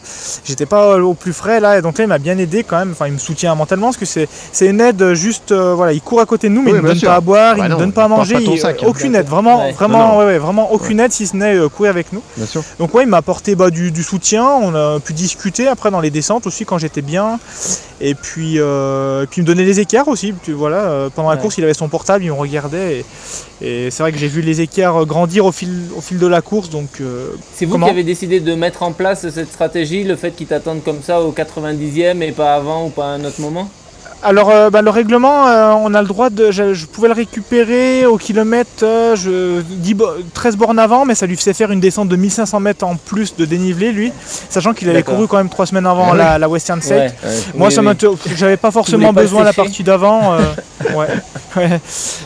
J'étais 0.44 0.66
pas 0.66 0.98
au 0.98 1.14
plus 1.14 1.32
frais 1.32 1.58
là 1.60 1.78
et 1.78 1.82
donc 1.82 1.98
là 1.98 2.04
il 2.04 2.08
m'a 2.08 2.18
bien 2.18 2.38
aidé 2.38 2.62
quand 2.64 2.78
même, 2.78 2.92
enfin 2.92 3.06
il 3.08 3.14
me 3.14 3.18
soutient 3.18 3.54
mentalement 3.54 3.86
parce 3.88 3.96
que 3.96 4.06
c'est 4.06 4.28
c'est 4.52 4.66
une 4.68 4.80
aide 4.80 5.14
juste, 5.14 5.52
euh, 5.52 5.74
voilà, 5.74 5.92
il 5.92 6.00
court 6.00 6.20
à 6.20 6.26
côté 6.26 6.48
de 6.48 6.54
nous 6.54 6.62
mais 6.62 6.72
Oui, 6.72 6.78
il 6.78 6.82
ne 6.82 6.88
donne 6.88 6.96
sûr. 6.98 7.08
pas 7.08 7.16
à 7.16 7.20
boire, 7.20 7.56
Bah 7.56 7.62
il 7.64 7.68
ne 7.68 7.74
non, 7.74 7.78
donne 7.78 7.92
pas 7.92 8.04
à 8.04 8.06
il 8.06 8.10
manger, 8.10 8.34
pas 8.34 8.40
il- 8.40 8.58
sac, 8.60 8.82
hein. 8.82 8.86
aucune 8.88 9.14
aide, 9.16 9.26
vraiment, 9.28 9.64
Ouais. 9.66 9.72
vraiment, 9.72 9.98
Non, 9.98 10.12
non. 10.12 10.18
ouais, 10.20 10.24
ouais, 10.26 10.38
vraiment 10.38 10.72
aucune 10.72 11.00
aide 11.00 11.12
si 11.12 11.26
ce 11.26 11.36
n'est 11.36 11.56
euh, 11.56 11.68
courir 11.68 11.90
avec 11.90 12.12
nous. 12.12 12.22
Bien 12.36 12.46
sûr. 12.46 12.62
Donc 12.78 12.94
ouais, 12.94 13.02
il 13.02 13.08
m'a 13.08 13.16
apporté 13.16 13.54
bah, 13.56 13.70
du, 13.70 13.90
du 13.90 14.02
soutien, 14.02 14.44
on 14.46 14.74
a 14.74 15.00
pu 15.00 15.12
discuter. 15.12 15.68
Après 15.72 15.90
dans 15.90 16.00
les 16.00 16.10
descentes 16.10 16.46
aussi 16.46 16.64
quand 16.64 16.78
j'étais 16.78 17.02
bien. 17.02 17.40
Et 18.00 18.14
puis, 18.14 18.58
euh, 18.58 19.24
et 19.24 19.26
puis 19.26 19.40
il 19.40 19.42
me 19.42 19.46
donnait 19.46 19.64
les 19.64 19.80
écarts 19.80 20.08
aussi. 20.08 20.32
Tu- 20.44 20.52
Voilà, 20.52 20.76
euh, 20.84 21.10
pendant 21.10 21.28
la 21.30 21.36
Ouais. 21.36 21.40
course, 21.42 21.58
il 21.58 21.64
avait 21.64 21.74
son 21.74 21.88
portable, 21.88 22.24
il 22.24 22.28
me 22.30 22.36
regardait. 22.36 23.04
Et, 23.60 23.86
et 23.86 23.90
c'est 23.90 24.02
vrai 24.02 24.12
que 24.12 24.18
j'ai 24.18 24.28
vu 24.28 24.40
les 24.42 24.60
écarts 24.60 25.04
grandir 25.06 25.44
au 25.46 25.52
fil, 25.52 25.70
au 25.96 26.00
fil 26.00 26.18
de 26.18 26.26
la 26.26 26.40
course. 26.42 26.68
Donc, 26.70 27.00
euh, 27.00 27.30
C'est 27.54 27.64
vous 27.66 27.78
qui 27.78 27.88
avez 27.90 28.04
décidé 28.04 28.40
de 28.40 28.54
mettre 28.54 28.82
en 28.82 28.92
place 28.92 29.28
cette 29.30 29.48
stratégie, 29.52 30.04
le 30.04 30.16
fait 30.16 30.32
qu'ils 30.32 30.46
t'attendent 30.48 30.82
comme 30.84 31.02
ça 31.02 31.20
au 31.22 31.32
90e 31.32 32.22
et 32.22 32.32
pas 32.32 32.54
avant 32.54 32.86
ou 32.86 32.90
pas 32.90 33.04
à 33.06 33.08
un 33.08 33.24
autre 33.24 33.40
moment? 33.40 33.68
Alors, 34.24 34.50
euh, 34.50 34.70
bah, 34.70 34.82
le 34.82 34.90
règlement, 34.90 35.48
euh, 35.48 35.72
on 35.76 35.92
a 35.94 36.00
le 36.00 36.06
droit 36.06 36.30
de. 36.30 36.52
Je, 36.52 36.74
je 36.74 36.86
pouvais 36.86 37.08
le 37.08 37.14
récupérer 37.14 38.06
au 38.06 38.16
kilomètre, 38.18 38.84
euh, 38.84 39.16
je, 39.16 39.60
10 39.62 39.94
bo- 39.94 40.06
13 40.32 40.56
bornes 40.56 40.78
avant, 40.78 41.04
mais 41.04 41.16
ça 41.16 41.26
lui 41.26 41.36
faisait 41.36 41.52
faire 41.54 41.72
une 41.72 41.80
descente 41.80 42.08
de 42.08 42.14
1500 42.14 42.60
mètres 42.60 42.84
en 42.86 42.94
plus 42.94 43.34
de 43.36 43.44
dénivelé, 43.44 43.90
lui, 43.90 44.12
sachant 44.48 44.74
qu'il 44.74 44.88
avait 44.88 45.02
couru 45.02 45.26
quand 45.26 45.38
même 45.38 45.48
3 45.48 45.66
semaines 45.66 45.86
avant 45.86 46.12
Ah 46.12 46.16
la, 46.16 46.38
la 46.38 46.48
Western 46.48 46.80
State. 46.80 47.14
Ouais. 47.24 47.30
Moi, 47.56 47.68
Oui, 47.68 47.74
ça 47.74 47.80
oui. 47.82 48.16
J'avais 48.36 48.56
pas 48.56 48.70
forcément 48.70 49.12
pas 49.12 49.22
besoin 49.22 49.40
de 49.40 49.46
la 49.46 49.52
partie 49.52 49.82
d'avant. 49.82 50.34
euh. 50.34 50.40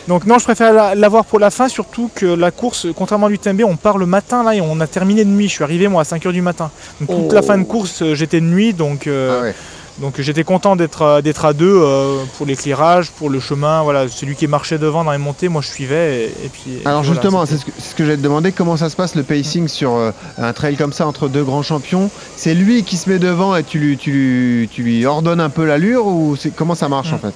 Donc, 0.08 0.26
non, 0.26 0.38
je 0.38 0.44
préfère 0.44 0.72
la- 0.74 0.94
l'avoir 0.94 1.24
pour 1.24 1.38
la 1.38 1.50
fin, 1.50 1.68
surtout 1.68 2.10
que 2.14 2.26
la 2.26 2.50
course, 2.50 2.86
contrairement 2.94 3.26
à 3.26 3.30
l'UTMB, 3.30 3.62
on 3.64 3.76
part 3.76 3.96
le 3.96 4.06
matin 4.06 4.44
là 4.44 4.54
et 4.54 4.60
on 4.60 4.78
a 4.80 4.86
terminé 4.86 5.24
de 5.24 5.30
nuit. 5.30 5.48
Je 5.48 5.54
suis 5.54 5.64
arrivé 5.64 5.88
moi 5.88 6.02
à 6.02 6.04
5h 6.04 6.30
du 6.32 6.42
matin. 6.42 6.70
Donc, 7.00 7.08
toute 7.08 7.28
Oh. 7.30 7.34
la 7.34 7.42
fin 7.42 7.56
de 7.56 7.64
course, 7.64 8.02
euh, 8.02 8.14
j'étais 8.14 8.40
de 8.40 8.46
nuit, 8.46 8.74
donc. 8.74 9.06
euh, 9.06 9.38
Ah 9.40 9.42
ouais. 9.44 9.54
Donc 9.98 10.20
j'étais 10.20 10.44
content 10.44 10.76
d'être 10.76 11.02
à- 11.02 11.22
d'être 11.22 11.44
à 11.44 11.52
deux 11.52 11.72
euh, 11.82 12.22
pour 12.36 12.46
l'éclairage, 12.46 13.10
pour 13.10 13.30
le 13.30 13.40
chemin. 13.40 13.82
Voilà, 13.82 14.08
celui 14.08 14.36
qui 14.36 14.46
marchait 14.46 14.78
devant 14.78 15.04
dans 15.04 15.12
les 15.12 15.18
montées, 15.18 15.48
moi 15.48 15.62
je 15.62 15.68
suivais. 15.68 16.24
Et, 16.42 16.46
et 16.46 16.48
puis. 16.48 16.62
et 16.82 16.86
Alors 16.86 17.02
justement, 17.04 17.46
c'est 17.46 17.56
ce 17.56 17.64
que, 17.64 17.70
ce 17.78 17.94
que 17.94 18.04
j'allais 18.04 18.16
te 18.18 18.22
demander, 18.22 18.52
comment 18.52 18.76
ça 18.76 18.90
se 18.90 18.96
passe 18.96 19.14
le 19.14 19.22
pacing 19.22 19.68
sur 19.68 19.94
euh, 19.94 20.10
un 20.38 20.52
trail 20.52 20.76
comme 20.76 20.92
ça 20.92 21.06
entre 21.06 21.28
deux 21.28 21.44
grands 21.44 21.62
champions? 21.62 22.10
C'est 22.36 22.54
lui 22.54 22.82
qui 22.84 22.96
se 22.96 23.08
met 23.08 23.18
devant 23.18 23.56
et 23.56 23.64
tu 23.64 23.78
lui, 23.78 23.96
tu 23.96 24.10
lui, 24.12 24.68
tu 24.68 24.82
lui 24.82 25.06
ordonnes 25.06 25.40
un 25.40 25.50
peu 25.50 25.64
l'allure 25.64 26.06
ou 26.06 26.36
c'est 26.36 26.50
comment 26.54 26.74
ça 26.74 26.88
marche 26.88 27.10
Mm. 27.12 27.14
en 27.14 27.18
fait? 27.18 27.34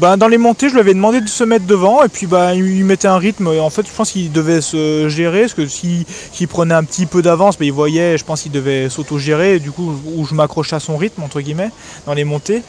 Bah, 0.00 0.16
dans 0.16 0.26
les 0.26 0.38
montées, 0.38 0.68
je 0.68 0.74
lui 0.74 0.80
avais 0.80 0.92
demandé 0.92 1.20
de 1.20 1.28
se 1.28 1.44
mettre 1.44 1.66
devant 1.66 2.02
et 2.02 2.08
puis 2.08 2.26
bah, 2.26 2.54
il 2.54 2.84
mettait 2.84 3.06
un 3.06 3.16
rythme. 3.16 3.46
En 3.46 3.70
fait, 3.70 3.86
je 3.86 3.92
pense 3.92 4.10
qu'il 4.10 4.32
devait 4.32 4.60
se 4.60 5.08
gérer 5.08 5.42
parce 5.42 5.54
que 5.54 5.66
s'il 5.66 6.48
prenait 6.48 6.74
un 6.74 6.82
petit 6.82 7.06
peu 7.06 7.22
d'avance, 7.22 7.56
bah, 7.56 7.64
il 7.64 7.72
voyait, 7.72 8.18
je 8.18 8.24
pense 8.24 8.42
qu'il 8.42 8.50
devait 8.50 8.90
s'auto-gérer. 8.90 9.60
Du 9.60 9.70
coup, 9.70 9.92
où 10.16 10.26
je 10.26 10.34
m'accrochais 10.34 10.74
à 10.74 10.80
son 10.80 10.96
rythme, 10.96 11.22
entre 11.22 11.40
guillemets, 11.40 11.70
dans 12.06 12.14
les 12.14 12.24
montées. 12.24 12.62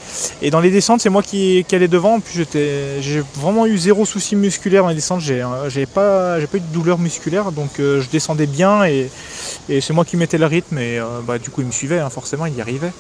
Et 0.44 0.52
dans 0.52 0.60
les 0.60 0.70
descentes, 0.70 1.02
c'est 1.02 1.10
moi 1.10 1.24
qui, 1.24 1.66
allais 1.72 1.88
devant. 1.88 2.20
Puis 2.20 2.46
j'ai 2.54 3.24
vraiment 3.36 3.66
eu 3.66 3.78
zéro 3.78 4.06
souci 4.06 4.36
musculaire 4.36 4.84
dans 4.84 4.90
les 4.90 4.96
descentes. 4.96 5.22
J'ai 5.22 5.44
j'ai 5.70 5.88
pas, 5.88 6.40
eu 6.40 6.60
de 6.60 6.74
douleur 6.74 7.00
musculaire, 7.00 7.52
donc 7.52 7.80
euh, 7.80 8.02
je 8.02 8.10
descendais 8.10 8.46
bien 8.46 8.86
et, 8.86 9.10
et 9.68 9.82
c'est 9.82 9.94
moi 9.94 10.06
qui 10.06 10.16
mettais 10.16 10.38
le 10.38 10.46
rythme. 10.46 10.78
Et 10.78 11.00
euh, 11.00 11.06
bah, 11.26 11.40
du 11.40 11.50
coup, 11.50 11.62
il 11.62 11.68
me 11.68 11.72
suivait, 11.72 12.00
hein, 12.00 12.10
forcément, 12.12 12.46
il 12.46 12.56
y 12.56 12.62
arrivait. 12.62 12.92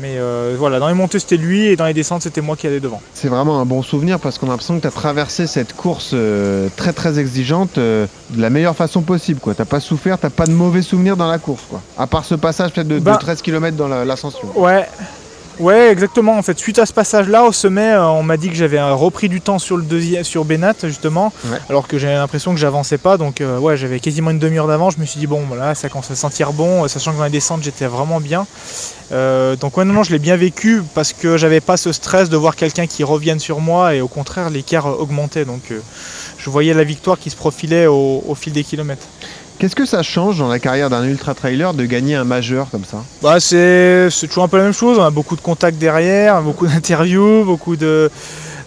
Mais 0.00 0.16
euh, 0.18 0.54
voilà, 0.58 0.78
dans 0.78 0.88
les 0.88 0.94
montées, 0.94 1.18
c'était 1.18 1.38
lui 1.38 1.66
et 1.66 1.76
dans 1.76 1.86
les 1.86 1.94
descentes, 1.94 2.22
c'était 2.22 2.42
moi 2.42 2.56
qui 2.56 2.66
allais 2.66 2.80
devant. 2.80 3.00
C'est 3.14 3.28
vraiment 3.28 3.53
un 3.58 3.64
bon 3.64 3.82
souvenir 3.82 4.18
parce 4.20 4.38
qu'on 4.38 4.46
a 4.46 4.50
l'impression 4.50 4.76
que 4.76 4.82
tu 4.82 4.86
as 4.86 4.90
traversé 4.90 5.46
cette 5.46 5.74
course 5.74 6.10
euh, 6.14 6.68
très 6.76 6.92
très 6.92 7.18
exigeante 7.18 7.78
euh, 7.78 8.06
de 8.30 8.40
la 8.40 8.50
meilleure 8.50 8.76
façon 8.76 9.02
possible. 9.02 9.40
quoi. 9.40 9.54
T'as 9.54 9.64
pas 9.64 9.80
souffert, 9.80 10.18
t'as 10.18 10.30
pas 10.30 10.46
de 10.46 10.52
mauvais 10.52 10.82
souvenirs 10.82 11.16
dans 11.16 11.28
la 11.28 11.38
course. 11.38 11.62
quoi. 11.70 11.80
À 11.98 12.06
part 12.06 12.24
ce 12.24 12.34
passage 12.34 12.72
peut-être 12.72 12.88
de, 12.88 12.94
de 12.98 13.00
Bah. 13.04 13.18
13 13.20 13.42
km 13.42 13.76
dans 13.76 13.88
la- 13.88 14.04
l'ascension. 14.04 14.48
Ouais. 14.56 14.86
Ouais, 15.60 15.90
exactement. 15.90 16.36
En 16.36 16.42
fait, 16.42 16.58
suite 16.58 16.78
à 16.80 16.86
ce 16.86 16.92
passage-là, 16.92 17.44
au 17.44 17.52
sommet, 17.52 17.92
euh, 17.92 18.06
on 18.08 18.22
m'a 18.24 18.36
dit 18.36 18.48
que 18.48 18.54
j'avais 18.56 18.78
euh, 18.78 18.94
repris 18.94 19.28
du 19.28 19.40
temps 19.40 19.58
sur 19.60 19.76
le 19.76 19.84
deuxième, 19.84 20.24
sur 20.24 20.44
Benat 20.44 20.74
justement, 20.82 21.32
Ouais. 21.44 21.58
alors 21.70 21.86
que 21.86 21.96
j'avais 21.98 22.14
l'impression 22.14 22.52
que 22.52 22.58
j'avançais 22.58 22.98
pas. 22.98 23.16
Donc, 23.16 23.40
euh, 23.40 23.58
ouais, 23.58 23.76
j'avais 23.76 24.00
quasiment 24.00 24.30
une 24.30 24.38
demi-heure 24.40 24.66
d'avance. 24.66 24.94
Je 24.96 25.00
me 25.00 25.06
suis 25.06 25.20
dit 25.20 25.26
bon, 25.28 25.42
voilà, 25.46 25.74
ça 25.74 25.88
commence 25.88 26.10
à 26.10 26.16
sentir 26.16 26.52
bon, 26.52 26.88
sachant 26.88 27.12
que 27.12 27.18
dans 27.18 27.24
les 27.24 27.30
descentes, 27.30 27.62
j'étais 27.62 27.86
vraiment 27.86 28.20
bien. 28.20 28.46
Euh, 29.12 29.54
donc, 29.54 29.76
ouais, 29.76 29.84
non, 29.84 29.92
non, 29.94 30.02
je 30.02 30.10
l'ai 30.10 30.18
bien 30.18 30.36
vécu 30.36 30.82
parce 30.94 31.12
que 31.12 31.36
j'avais 31.36 31.60
pas 31.60 31.76
ce 31.76 31.92
stress 31.92 32.28
de 32.30 32.36
voir 32.36 32.56
quelqu'un 32.56 32.86
qui 32.86 33.04
revienne 33.04 33.38
sur 33.38 33.60
moi 33.60 33.94
et 33.94 34.00
au 34.00 34.08
contraire, 34.08 34.50
l'écart 34.50 34.86
augmentait. 34.86 35.44
Donc, 35.44 35.70
euh, 35.70 35.80
je 36.38 36.50
voyais 36.50 36.74
la 36.74 36.84
victoire 36.84 37.18
qui 37.18 37.30
se 37.30 37.36
profilait 37.36 37.86
au, 37.86 38.24
au 38.26 38.34
fil 38.34 38.52
des 38.52 38.64
kilomètres. 38.64 39.06
Qu'est-ce 39.58 39.76
que 39.76 39.86
ça 39.86 40.02
change 40.02 40.38
dans 40.38 40.48
la 40.48 40.58
carrière 40.58 40.90
d'un 40.90 41.04
ultra 41.04 41.34
trailer 41.34 41.74
de 41.74 41.84
gagner 41.84 42.16
un 42.16 42.24
majeur 42.24 42.68
comme 42.70 42.84
ça? 42.84 43.04
Bah 43.22 43.38
c'est 43.38 44.08
c'est 44.10 44.26
toujours 44.26 44.44
un 44.44 44.48
peu 44.48 44.56
la 44.56 44.64
même 44.64 44.72
chose, 44.72 44.98
on 44.98 45.04
a 45.04 45.10
beaucoup 45.10 45.36
de 45.36 45.40
contacts 45.40 45.78
derrière, 45.78 46.42
beaucoup 46.42 46.66
d'interviews, 46.66 47.44
beaucoup 47.44 47.76
de 47.76 48.10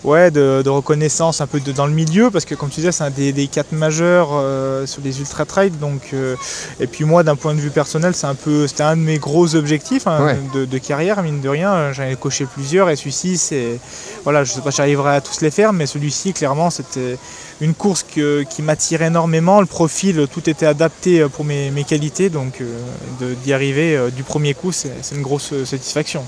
ouais 0.04 0.32
de, 0.32 0.62
de 0.64 0.70
reconnaissance 0.70 1.42
un 1.42 1.48
peu 1.48 1.60
de, 1.60 1.72
dans 1.72 1.88
le 1.88 1.94
milieu 1.94 2.30
parce 2.32 2.46
que 2.46 2.56
comme 2.56 2.70
tu 2.70 2.76
disais 2.76 2.92
c'est 2.92 3.04
un 3.04 3.10
des, 3.10 3.32
des 3.34 3.48
quatre 3.48 3.72
majeurs 3.72 4.30
euh, 4.34 4.86
sur 4.86 5.02
les 5.04 5.20
ultra 5.20 5.46
trails 5.46 5.72
donc 5.72 6.10
euh, 6.14 6.36
et 6.80 6.88
puis 6.88 7.04
moi 7.04 7.24
d'un 7.24 7.36
point 7.36 7.54
de 7.56 7.60
vue 7.60 7.72
personnel 7.72 8.14
c'est 8.16 8.28
un 8.28 8.36
peu 8.36 8.68
c'était 8.68 8.84
un 8.84 8.96
de 8.96 9.02
mes 9.02 9.18
gros 9.18 9.56
objectifs 9.56 10.08
hein, 10.08 10.24
Ouais. 10.24 10.38
de, 10.54 10.66
de 10.66 10.78
carrière 10.78 11.22
mine 11.24 11.42
de 11.42 11.50
rien 11.50 11.92
j'en 11.94 12.04
ai 12.04 12.16
coché 12.16 12.46
plusieurs 12.46 12.90
et 12.90 12.96
celui-ci 12.96 13.38
c'est 13.38 13.80
voilà 14.24 14.44
je 14.44 14.52
sais 14.52 14.62
pas 14.62 14.72
si 14.72 14.78
j'arriverai 14.78 15.16
à 15.16 15.22
tous 15.22 15.42
les 15.42 15.52
faire 15.52 15.74
mais 15.74 15.86
celui-ci 15.86 16.34
clairement 16.34 16.70
c'était 16.70 17.18
une 17.60 17.74
course 17.74 18.04
que- 18.04 18.44
qui 18.44 18.62
m'attire 18.62 19.02
énormément. 19.02 19.62
Le 19.62 19.66
profil, 19.66 20.28
tout 20.32 20.48
était 20.48 20.68
adapté 20.68 21.26
pour 21.34 21.44
mes, 21.44 21.72
mes 21.72 21.84
qualités, 21.86 22.30
donc 22.30 22.62
euh, 22.62 23.34
d'y 23.44 23.52
arriver 23.52 24.00
du 24.16 24.22
premier 24.22 24.54
coup, 24.54 24.72
c'est 24.72 24.92
une 25.16 25.24
grosse 25.24 25.52
satisfaction. 25.66 26.24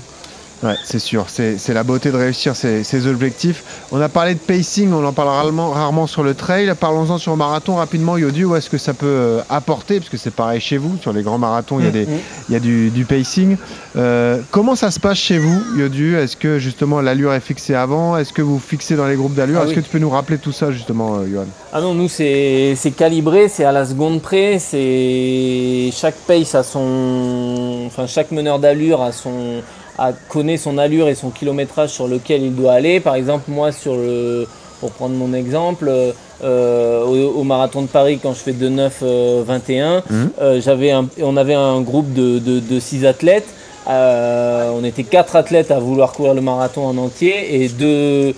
Ouais, 0.62 0.76
c'est 0.84 0.98
sûr, 0.98 1.24
c'est 1.28 1.56
la 1.72 1.84
beauté 1.84 2.10
de 2.12 2.18
réussir 2.18 2.54
ses, 2.54 2.84
ses 2.84 3.06
objectifs. 3.06 3.64
On 3.92 4.00
a 4.00 4.10
parlé 4.10 4.34
de 4.34 4.38
pacing, 4.40 4.92
on 4.92 5.02
en 5.06 5.12
parle 5.14 5.28
rarement, 5.28 5.70
rarement 5.70 6.06
sur 6.06 6.22
le 6.22 6.34
trail. 6.34 6.70
Parlons-en 6.78 7.16
sur 7.16 7.32
le 7.32 7.38
marathon 7.38 7.76
rapidement, 7.76 8.18
Yodu, 8.18 8.44
où 8.44 8.54
est-ce 8.56 8.68
que 8.68 8.76
ça 8.76 8.92
peut 8.92 9.06
euh, 9.06 9.40
apporter? 9.48 10.00
Parce 10.00 10.10
que 10.10 10.18
c'est 10.18 10.30
pareil 10.34 10.60
chez 10.60 10.76
vous, 10.76 10.98
sur 11.00 11.14
les 11.14 11.22
grands 11.22 11.38
marathons, 11.38 11.78
il 11.80 11.86
y 11.86 11.88
a, 11.88 11.90
des, 11.90 12.04
Mhm. 12.04 12.18
il 12.50 12.52
y 12.52 12.56
a 12.56 12.60
du, 12.60 12.90
du 12.90 13.06
pacing. 13.06 13.56
Euh, 13.96 14.38
comment 14.50 14.76
ça 14.76 14.90
se 14.90 15.00
passe 15.00 15.16
chez 15.16 15.38
vous, 15.38 15.62
Yodu? 15.78 16.16
Est-ce 16.16 16.36
que 16.36 16.58
justement 16.58 17.00
l'allure 17.00 17.32
est 17.32 17.40
fixée 17.40 17.74
avant? 17.74 18.18
Est-ce 18.18 18.34
que 18.34 18.42
vous 18.42 18.58
fixez 18.58 18.96
dans 18.96 19.06
les 19.06 19.16
groupes 19.16 19.34
d'allure? 19.34 19.60
Ah 19.60 19.64
Est-ce 19.64 19.70
oui. 19.70 19.76
que 19.76 19.80
tu 19.80 19.88
peux 19.90 19.98
nous 19.98 20.10
rappeler 20.10 20.36
tout 20.36 20.52
ça 20.52 20.70
justement, 20.72 21.14
euh, 21.20 21.26
Johan? 21.32 21.46
Ah 21.72 21.80
non, 21.80 21.94
nous 21.94 22.08
c'est 22.08 22.74
c'est 22.76 22.90
calibré, 22.90 23.48
c'est 23.48 23.64
à 23.64 23.72
la 23.72 23.86
seconde 23.86 24.20
près, 24.20 24.58
c'est 24.58 25.90
chaque 25.94 26.16
pace 26.26 26.54
a 26.54 26.62
son, 26.62 27.84
enfin 27.86 28.06
chaque 28.06 28.30
meneur 28.30 28.58
d'allure 28.58 29.00
a 29.00 29.12
son, 29.12 29.62
a, 30.00 30.12
connaît 30.12 30.56
son 30.56 30.78
allure 30.78 31.08
et 31.08 31.14
son 31.14 31.30
kilométrage 31.30 31.90
sur 31.90 32.08
lequel 32.08 32.42
il 32.42 32.54
doit 32.54 32.72
aller. 32.72 33.00
Par 33.00 33.14
exemple, 33.14 33.44
moi 33.48 33.70
sur 33.72 33.94
le, 33.94 34.46
pour 34.80 34.90
prendre 34.92 35.14
mon 35.14 35.32
exemple, 35.34 35.90
euh, 36.42 37.04
au, 37.04 37.40
au 37.40 37.44
marathon 37.44 37.82
de 37.82 37.86
Paris 37.86 38.18
quand 38.22 38.32
je 38.32 38.38
fais 38.40 38.52
de 38.52 38.68
9 38.68 38.98
euh, 39.02 39.42
21, 39.46 40.02
Mhm. 40.10 40.30
euh, 40.40 40.60
j'avais 40.60 40.90
un, 40.90 41.06
on 41.22 41.36
avait 41.36 41.54
un 41.54 41.80
groupe 41.82 42.12
de, 42.14 42.38
de, 42.38 42.60
de 42.60 42.80
six 42.80 43.04
athlètes. 43.04 43.48
Euh, 43.90 44.70
on 44.72 44.84
était 44.84 45.02
quatre 45.02 45.34
athlètes 45.34 45.72
à 45.72 45.80
vouloir 45.80 46.12
courir 46.12 46.34
le 46.34 46.40
marathon 46.40 46.86
en 46.86 46.96
entier 46.96 47.62
et 47.62 47.68
deux, 47.68 48.34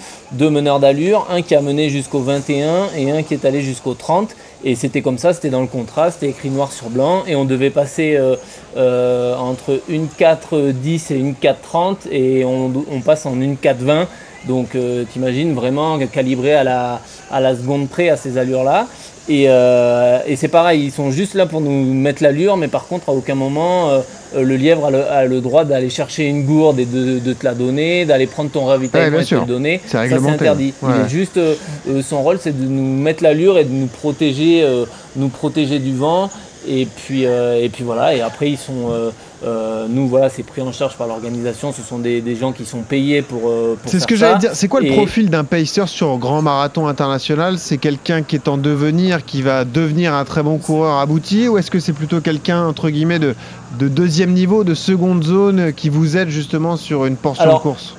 meneurs 0.51 0.81
d'allure, 0.81 1.27
un 1.31 1.43
qui 1.43 1.55
a 1.55 1.61
mené 1.61 1.91
jusqu'au 1.91 2.21
21 2.21 2.88
et 2.97 3.11
un 3.11 3.23
qui 3.23 3.35
est 3.35 3.45
allé 3.45 3.61
jusqu'au 3.61 3.93
30. 3.93 4.35
Et 4.65 4.77
c'était 4.77 5.03
comme 5.03 5.19
ça, 5.19 5.35
c'était 5.35 5.51
dans 5.51 5.61
le 5.61 5.67
contrat, 5.67 6.11
c'était 6.11 6.29
écrit 6.29 6.49
noir 6.49 6.73
sur 6.73 6.88
blanc 6.88 7.25
et 7.27 7.37
on 7.37 7.45
devait 7.45 7.71
passer 7.71 8.17
euh, 8.17 8.37
euh, 8.77 9.37
entre 9.37 9.81
une 9.88 10.07
4-10 10.07 11.12
et 11.12 11.17
une 11.17 11.35
4-30 11.35 12.09
et 12.11 12.45
on, 12.45 13.01
passe 13.05 13.27
en 13.27 13.38
une 13.41 13.57
4-20. 13.57 14.07
Donc 14.47 14.75
euh, 14.75 15.05
t'imagines 15.05 15.55
vraiment 15.55 15.99
calibré 16.07 16.55
à 16.55 16.65
la, 16.65 17.57
seconde 17.57 17.88
près 17.88 18.09
à 18.09 18.17
ces 18.17 18.38
allures-là. 18.38 18.87
Et, 19.29 19.45
euh, 19.49 20.19
et 20.27 20.37
c'est 20.37 20.49
pareil, 20.49 20.85
ils 20.85 20.93
sont 20.93 21.11
juste 21.11 21.35
là 21.35 21.47
pour 21.47 21.61
nous 21.61 21.93
mettre 21.93 22.23
l'allure, 22.23 22.57
mais 22.57 22.69
par 22.69 22.87
contre 22.87 23.09
à 23.11 23.12
aucun 23.12 23.35
moment 23.35 23.91
le 24.37 24.57
lièvre 24.57 24.87
a 24.87 24.90
le, 24.90 25.11
a 25.11 25.25
le 25.27 25.40
droit 25.40 25.64
d'aller 25.64 25.90
chercher 25.90 26.25
une 26.27 26.45
gourde 26.45 26.79
et 26.81 26.85
de, 26.87 27.18
de 27.18 27.33
te 27.33 27.45
la 27.45 27.55
donner, 27.55 28.05
d'aller 28.05 28.27
prendre 28.27 28.51
ton 28.51 28.64
Ouais, 28.66 28.73
ravitaillement 28.73 29.11
bien 29.18 29.21
et 29.21 29.25
de 29.25 29.29
te 29.29 29.35
le 29.35 29.47
donner. 29.47 29.81
C'est 29.85 29.90
Ça 29.92 30.05
c'est 30.09 30.14
interdit. 30.31 30.73
ouais. 30.83 30.90
Il 31.01 31.07
est 31.07 31.09
juste 31.09 31.37
euh, 31.37 31.55
euh, 31.88 32.03
son 32.03 32.23
rôle 32.23 32.38
c'est 32.40 32.59
de 32.59 32.64
nous 32.66 32.97
mettre 33.03 33.23
l'allure 33.23 33.59
et 33.59 33.64
de 33.64 33.71
nous 33.73 33.87
protéger, 33.87 34.62
euh, 34.62 34.85
nous 35.16 35.29
protéger 35.29 35.79
du 35.79 35.95
vent. 35.95 36.31
Et 36.68 36.87
puis, 36.87 37.27
euh, 37.27 37.61
et 37.62 37.68
puis 37.68 37.83
voilà, 37.83 38.14
et 38.14 38.20
après 38.20 38.51
ils 38.51 38.57
sont, 38.59 38.90
euh, 38.90 39.11
euh, 39.44 39.87
nous 39.88 40.07
voilà, 40.07 40.29
c'est 40.29 40.44
pris 40.44 40.62
en 40.62 40.70
charge 40.72 40.96
par 40.96 41.09
l'organisation. 41.09 41.72
Ce 41.72 41.83
sont 41.83 41.98
des, 41.98 42.20
des 42.20 42.37
gens 42.37 42.53
qui 42.53 42.64
sont 42.64 42.83
payés 42.83 43.20
pour. 43.22 43.40
pour 43.42 43.77
C'est 43.87 43.98
ce 43.98 44.07
que 44.07 44.14
j'allais 44.14 44.38
dire. 44.38 44.51
C'est 44.55 44.68
quoi 44.68 44.81
le 44.81 44.90
profil 44.92 45.29
d'un 45.29 45.42
pacer 45.44 45.87
sur 45.87 46.16
grand 46.18 46.40
marathon 46.42 46.87
international? 46.87 47.59
C'est 47.59 47.79
quelqu'un 47.79 48.22
qui 48.22 48.37
est 48.37 48.46
en 48.48 48.59
devenir, 48.59 49.25
qui 49.25 49.42
va 49.42 49.64
devenir 49.64 50.14
un 50.14 50.25
très 50.25 50.42
bon 50.44 50.59
coureur 50.59 50.98
abouti 50.98 51.48
Ou 51.48 51.59
est-ce 51.59 51.70
que 51.70 51.81
c'est 51.81 51.92
plutôt 51.92 52.20
quelqu'un, 52.20 52.64
entre 52.66 52.90
guillemets, 52.90 53.18
de, 53.18 53.35
de 53.81 53.88
deuxième 53.88 54.33
niveau, 54.33 54.62
de 54.62 54.75
seconde 54.75 55.25
zone, 55.25 55.72
qui 55.72 55.88
vous 55.88 56.16
aide 56.16 56.29
justement 56.29 56.77
sur 56.77 57.07
une 57.07 57.16
portion 57.16 57.42
Alors, 57.44 57.59
de 57.59 57.62
course? 57.62 57.94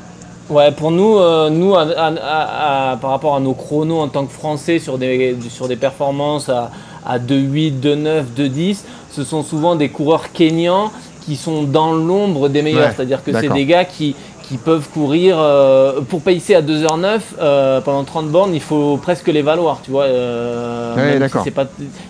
Ouais, 0.49 0.71
pour 0.71 0.91
nous, 0.91 1.17
euh, 1.19 1.49
nous 1.49 1.73
à- 1.75 1.83
à- 1.83 2.13
à- 2.13 2.91
à- 2.91 2.97
par 2.97 3.09
rapport 3.11 3.35
à 3.35 3.39
nos 3.39 3.53
chronos 3.53 3.99
en 4.01 4.07
tant 4.09 4.25
que 4.25 4.31
Français 4.33 4.77
sur 4.79 4.97
des, 4.97 5.35
sur 5.49 5.67
des 5.67 5.77
performances 5.77 6.49
à, 6.49 6.69
à 7.05 7.19
2,8, 7.19 7.79
2,9, 7.81 8.23
2,10, 8.37 8.77
ce 9.11 9.23
sont 9.23 9.43
souvent 9.43 9.75
des 9.75 9.89
coureurs 9.89 10.31
kényans 10.31 10.91
qui 11.25 11.35
sont 11.35 11.63
dans 11.63 11.93
l'ombre 11.93 12.49
des 12.49 12.61
meilleurs. 12.61 12.87
Ouais, 12.87 12.93
C'est-à-dire 12.95 13.23
que 13.23 13.31
c'est 13.39 13.47
des 13.49 13.65
gars 13.65 13.85
qui, 13.85 14.13
qui 14.43 14.57
peuvent 14.57 14.89
courir 14.89 15.37
euh, 15.39 16.01
pour 16.01 16.21
pacer 16.21 16.53
à 16.53 16.61
2h09 16.61 17.19
euh, 17.39 17.79
pendant 17.79 18.03
30 18.03 18.27
bornes, 18.27 18.53
il 18.53 18.59
faut 18.59 18.97
presque 18.97 19.29
les 19.29 19.41
valoir, 19.41 19.79
tu 19.83 19.91
vois. 19.91 20.03
euh, 20.03 20.95
Ouais, 20.95 21.01
même 21.05 21.13
si 21.13 21.19
d'accord. 21.19 21.41
c'est 21.45 21.51
pas, 21.51 21.65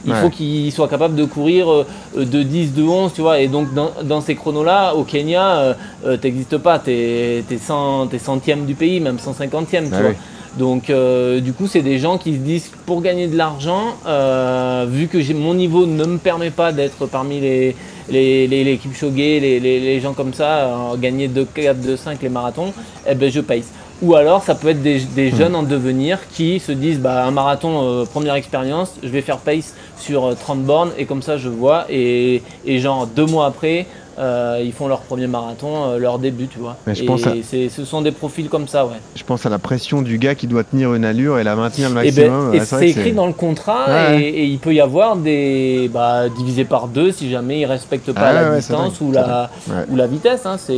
il 0.05 0.11
Ouais. 0.11 0.17
faut 0.19 0.29
qu'ils 0.29 0.71
soient 0.71 0.87
capables 0.87 1.13
de 1.15 1.25
courir 1.25 1.67
de 2.17 2.43
10, 2.43 2.73
de 2.73 2.81
11, 2.83 3.13
tu 3.13 3.21
vois. 3.21 3.39
Et 3.39 3.47
donc 3.47 3.71
dans, 3.75 3.91
dans 4.03 4.19
ces 4.21 4.33
chronos-là, 4.33 4.95
au 4.95 5.03
Kenya, 5.03 5.75
euh, 6.05 6.17
t'existes 6.17 6.57
pas, 6.57 6.79
t'es 6.79 7.43
cent- 7.61 8.07
t'es 8.07 8.17
centième 8.19 8.65
du 8.65 8.73
pays, 8.73 8.99
même 8.99 9.17
150e, 9.19 9.89
tu 9.89 9.93
Ah 9.93 10.01
vois. 10.01 10.09
oui. 10.09 10.15
Donc 10.57 10.89
euh, 10.89 11.39
du 11.39 11.51
coup, 11.53 11.67
c'est 11.67 11.81
des 11.81 11.97
gens 11.97 12.17
qui 12.17 12.33
se 12.33 12.37
disent 12.39 12.69
pour 12.85 13.01
gagner 13.01 13.27
de 13.27 13.35
l'argent, 13.35 13.95
euh, 14.05 14.85
vu 14.87 15.07
que 15.07 15.19
j'ai- 15.19 15.33
mon 15.33 15.55
niveau 15.55 15.85
ne 15.87 16.05
me 16.05 16.17
permet 16.17 16.51
pas 16.51 16.71
d'être 16.71 17.05
parmi 17.07 17.39
les 17.39 17.75
les, 18.09 18.47
les, 18.47 18.63
les 18.65 18.77
Kipchoge, 18.77 19.13
les, 19.15 19.39
les, 19.39 19.79
les 19.79 19.99
gens 20.01 20.13
comme 20.13 20.33
ça, 20.33 20.65
euh, 20.65 20.95
gagner 20.97 21.27
2 21.29 21.45
4, 21.45 21.79
2 21.81 21.95
5 21.95 22.21
les 22.21 22.27
marathons, 22.29 22.73
eh 23.09 23.15
ben 23.15 23.31
je 23.31 23.39
pace. 23.39 23.71
Ou 24.01 24.13
alors 24.15 24.43
ça 24.43 24.55
peut 24.55 24.67
être 24.69 24.81
des, 24.83 24.99
des 24.99 25.31
Hmm. 25.31 25.35
jeunes 25.37 25.55
en 25.55 25.63
devenir 25.63 26.19
qui 26.35 26.59
se 26.59 26.73
disent 26.73 26.99
bah 26.99 27.23
un 27.25 27.31
marathon 27.31 27.81
euh, 28.01 28.05
première 28.05 28.35
expérience, 28.35 28.93
je 29.01 29.07
vais 29.07 29.21
faire 29.21 29.37
pace 29.37 29.73
sur 29.97 30.25
euh, 30.25 30.35
30 30.39 30.63
bornes 30.63 30.91
et 30.97 31.05
comme 31.05 31.21
ça 31.21 31.37
je 31.37 31.47
vois 31.47 31.85
et, 31.89 32.43
et 32.65 32.79
genre 32.79 33.07
deux 33.07 33.25
mois 33.25 33.45
après 33.45 33.85
euh, 34.19 34.61
ils 34.63 34.73
font 34.73 34.87
leur 34.87 34.99
premier 35.01 35.27
marathon, 35.27 35.89
euh, 35.91 35.97
leur 35.97 36.19
début 36.19 36.47
tu 36.47 36.59
vois. 36.59 36.75
Mais 36.87 36.95
je 36.95 37.03
et 37.03 37.05
pense 37.05 37.25
à- 37.25 37.33
c'est- 37.43 37.69
ce 37.69 37.83
sont 37.85 38.01
des 38.01 38.11
profils 38.11 38.49
comme 38.49 38.67
ça 38.67 38.85
ouais. 38.85 38.97
Je 39.15 39.23
pense 39.23 39.45
à 39.45 39.49
la 39.49 39.59
pression 39.59 40.01
du 40.01 40.17
gars 40.17 40.35
qui 40.35 40.47
doit 40.47 40.63
tenir 40.63 40.93
une 40.93 41.05
allure 41.05 41.39
et 41.39 41.43
la 41.43 41.55
maintenir 41.55 41.89
le 41.89 42.05
Et, 42.05 42.11
ben, 42.11 42.29
maximum. 42.31 42.53
et 42.55 42.59
c'est 42.65 42.89
écrit 42.89 43.11
dans 43.13 43.27
le 43.27 43.33
contrat 43.33 43.85
Ouais, 43.87 44.21
et, 44.21 44.27
et 44.29 44.45
il 44.45 44.59
peut 44.59 44.73
y 44.73 44.81
avoir 44.81 45.15
des 45.15 45.89
bah, 45.93 46.29
divisé 46.29 46.63
par 46.65 46.87
deux 46.87 47.11
si 47.11 47.29
jamais 47.29 47.61
ils 47.61 47.65
respectent 47.65 48.11
pas 48.13 48.21
Ah 48.27 48.33
la 48.33 48.49
ouais, 48.51 48.57
distance 48.57 49.01
ou 49.01 49.11
la, 49.11 49.49
Ouais. 49.67 49.75
ou 49.89 49.95
la 49.95 50.07
vitesse. 50.07 50.45
hein. 50.45 50.57
C'est 50.57 50.73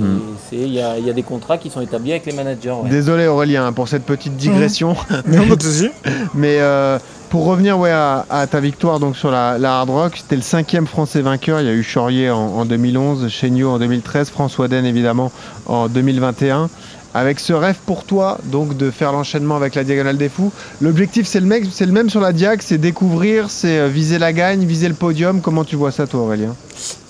Hmm. 0.00 0.18
c'est- 0.48 0.56
il 0.56 0.72
y, 0.74 0.80
a, 0.80 0.98
il 0.98 1.06
y 1.06 1.10
a 1.10 1.12
des 1.12 1.22
contrats 1.22 1.58
qui 1.58 1.70
sont 1.70 1.80
établis 1.80 2.10
avec 2.12 2.26
les 2.26 2.32
managers. 2.32 2.70
ouais. 2.82 2.90
Désolé 2.90 3.26
Aurélien 3.26 3.72
pour 3.72 3.88
cette 3.88 4.04
petite 4.04 4.36
digression. 4.36 4.94
Non, 5.26 5.46
pas 5.46 5.56
de 5.56 5.62
souci. 5.62 5.88
Mais 6.34 6.58
euh, 6.60 6.98
pour 7.28 7.44
revenir 7.44 7.78
à, 7.84 8.46
ta 8.46 8.60
victoire 8.60 9.00
donc 9.00 9.16
sur 9.16 9.30
la, 9.30 9.54
Hard 9.62 9.90
Rock, 9.90 10.16
c'était 10.16 10.36
le 10.36 10.42
cinquième 10.42 10.86
français 10.86 11.20
vainqueur. 11.20 11.60
Il 11.60 11.66
y 11.66 11.70
a 11.70 11.72
eu 11.72 11.82
Chaurier 11.82 12.30
en, 12.30 12.38
en 12.38 12.64
2011, 12.64 13.28
Chéniaud 13.28 13.70
en 13.70 13.78
2013, 13.78 14.30
François 14.30 14.68
Den 14.68 14.84
évidemment 14.84 15.30
en 15.66 15.88
2021. 15.88 16.68
Avec 17.14 17.40
ce 17.40 17.52
rêve 17.52 17.78
pour 17.86 18.04
toi, 18.04 18.38
donc 18.44 18.76
de 18.76 18.90
faire 18.90 19.12
l'enchaînement 19.12 19.56
avec 19.56 19.74
la 19.74 19.82
Diagonale 19.82 20.18
des 20.18 20.28
Fous, 20.28 20.52
l'objectif 20.80 21.26
c'est 21.26 21.40
le, 21.40 21.46
le 21.48 21.92
même 21.92 22.10
sur 22.10 22.20
la 22.20 22.32
Diag, 22.32 22.60
c'est 22.62 22.78
découvrir, 22.78 23.50
c'est 23.50 23.78
euh, 23.78 23.88
viser 23.88 24.18
la 24.18 24.32
gagne, 24.32 24.64
viser 24.64 24.88
le 24.88 24.94
podium. 24.94 25.40
Comment 25.40 25.64
tu 25.64 25.76
vois 25.76 25.90
ça 25.90 26.06
toi 26.06 26.20
Aurélien? 26.20 26.54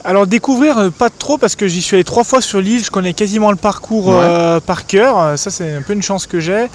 Alors 0.04 0.26
découvrir 0.28 0.78
euh, 0.78 0.90
pas 0.90 1.11
trop 1.11 1.38
parce 1.38 1.56
que 1.56 1.66
j'y 1.66 1.82
suis 1.82 1.96
allé 1.96 2.04
trois 2.04 2.22
fois 2.24 2.40
sur 2.40 2.61
l'île, 2.61 2.84
je 2.84 2.90
connais 2.90 3.12
quasiment 3.14 3.50
le 3.50 3.56
parcours 3.56 4.08
Ouais. 4.08 4.14
euh, 4.20 4.61
par 4.61 4.87
cœur, 4.87 5.18
Euh, 5.18 5.37
ça 5.37 5.50
c'est 5.50 5.74
un 5.74 5.82
peu 5.82 5.92
une 5.92 6.02
chance 6.02 6.26
que 6.26 6.38
j'ai. 6.40 6.66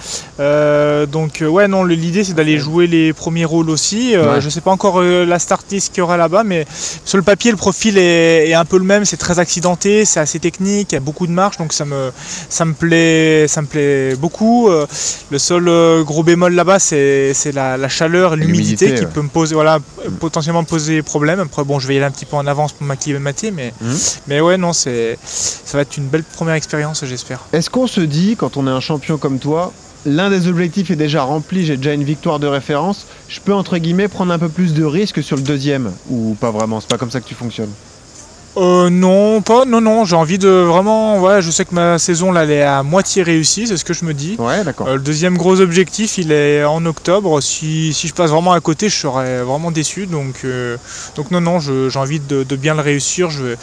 Euh, 0.41 1.05
donc 1.05 1.41
ouais 1.47 1.67
non 1.69 1.83
l'idée 1.85 2.23
c'est 2.25 2.33
d'aller 2.33 2.57
jouer 2.57 2.85
les 2.85 3.13
premiers 3.13 3.45
rôles 3.45 3.69
aussi. 3.69 4.15
Euh, 4.15 4.33
Ouais. 4.35 4.41
Je 4.41 4.49
sais 4.49 4.61
pas 4.61 4.71
encore 4.71 5.01
la 5.01 5.39
start 5.39 5.65
list 5.71 5.89
qu'il 5.93 5.99
y 5.99 6.01
aura 6.01 6.17
là-bas 6.17 6.43
mais 6.43 6.65
sur 7.05 7.17
le 7.17 7.23
papier 7.23 7.51
le 7.51 7.57
profil 7.57 7.97
est, 7.97 8.49
est 8.49 8.53
un 8.53 8.65
peu 8.65 8.77
le 8.77 8.83
même, 8.83 9.05
c'est 9.05 9.17
très 9.17 9.39
accidenté, 9.39 10.05
c'est 10.05 10.19
assez 10.19 10.39
technique, 10.39 10.91
il 10.91 10.95
y 10.95 10.97
a 10.97 11.01
beaucoup 11.01 11.25
de 11.27 11.31
marches 11.31 11.57
donc 11.57 11.71
ça 11.73 11.85
me, 11.85 12.11
ça 12.49 12.65
me, 12.65 12.73
plaît, 12.73 13.47
ça 13.47 13.61
me 13.61 13.67
plaît 13.67 14.15
beaucoup. 14.15 14.69
Le 14.69 15.37
seul 15.39 16.03
gros 16.03 16.23
bémol 16.23 16.53
là-bas 16.53 16.79
c'est 16.79 17.33
c'est 17.33 17.51
la, 17.53 17.77
la 17.77 17.89
chaleur 17.89 18.35
l'humidité 18.35 18.85
L'humidité, 18.87 18.95
qui 18.95 19.05
ouais. 19.05 19.11
peut 19.13 19.21
me 19.21 19.29
poser 19.29 19.55
voilà, 19.55 19.79
potentiellement 20.19 20.63
poser 20.65 21.01
problème. 21.01 21.39
Après 21.39 21.63
bon 21.63 21.79
je 21.79 21.87
vais 21.87 21.93
y 21.95 21.97
aller 21.97 22.05
un 22.05 22.11
petit 22.11 22.25
peu 22.25 22.35
en 22.35 22.45
avance 22.47 22.73
pour 22.73 22.85
m'acclimater 23.19 23.51
mais 23.51 23.73
Mhm. 23.81 23.97
mais 24.27 24.41
ouais, 24.41 24.57
non, 24.57 24.73
c'est, 24.73 25.17
ça 25.25 25.77
va 25.77 25.81
être 25.81 25.97
une 25.97 26.07
belle 26.07 26.23
première 26.23 26.55
expérience, 26.55 27.03
j'espère. 27.05 27.39
Est-ce 27.53 27.69
qu'on 27.69 27.87
se 27.87 28.01
dit, 28.01 28.35
quand 28.37 28.57
on 28.57 28.67
est 28.67 28.71
un 28.71 28.79
champion 28.79 29.17
comme 29.17 29.39
toi, 29.39 29.71
l'un 30.05 30.29
des 30.29 30.47
objectifs 30.47 30.91
est 30.91 30.95
déjà 30.97 31.23
rempli, 31.23 31.65
j'ai 31.65 31.77
déjà 31.77 31.93
une 31.93 32.03
victoire 32.03 32.39
de 32.39 32.47
référence, 32.47 33.05
je 33.29 33.39
peux 33.39 33.53
entre 33.53 33.77
guillemets 33.77 34.07
prendre 34.09 34.33
un 34.33 34.39
peu 34.39 34.49
plus 34.49 34.73
de 34.73 34.83
risques 34.83 35.23
sur 35.23 35.35
le 35.37 35.41
deuxième 35.43 35.91
Ou 36.09 36.35
pas 36.39 36.51
vraiment 36.51 36.81
C'est 36.81 36.89
pas 36.89 36.97
comme 36.97 37.11
ça 37.11 37.21
que 37.21 37.27
tu 37.27 37.35
fonctionnes? 37.35 37.71
Euh, 38.55 38.91
non, 38.91 39.41
pas, 39.41 39.65
non, 39.65 39.81
non, 39.81 40.05
j'ai 40.05 40.15
envie 40.15 40.37
de 40.37 40.47
vraiment, 40.47 41.19
ouais, 41.19 41.41
je 41.41 41.49
sais 41.49 41.65
que 41.65 41.73
ma 41.73 41.97
saison 41.97 42.31
là, 42.31 42.43
elle 42.43 42.51
est 42.51 42.61
à 42.61 42.83
moitié 42.83 43.23
réussie, 43.23 43.65
c'est 43.65 43.77
ce 43.77 43.83
que 43.83 43.95
je 43.95 44.05
me 44.05 44.13
dis. 44.13 44.35
Ouais, 44.37 44.63
d'accord. 44.63 44.87
Euh, 44.87 44.93
le 44.93 44.99
deuxième 44.99 45.37
gros 45.39 45.59
objectif, 45.59 46.19
il 46.19 46.31
est 46.31 46.63
en 46.63 46.85
octobre. 46.85 47.41
Si, 47.41 47.93
si 47.93 48.07
je 48.07 48.13
passe 48.13 48.29
vraiment 48.29 48.51
à 48.51 48.59
côté, 48.59 48.89
je 48.89 48.95
serais 48.95 49.41
vraiment 49.41 49.71
déçu. 49.71 50.05
Donc, 50.05 50.41
euh, 50.45 50.77
donc 51.15 51.31
non, 51.31 51.41
non, 51.41 51.59
j'ai 51.59 51.97
envie 51.97 52.19
de, 52.19 52.43
de 52.43 52.55
bien 52.55 52.75
le 52.75 52.81
réussir. 52.81 53.31
Je 53.31 53.43
vais... 53.43 53.55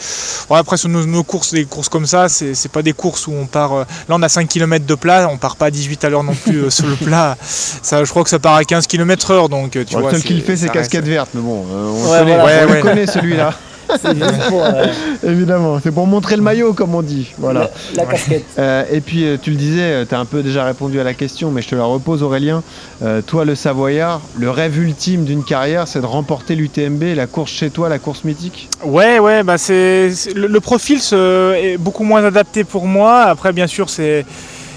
ouais, 0.49 0.57
après, 0.57 0.75
sur 0.75 0.89
nos, 0.89 1.05
nos 1.05 1.23
courses, 1.23 1.53
des 1.53 1.63
courses 1.63 1.87
comme 1.87 2.05
ça, 2.05 2.27
c'est 2.27 2.53
c'est 2.53 2.69
pas 2.71 2.81
des 2.81 2.91
courses 2.93 3.27
où 3.27 3.31
on 3.33 3.45
part. 3.45 3.71
euh, 3.73 3.83
Là, 4.09 4.15
on 4.17 4.21
a 4.21 4.27
5 4.27 4.45
km 4.49 4.85
de 4.85 4.95
plat, 4.95 5.29
on 5.31 5.37
part 5.37 5.55
pas 5.55 5.67
à 5.67 5.71
18 5.71 6.03
à 6.03 6.09
l'heure 6.09 6.23
non 6.25 6.35
plus 6.35 6.63
euh, 6.65 6.69
sur 6.69 6.87
le 6.87 6.95
plat. 6.95 7.37
Ça, 7.41 8.03
je 8.03 8.09
crois 8.09 8.23
que 8.25 8.29
ça 8.29 8.39
part 8.39 8.55
à 8.55 8.65
15 8.65 8.87
km 8.87 9.31
heure. 9.31 9.47
Donc, 9.47 9.71
tu 9.71 9.85
Bon, 9.93 10.01
vois, 10.01 10.11
le 10.11 10.17
seul 10.17 10.27
qui 10.27 10.33
le 10.33 10.41
fait, 10.41 10.57
c'est 10.57 10.67
casquette 10.69 11.01
reste- 11.05 11.13
verte, 11.13 11.29
mais 11.33 11.39
bon, 11.41 11.65
euh, 11.71 11.91
on, 11.91 12.11
Ouais, 12.11 12.19
le 12.19 12.25
connaît, 12.25 12.39
voilà. 12.39 12.43
on 12.43 12.45
Ouais, 12.45 12.65
le 12.65 12.71
ouais. 12.73 12.81
connaît, 12.81 13.07
celui-là. 13.07 13.53
C'est 14.01 14.15
juste 14.15 14.49
pour 14.49 14.63
euh, 14.63 14.85
Évidemment, 15.23 15.79
c'est 15.83 15.91
pour 15.91 16.07
montrer 16.07 16.35
le 16.35 16.41
maillot, 16.41 16.73
comme 16.73 16.93
on 16.95 17.01
dit. 17.01 17.31
Voilà. 17.37 17.71
la, 17.95 18.03
la 18.03 18.11
casquette. 18.11 18.45
Euh, 18.59 18.83
et 18.91 19.01
puis, 19.01 19.25
euh, 19.25 19.37
tu 19.41 19.49
le 19.51 19.55
disais, 19.57 20.05
tu 20.05 20.13
as 20.15 20.19
un 20.19 20.25
peu 20.25 20.43
déjà 20.43 20.63
répondu 20.65 20.99
à 20.99 21.03
la 21.03 21.13
question, 21.13 21.51
mais 21.51 21.61
je 21.61 21.69
te 21.69 21.75
la 21.75 21.83
repose, 21.83 22.23
Aurélien. 22.23 22.63
Euh, 23.03 23.21
toi, 23.21 23.45
le 23.45 23.55
Savoyard, 23.55 24.21
le 24.37 24.49
rêve 24.49 24.77
ultime 24.77 25.23
d'une 25.25 25.43
carrière, 25.43 25.87
c'est 25.87 26.01
de 26.01 26.05
remporter 26.05 26.55
l'UTMB, 26.55 27.03
la 27.15 27.27
course 27.27 27.51
chez 27.51 27.69
toi, 27.69 27.89
la 27.89 27.99
course 27.99 28.23
mythique? 28.23 28.69
Ouais, 28.83 29.19
ouais, 29.19 29.43
bah 29.43 29.57
c'est 29.57 30.11
c'est- 30.13 30.33
le, 30.33 30.47
le 30.47 30.59
profil 30.59 30.99
se- 31.01 31.53
est 31.55 31.77
beaucoup 31.77 32.03
moins 32.03 32.23
adapté 32.23 32.63
pour 32.63 32.85
moi. 32.87 33.21
Après, 33.23 33.51
bien 33.53 33.67
sûr, 33.67 33.89
c'est 33.89 34.25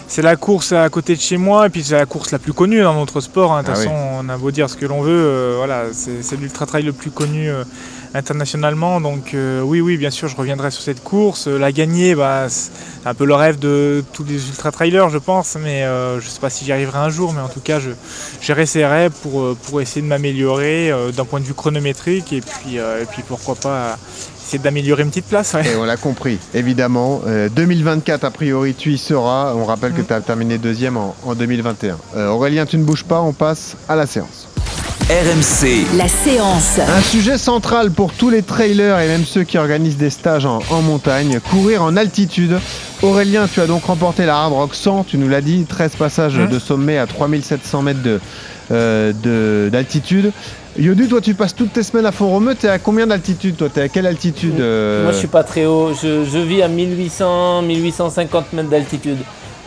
c'est 0.07 0.21
la 0.23 0.37
course 0.37 0.73
à 0.73 0.89
côté 0.91 1.17
de 1.17 1.21
chez 1.21 1.39
moi 1.39 1.67
et 1.67 1.71
puis 1.71 1.83
c'est 1.83 1.97
la 1.97 2.05
course 2.07 2.31
la 2.31 2.39
plus 2.39 2.53
connue 2.53 2.83
dans 2.83 2.95
notre 2.95 3.21
sport. 3.21 3.53
hein. 3.53 3.63
De 3.63 3.67
toute 3.67 3.77
Ah 3.77 3.81
oui. 3.81 3.85
façon, 3.87 3.97
on 4.21 4.29
a 4.29 4.37
beau 4.37 4.51
dire 4.51 4.69
ce 4.69 4.77
que 4.77 4.85
l'on 4.87 5.01
veut, 5.01 5.11
euh, 5.13 5.55
voilà, 5.57 5.85
c'est 5.93 6.23
c'est 6.23 6.37
l'ultra 6.37 6.67
trail 6.67 6.83
le 6.83 6.93
plus 6.93 7.11
connu 7.11 7.49
euh, 7.49 7.65
internationalement. 8.15 9.01
Donc 9.01 9.35
euh, 9.35 9.61
oui, 9.63 9.81
oui, 9.81 9.97
bien 9.97 10.11
sûr, 10.11 10.29
je 10.29 10.37
reviendrai 10.37 10.71
sur 10.71 10.83
cette 10.83 11.03
course. 11.03 11.47
Euh, 11.49 11.59
La 11.59 11.73
gagner, 11.73 12.15
bah, 12.15 12.47
c'est 12.49 12.71
un 13.05 13.15
peu 13.15 13.25
le 13.25 13.35
rêve 13.35 13.59
de 13.59 14.05
tous 14.13 14.25
les 14.25 14.49
ultra 14.49 14.71
trailers, 14.73 15.11
je 15.11 15.19
pense. 15.19 15.57
Mais 15.63 15.83
euh, 15.85 16.21
je 16.21 16.29
sais 16.29 16.41
pas 16.41 16.51
si 16.51 16.65
j'y 16.65 16.73
arriverai 16.73 16.99
un 16.99 17.11
jour, 17.11 17.33
mais 17.33 17.41
en 17.41 17.49
tout 17.49 17.61
cas, 17.61 17.81
je 17.81 17.91
je 18.41 18.53
réessayerai 18.53 19.11
pour 19.11 19.57
pour 19.57 19.81
essayer 19.81 20.03
de 20.03 20.07
m'améliorer 20.07 20.91
euh, 20.91 21.11
d'un 21.13 21.25
point 21.25 21.41
de 21.41 21.45
vue 21.45 21.55
chronométrique 21.55 22.33
et 22.33 22.41
puis 22.41 22.77
et 22.77 23.07
puis 23.11 23.23
pourquoi 23.27 23.55
pas 23.57 23.99
essayer 24.45 24.59
d'améliorer 24.59 25.03
une 25.03 25.09
petite 25.09 25.25
place. 25.27 25.55
ouais. 25.55 25.67
Et 25.67 25.77
on 25.77 25.85
l'a 25.85 25.97
compris, 25.97 26.39
évidemment. 26.53 27.23
Euh, 27.27 27.49
2024, 27.49 28.25
a 28.25 28.31
priori, 28.31 28.75
tu 28.75 28.93
y 28.93 28.99
seras. 28.99 29.55
On 29.55 29.65
rappelle 29.65 29.93
que 29.95 30.03
Mm. 30.03 30.07
tu 30.07 30.13
as 30.13 30.21
terminé 30.21 30.59
deuxième 30.59 30.97
en, 30.99 31.17
en 31.25 31.35
2021. 31.35 31.97
Euh, 32.17 32.29
Aurélien, 32.29 32.67
tu 32.67 32.77
ne 32.77 32.85
bouges 32.85 33.05
pas, 33.05 33.21
on 33.23 33.33
passe 33.33 33.75
à 33.89 33.97
la 33.97 34.07
séance. 34.07 34.44
RMC, 35.11 35.85
La 35.99 36.09
séance. 36.09 36.79
Un 36.79 37.03
sujet 37.03 37.37
central 37.37 37.91
pour 37.91 38.15
tous 38.15 38.31
les 38.31 38.41
trailers 38.43 38.99
et 39.01 39.07
même 39.07 39.27
ceux 39.27 39.45
qui 39.45 39.59
organisent 39.59 39.99
des 39.99 40.09
stages 40.09 40.47
en, 40.47 40.61
en 40.71 40.81
montagne, 40.81 41.41
courir 41.51 41.83
en 41.83 41.95
altitude. 41.99 42.59
Aurélien, 43.03 43.47
tu 43.53 43.61
as 43.61 43.67
donc 43.67 43.85
remporté 43.85 44.25
la 44.25 44.35
Hard 44.39 44.55
Rock 44.55 44.75
100, 44.75 45.05
tu 45.07 45.19
nous 45.19 45.29
l'as 45.29 45.43
dit, 45.43 45.67
13 45.69 45.97
passages 45.97 46.39
Mhm. 46.39 46.49
de 46.49 46.59
sommet 46.59 46.97
à 46.97 47.07
3700 47.07 47.83
mètres 47.83 48.03
de, 48.03 48.19
euh, 48.73 49.13
de- 49.13 49.69
d'altitude. 49.71 50.33
Yodu, 50.79 51.07
toi 51.07 51.21
tu 51.21 51.35
passes 51.35 51.55
toutes 51.55 51.75
tes 51.75 51.83
semaines 51.83 52.07
à 52.07 52.13
Font-Romeu, 52.13 52.55
t'es 52.55 52.69
à 52.69 52.79
combien 52.79 53.07
d'altitude 53.07 53.57
toi? 53.59 53.69
T'es 53.69 53.83
à 53.83 53.89
quelle 53.91 54.07
altitude 54.07 54.59
euh, 54.59 55.03
Moi, 55.05 55.13
je 55.13 55.19
suis 55.19 55.29
pas 55.29 55.45
très 55.45 55.67
haut. 55.67 55.93
Je, 55.93 56.25
je 56.25 56.39
vis 56.39 56.63
à 56.63 56.69
1800, 56.69 57.61
1850 57.61 58.55
mètres 58.55 58.71
d'altitude. 58.71 59.19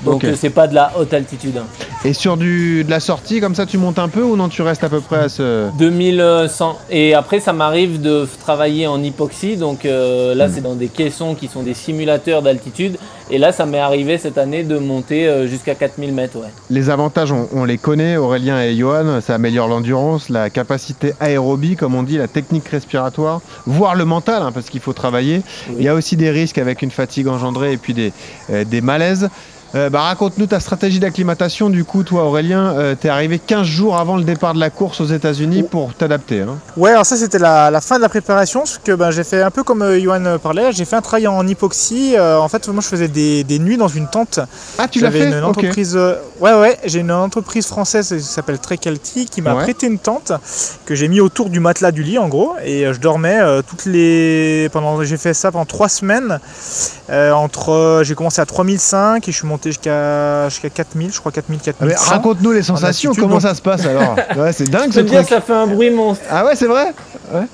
Donc, 0.04 0.16
Ok. 0.16 0.26
euh, 0.26 0.36
c'est 0.38 0.50
pas 0.52 0.68
de 0.68 0.76
la 0.76 0.92
haute 0.98 1.14
altitude. 1.14 1.58
hein. 1.58 1.66
Et 2.06 2.14
sur 2.14 2.38
du, 2.38 2.84
de 2.84 2.90
la 2.90 3.00
sortie, 3.00 3.40
comme 3.42 3.56
ça 3.56 3.66
tu 3.66 3.78
montes 3.78 3.98
un 4.00 4.08
peu 4.10 4.22
ou 4.22 4.36
non 4.36 4.48
tu 4.50 4.62
restes 4.62 4.84
à 4.84 4.90
peu 4.90 5.02
près 5.02 5.18
à 5.18 5.30
ce... 5.30 5.70
2100. 5.78 6.78
Et 6.90 7.14
après, 7.14 7.40
ça 7.40 7.54
m'arrive 7.54 8.00
de 8.02 8.28
travailler 8.40 8.88
en 8.88 9.02
hypoxie. 9.02 9.58
Donc 9.58 9.86
euh, 9.86 10.36
là, 10.36 10.48
c'est 10.50 10.62
dans 10.62 10.76
des 10.76 10.88
caissons 10.88 11.36
qui 11.36 11.48
sont 11.48 11.64
des 11.64 11.74
simulateurs 11.74 12.42
d'altitude. 12.42 12.98
Et 13.30 13.38
là, 13.40 13.52
ça 13.52 13.66
m'est 13.66 13.80
arrivé 13.80 14.18
cette 14.18 14.38
année 14.38 14.64
de 14.64 14.78
monter 14.78 15.28
euh, 15.28 15.48
jusqu'à 15.48 15.76
4000 15.76 16.14
mètres. 16.14 16.38
Ouais. 16.38 16.48
Les 16.70 16.90
avantages, 16.90 17.32
on, 17.32 17.50
on 17.54 17.66
les 17.66 17.78
connaît, 17.78 18.16
Aurélien 18.16 18.62
et 18.62 18.76
Johan, 18.78 19.20
ça 19.20 19.36
améliore 19.36 19.68
l'endurance, 19.68 20.30
la 20.30 20.50
capacité 20.50 21.14
aérobie, 21.20 21.76
comme 21.76 21.96
on 21.96 22.04
dit, 22.04 22.18
la 22.18 22.28
technique 22.30 22.68
respiratoire, 22.70 23.42
voire 23.66 23.96
le 23.96 24.06
mental, 24.06 24.44
hein, 24.44 24.52
parce 24.54 24.70
qu'il 24.70 24.80
faut 24.80 24.94
travailler. 24.94 25.42
Oui. 25.70 25.76
Il 25.80 25.84
y 25.84 25.90
a 25.90 25.94
aussi 25.96 26.16
des 26.16 26.30
risques 26.30 26.58
avec 26.58 26.82
une 26.82 26.92
fatigue 26.92 27.28
engendrée 27.28 27.74
et 27.74 27.78
puis 27.78 27.94
des, 27.94 28.14
euh, 28.52 28.64
des 28.64 28.80
malaises. 28.82 29.30
Euh, 29.76 29.90
bah, 29.90 30.02
raconte-nous 30.02 30.46
ta 30.48 30.60
stratégie 30.60 31.00
d'acclimatation. 31.00 31.70
Du 31.70 31.84
coup, 31.84 32.04
toi, 32.04 32.24
Aurélien, 32.24 32.74
euh, 32.78 32.96
t'es 32.96 33.10
arrivé 33.10 33.38
15 33.38 33.66
jours 33.68 33.98
avant 33.98 34.16
le 34.16 34.24
départ 34.24 34.54
de 34.54 34.60
la 34.60 34.70
course 34.70 35.02
aux 35.02 35.06
États-Unis 35.06 35.64
pour 35.64 35.94
t'adapter. 35.94 36.42
hein. 36.42 36.58
Ouais, 36.78 36.92
alors 36.92 37.06
ça 37.06 37.18
c'était 37.18 37.38
la, 37.40 37.70
la 37.70 37.82
fin 37.82 37.98
de 37.98 38.02
la 38.02 38.10
préparation, 38.10 38.62
parce 38.62 38.78
que 38.78 38.94
ben, 38.94 39.12
j'ai 39.12 39.24
fait 39.26 39.42
un 39.42 39.52
peu 39.52 39.64
comme 39.64 39.82
euh, 39.82 40.00
Johan 40.00 40.24
euh, 40.26 40.38
parlait, 40.38 40.72
j'ai 40.72 40.86
fait 40.86 40.96
un 40.96 41.02
travail 41.02 41.28
en 41.28 41.46
hypoxie. 41.46 42.16
En 42.18 42.48
fait, 42.48 42.68
moi 42.70 42.82
je 42.82 42.88
faisais 42.88 43.08
des, 43.10 43.44
des 43.44 43.60
nuits 43.60 43.78
dans 43.78 43.88
une 43.90 44.08
tente. 44.08 44.40
Ah, 44.78 44.88
tu 44.88 45.00
l'as 45.00 45.12
J'avais 45.12 45.30
fait 45.32 45.38
une 45.38 45.44
entreprise, 45.44 45.96
ouais 45.96 46.54
ouais, 46.54 46.78
j'ai 46.86 47.00
une 47.00 47.12
entreprise 47.12 47.68
française 47.68 48.10
qui 48.18 48.22
s'appelle 48.24 48.60
Trecalti 48.60 49.26
qui 49.26 49.42
m'a 49.42 49.56
Ouais. 49.58 49.64
prêté 49.64 49.88
une 49.88 49.98
tente 50.00 50.32
que 50.86 50.94
j'ai 50.94 51.08
mis 51.08 51.20
autour 51.20 51.50
du 51.50 51.60
matelas 51.60 51.92
du 51.92 52.04
lit 52.04 52.18
en 52.20 52.28
gros, 52.28 52.54
et 52.64 52.86
je 52.94 53.00
dormais 53.00 53.40
toutes 53.68 53.86
les, 53.86 54.70
pendant, 54.72 55.04
j'ai 55.04 55.18
fait 55.18 55.34
ça 55.34 55.52
pendant 55.52 55.66
trois 55.66 55.90
semaines. 55.90 56.40
Entre, 57.12 58.02
j'ai 58.04 58.16
commencé 58.16 58.42
à 58.42 58.46
3005 58.46 59.28
et 59.28 59.32
je 59.32 59.38
suis 59.38 59.48
monté 59.48 59.57
jusqu'à 59.64 60.50
jusqu'à 60.50 60.70
4000, 60.70 61.12
je 61.14 61.20
crois 61.20 61.32
4000, 61.32 61.60
Ah, 61.66 61.72
mais 61.82 61.88
4100. 61.94 62.12
raconte-nous 62.12 62.52
les 62.52 62.64
sensations, 62.64 63.14
comment 63.16 63.28
donc. 63.36 63.42
ça 63.42 63.54
se 63.56 63.62
passe 63.62 63.86
alors 63.86 64.16
Ouais, 64.38 64.54
c'est 64.54 64.70
dingue 64.70 64.90
Je 64.90 64.96
ce 64.96 65.00
dire 65.02 65.20
truc. 65.24 65.30
ça 65.30 65.42
fait 65.42 65.54
un 65.54 65.68
bruit 65.68 65.90
monstre. 65.90 66.24
Ah 66.30 66.46
ouais, 66.46 66.56
c'est 66.56 66.68
vrai 66.68 66.94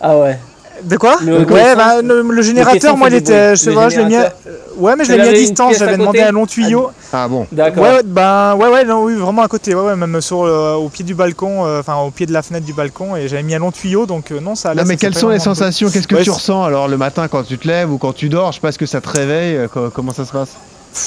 Ah 0.01 0.17
ouais. 0.17 0.39
De 0.83 0.97
quoi 0.97 1.15
Le- 1.23 1.45
Ouais, 1.45 1.75
bah, 1.75 2.01
le, 2.01 2.41
générateur, 2.41 2.97
moi, 2.97 3.07
il 3.07 3.13
était, 3.15 3.51
je 3.55 3.61
sais 3.61 3.73
pas, 3.73 3.87
je 3.89 3.99
l'ai 3.99 4.05
mis, 4.05 4.15
à, 4.17 4.33
ouais, 4.75 4.95
mais 4.97 5.05
je 5.05 5.13
l'ai 5.13 5.19
mis 5.21 5.27
à 5.29 5.31
distance. 5.31 5.77
J'avais 5.77 5.95
demandé 5.97 6.19
un 6.19 6.31
long 6.31 6.45
tuyau. 6.45 6.89
Ah 7.13 7.27
bon 7.27 7.45
D'accord. 7.51 7.83
Ouais, 7.83 7.89
ouais, 7.97 8.01
ben, 8.03 8.55
ouais, 8.55 8.67
ouais, 8.69 8.83
non, 8.83 9.03
oui, 9.03 9.13
vraiment 9.15 9.43
à 9.43 9.47
côté, 9.47 9.75
ouais, 9.75 9.81
ouais, 9.85 9.95
même 9.95 10.19
sur 10.19 10.45
le- 10.45 10.73
au 10.73 10.89
pied 10.89 11.05
du 11.05 11.13
balcon, 11.13 11.65
euh, 11.65 11.79
enfin 11.79 11.95
au 11.97 12.09
pied 12.09 12.25
de 12.25 12.33
la 12.33 12.41
fenêtre 12.41 12.65
du 12.65 12.73
balcon, 12.73 13.15
et 13.15 13.27
j'avais 13.29 13.43
mis 13.43 13.53
un 13.55 13.59
long 13.59 13.71
tuyau, 13.71 14.05
donc 14.07 14.31
euh, 14.31 14.41
non, 14.41 14.55
ça 14.55 14.71
allait. 14.71 14.81
Non, 14.81 14.87
mais 14.87 14.95
ça 14.95 14.99
quelles 15.01 15.15
sont 15.15 15.29
les 15.29 15.39
sensations? 15.39 15.89
Qu'est-ce 15.89 16.07
que 16.07 16.15
Ouais, 16.15 16.23
tu 16.23 16.31
ressens 16.31 16.63
alors 16.63 16.87
le 16.89 16.97
matin 16.97 17.27
quand 17.29 17.43
tu 17.43 17.57
te 17.57 17.67
lèves 17.67 17.93
ou 17.93 17.97
quand 17.99 18.11
tu 18.13 18.27
dors? 18.27 18.51
Je 18.51 18.55
sais 18.55 18.61
pas 18.61 18.71
ce 18.73 18.79
que 18.79 18.87
ça 18.87 18.99
te 18.99 19.07
réveille. 19.09 19.55
euh, 19.55 19.67
co- 19.67 19.89
Comment 19.93 20.11
ça 20.11 20.25
se 20.25 20.31
passe? 20.31 20.49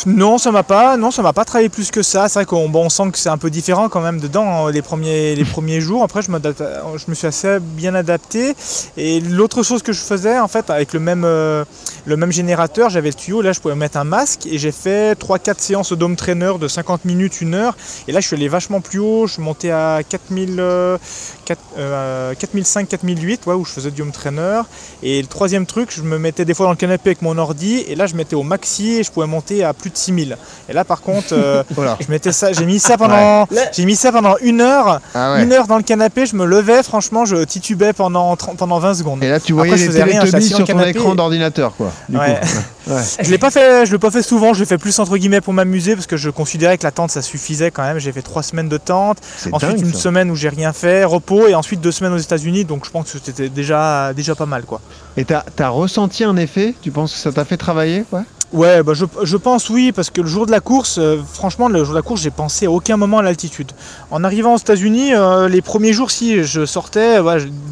Non, 0.07 0.39
ça 0.39 0.51
m'a 0.51 0.63
pas, 0.63 0.97
non, 0.97 1.11
ça 1.11 1.23
m'a 1.23 1.33
pas 1.33 1.45
travaillé 1.45 1.69
plus 1.69 1.91
que 1.91 2.03
ça. 2.03 2.29
C'est 2.29 2.41
vrai 2.41 2.47
qu'on 2.47 2.69
bon, 2.69 2.87
on 2.87 2.89
sent 2.89 3.11
que 3.13 3.19
c'est 3.19 3.29
un 3.29 3.39
peu 3.39 3.51
différent 3.51 3.89
quand 3.89 4.01
même 4.01 4.21
dedans 4.21 4.67
hein, 4.67 4.71
les 4.73 4.83
premiers, 4.83 5.35
les 5.37 5.45
premiers 5.55 5.81
jours. 5.81 6.03
Après, 6.03 6.23
je, 6.23 6.31
m'adapte- 6.31 6.63
je 6.97 7.05
me 7.09 7.15
suis 7.15 7.27
assez 7.27 7.59
bien 7.61 7.95
adapté. 7.95 8.55
Et 8.97 9.21
l'autre 9.21 9.63
chose 9.63 9.83
que 9.83 9.93
je 9.93 10.01
faisais, 10.01 10.39
en 10.39 10.49
fait, 10.49 10.71
avec 10.71 10.93
le 10.93 11.01
même, 11.01 11.23
euh, 11.25 11.65
le 12.05 12.17
même 12.17 12.33
générateur, 12.33 12.91
j'avais 12.91 13.09
le 13.11 13.15
tuyau. 13.15 13.43
Là, 13.43 13.53
je 13.53 13.61
pouvais 13.61 13.75
mettre 13.77 13.97
un 13.99 14.05
masque 14.05 14.47
et 14.47 14.59
j'ai 14.59 14.73
fait 14.73 15.15
3-4 15.15 15.61
séances 15.61 15.93
au 15.93 15.97
dome 15.97 16.17
trainer 16.17 16.53
de 16.61 16.67
50 16.69 17.05
minutes, 17.05 17.39
1 17.43 17.55
heure. 17.55 17.77
Et 18.09 18.13
là, 18.13 18.21
je 18.21 18.27
suis 18.27 18.37
allé 18.37 18.49
vachement 18.49 18.81
plus 18.81 18.99
haut. 18.99 19.27
Je 19.27 19.35
suis 19.35 19.43
monté 19.43 19.71
à 19.71 20.01
4000, 20.09 20.57
euh, 20.59 20.99
4, 21.45 21.61
euh, 21.79 22.35
4005, 22.35 22.89
4008, 22.89 23.47
ouais, 23.47 23.55
où 23.55 23.65
je 23.65 23.71
faisais 23.71 23.91
du 23.93 24.03
home 24.03 24.11
trainer. 24.13 24.63
Et 25.03 25.21
le 25.21 25.29
troisième 25.29 25.67
truc, 25.67 25.91
je 25.95 26.03
me 26.03 26.19
mettais 26.19 26.45
des 26.45 26.55
fois 26.55 26.67
dans 26.67 26.73
le 26.73 26.77
canapé 26.77 27.11
avec 27.11 27.23
mon 27.23 27.39
ordi. 27.39 27.85
Et 27.87 27.95
là, 27.95 28.07
je 28.07 28.17
mettais 28.17 28.35
au 28.37 28.43
maxi 28.43 28.95
et 28.97 29.03
je 29.05 29.13
pouvais 29.13 29.27
monter 29.27 29.63
à 29.63 29.75
plus 29.77 29.91
de 29.91 29.97
6000. 29.97 30.37
Et 30.69 30.73
là, 30.73 30.85
par 30.85 31.01
contre, 31.01 31.29
euh, 31.33 31.63
Voilà. 31.75 31.97
je 32.01 32.11
mettais 32.11 32.33
ça, 32.33 32.53
j'ai 32.53 32.65
mis 32.67 32.79
ça 32.79 32.97
pendant, 32.97 33.43
Ouais. 33.51 33.71
j'ai 33.73 33.85
mis 33.85 33.97
ça 33.97 34.13
pendant 34.13 34.37
une 34.41 34.61
heure. 34.61 35.01
Ah 35.15 35.35
ouais. 35.35 35.43
Une 35.45 35.53
heure 35.53 35.67
dans 35.67 35.77
le 35.77 35.83
canapé, 35.83 36.27
je 36.27 36.37
me 36.37 36.45
levais, 36.45 36.83
franchement, 36.83 37.25
je 37.25 37.37
titubais 37.45 37.93
pendant, 37.93 38.35
30 38.37 38.57
pendant 38.57 38.79
20 38.79 38.95
secondes. 38.95 39.23
Et 39.23 39.29
là, 39.29 39.41
tu 39.41 39.53
voyais 39.53 39.73
Après, 39.73 39.87
les 39.87 39.93
télétobies 39.93 40.47
sur 40.49 40.65
ton 40.65 40.81
écran 40.83 41.13
et- 41.13 41.17
d'ordinateur, 41.17 41.75
quoi. 41.77 41.93
du 42.09 42.17
Ouais. 42.19 42.39
coup. 42.41 42.47
Ouais. 42.89 43.03
Je 43.21 43.33
l'ai 43.33 43.39
pas 43.39 43.51
fait, 43.51 43.85
je 43.85 43.91
l'ai 43.91 43.99
pas 43.99 44.13
fait 44.13 44.23
souvent, 44.23 44.55
je 44.55 44.61
l'ai 44.61 44.65
fait 44.65 44.79
plus 44.79 44.97
entre 45.01 45.17
guillemets 45.17 45.41
pour 45.41 45.53
m'amuser 45.53 45.97
parce 45.97 46.07
que 46.07 46.17
je 46.17 46.31
considérais 46.31 46.79
que 46.79 46.85
la 46.85 46.93
tente 46.93 47.11
ça 47.11 47.21
suffisait 47.21 47.73
quand 47.73 47.83
même. 47.83 47.99
J'ai 47.99 48.13
fait 48.13 48.23
trois 48.23 48.45
semaines 48.45 48.69
de 48.69 48.77
tente, 48.77 49.19
ensuite 49.51 49.73
dingue, 49.73 49.81
une 49.89 49.93
ça. 49.93 49.99
semaine 50.03 50.31
où 50.31 50.37
j'ai 50.37 50.49
rien 50.51 50.73
fait, 50.73 51.03
repos 51.03 51.49
et 51.49 51.57
ensuite 51.57 51.81
deux 51.81 51.91
semaines 51.91 52.13
aux 52.13 52.19
États-Unis. 52.19 52.65
Donc 52.65 52.85
je 52.87 52.91
pense 52.93 53.11
que 53.11 53.19
c'était 53.21 53.49
déjà 53.49 54.13
déjà 54.15 54.37
pas 54.37 54.47
mal 54.47 54.63
quoi. 54.63 54.81
Et 55.17 55.25
t'as 55.25 55.43
as 55.59 55.69
ressenti 55.69 56.23
un 56.23 56.37
effet? 56.37 56.77
Tu 56.81 56.93
penses 56.93 57.13
que 57.13 57.19
ça 57.19 57.33
t'a 57.33 57.45
fait 57.45 57.57
travailler? 57.57 58.05
Ouais 58.13 58.21
Ouais, 58.53 58.85
bah 58.85 58.95
je, 58.95 59.05
je 59.25 59.37
pense 59.37 59.69
oui, 59.71 59.91
parce 59.91 60.09
que 60.09 60.21
le 60.21 60.29
jour 60.29 60.47
de 60.47 60.53
la 60.53 60.61
course, 60.61 60.99
euh, 60.99 61.21
franchement, 61.33 61.69
le 61.69 61.83
jour 61.83 61.95
de 61.95 61.99
la 61.99 62.03
course, 62.03 62.21
j'ai 62.21 62.31
pensé 62.31 62.67
à 62.67 62.71
aucun 62.71 62.97
moment 62.97 63.19
à 63.19 63.23
l'altitude. 63.23 63.73
En 64.13 64.23
arrivant 64.23 64.55
aux 64.55 64.59
États-Unis, 64.59 65.15
euh, 65.15 65.49
les 65.49 65.63
premiers 65.63 65.93
jours, 65.93 66.13
si 66.13 66.45
je 66.45 66.65
sortais, 66.65 67.19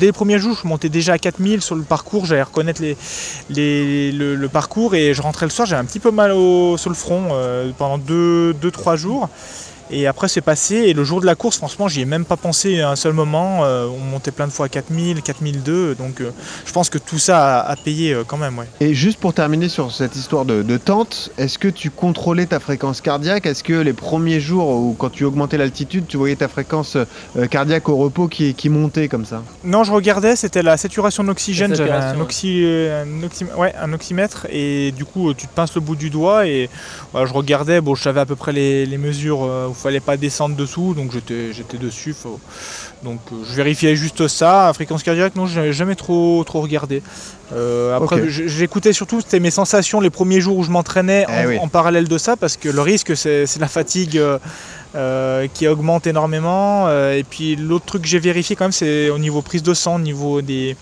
dès 0.01 0.07
les 0.07 0.13
premiers 0.13 0.41
jours, 0.41 0.59
je 0.61 0.67
montais 0.67 0.89
déjà 0.89 1.13
à 1.13 1.19
4000 1.19 1.63
sur 1.63 1.77
le 1.77 1.83
parcours, 1.83 2.27
j'allais 2.27 2.43
reconnaître 2.43 2.83
le 3.51 4.47
parcours 4.49 4.97
et 4.97 5.15
je 5.15 5.23
rentrais 5.23 5.47
le 5.47 5.51
soir, 5.51 5.67
j'avais 5.67 5.81
un 5.81 5.85
petit 5.85 6.01
peu 6.01 6.11
mal 6.11 6.33
au, 6.33 6.77
sur 6.77 6.91
le 6.91 6.97
front 6.97 7.29
euh, 7.31 7.71
pendant 7.79 7.99
2-3 7.99 8.97
jours. 8.97 9.29
Et 9.97 10.07
après, 10.07 10.29
c'est 10.29 10.41
passé. 10.41 10.75
Et 10.75 10.93
le 10.93 11.05
jour 11.05 11.21
de 11.21 11.27
la 11.27 11.35
course, 11.35 11.57
franchement, 11.59 11.87
j'y 11.89 12.01
ai 12.01 12.05
même 12.05 12.25
pas 12.25 12.37
pensé 12.37 12.81
un 12.81 12.97
seul 12.97 13.13
moment. 13.13 13.61
Euh, 13.65 13.87
on 13.87 13.99
montait 14.05 14.31
plein 14.33 14.47
de 14.47 14.53
fois 14.53 14.67
à 14.67 14.69
4000, 14.69 15.23
4002. 15.23 15.95
Donc, 15.95 16.21
euh, 16.21 16.31
je 16.67 16.73
pense 16.73 16.91
que 16.91 16.99
tout 16.99 17.19
ça 17.19 17.61
a, 17.61 17.71
a 17.71 17.77
payé 17.77 18.13
euh, 18.13 18.25
quand 18.27 18.37
même. 18.37 18.59
Ouais. 18.59 18.67
Et 18.81 18.93
juste 18.95 19.19
pour 19.21 19.33
terminer 19.35 19.69
sur 19.69 19.93
cette 19.93 20.17
histoire 20.17 20.45
de, 20.45 20.63
de 20.63 20.77
tente, 20.77 21.31
est-ce 21.39 21.59
que 21.59 21.69
tu 21.69 21.91
contrôlais 21.91 22.47
ta 22.47 22.61
fréquence 22.61 23.01
cardiaque? 23.01 23.47
Est-ce 23.47 23.63
que 23.63 23.73
les 23.75 23.93
premiers 23.93 24.41
jours 24.41 24.69
où 24.69 24.95
quand 24.99 25.11
tu 25.11 25.25
augmentais 25.25 25.57
l'altitude, 25.59 26.07
tu 26.09 26.17
voyais 26.17 26.37
ta 26.37 26.49
fréquence 26.49 26.97
euh, 26.97 27.47
cardiaque 27.47 27.89
au 27.89 27.97
repos 27.97 28.27
qui, 28.29 28.55
qui 28.55 28.69
montait 28.69 29.09
comme 29.09 29.25
ça? 29.25 29.43
Non, 29.63 29.85
je 29.85 29.93
regardais, 29.93 30.35
c'était 30.37 30.63
la 30.63 30.77
saturation 30.77 31.23
d'oxygène. 31.25 31.75
J'avais 31.75 31.91
un, 31.91 32.01
saturation, 32.01 32.23
oxy, 32.23 32.65
un, 32.67 33.23
oxy- 33.25 33.47
ouais, 33.57 33.73
un 33.81 33.93
oxymètre 33.93 34.47
et 34.51 34.93
du 34.93 35.05
coup, 35.05 35.33
tu 35.35 35.47
te 35.47 35.55
pinces 35.55 35.75
le 35.75 35.81
bout 35.81 35.97
du 35.97 36.11
doigt 36.11 36.47
et 36.47 36.69
voilà, 37.13 37.27
je 37.27 37.33
regardais. 37.33 37.81
Bon, 37.81 37.95
je 37.95 38.03
savais 38.03 38.21
à 38.21 38.27
peu 38.27 38.37
près 38.37 38.53
les, 38.53 38.87
les 38.87 38.99
mesures 38.99 39.45
euh, 39.45 39.69
fallait 39.85 40.01
pas 40.01 40.17
descendre 40.17 40.57
dessous, 40.57 40.95
donc 40.95 41.13
j'étais 41.13 41.53
j'étais 41.53 41.77
dessus. 41.79 42.13
faut- 42.15 42.41
donc 43.03 43.21
euh, 43.33 43.37
je 43.49 43.55
vérifiais 43.55 43.95
juste 43.97 44.27
ça. 44.29 44.71
Fréquence 44.75 45.03
cardiaque, 45.03 45.37
non, 45.37 45.47
j'avais 45.47 45.73
jamais 45.73 45.95
trop 45.95 46.43
trop 46.45 46.61
regardé. 46.61 47.03
Euh, 47.53 47.95
après, 47.97 48.29
j'écoutais 48.31 48.93
surtout 48.93 49.21
c'était 49.21 49.41
mes 49.41 49.51
sensations 49.51 50.01
les 50.01 50.11
premiers 50.11 50.41
jours 50.41 50.57
où 50.59 50.65
je 50.65 50.71
m'entraînais 50.71 51.27
Eh 51.29 51.33
en, 51.33 51.49
oui. 51.49 51.59
en 51.59 51.69
parallèle 51.69 52.09
de 52.09 52.19
ça 52.19 52.37
parce 52.37 52.57
que 52.57 52.69
le 52.69 52.81
risque 52.81 53.17
c'est 53.17 53.47
la 53.61 53.69
fatigue. 53.69 54.17
euh, 54.19 54.39
euh, 54.97 55.49
qui 55.53 55.67
augmente 55.67 56.07
énormément. 56.07 56.87
Euh, 56.87 57.19
et 57.19 57.25
puis 57.25 57.57
l'autre 57.57 57.85
truc 57.85 58.03
que 58.03 58.09
j'ai 58.09 58.21
vérifié 58.21 58.55
quand 58.55 58.67
même, 58.67 58.71
c'est 58.73 59.11
au 59.11 59.19
niveau 59.19 59.43
prise 59.43 59.65
de 59.65 59.75
sang, 59.75 59.97
au 59.97 59.99
niveau 59.99 60.41
des 60.41 60.77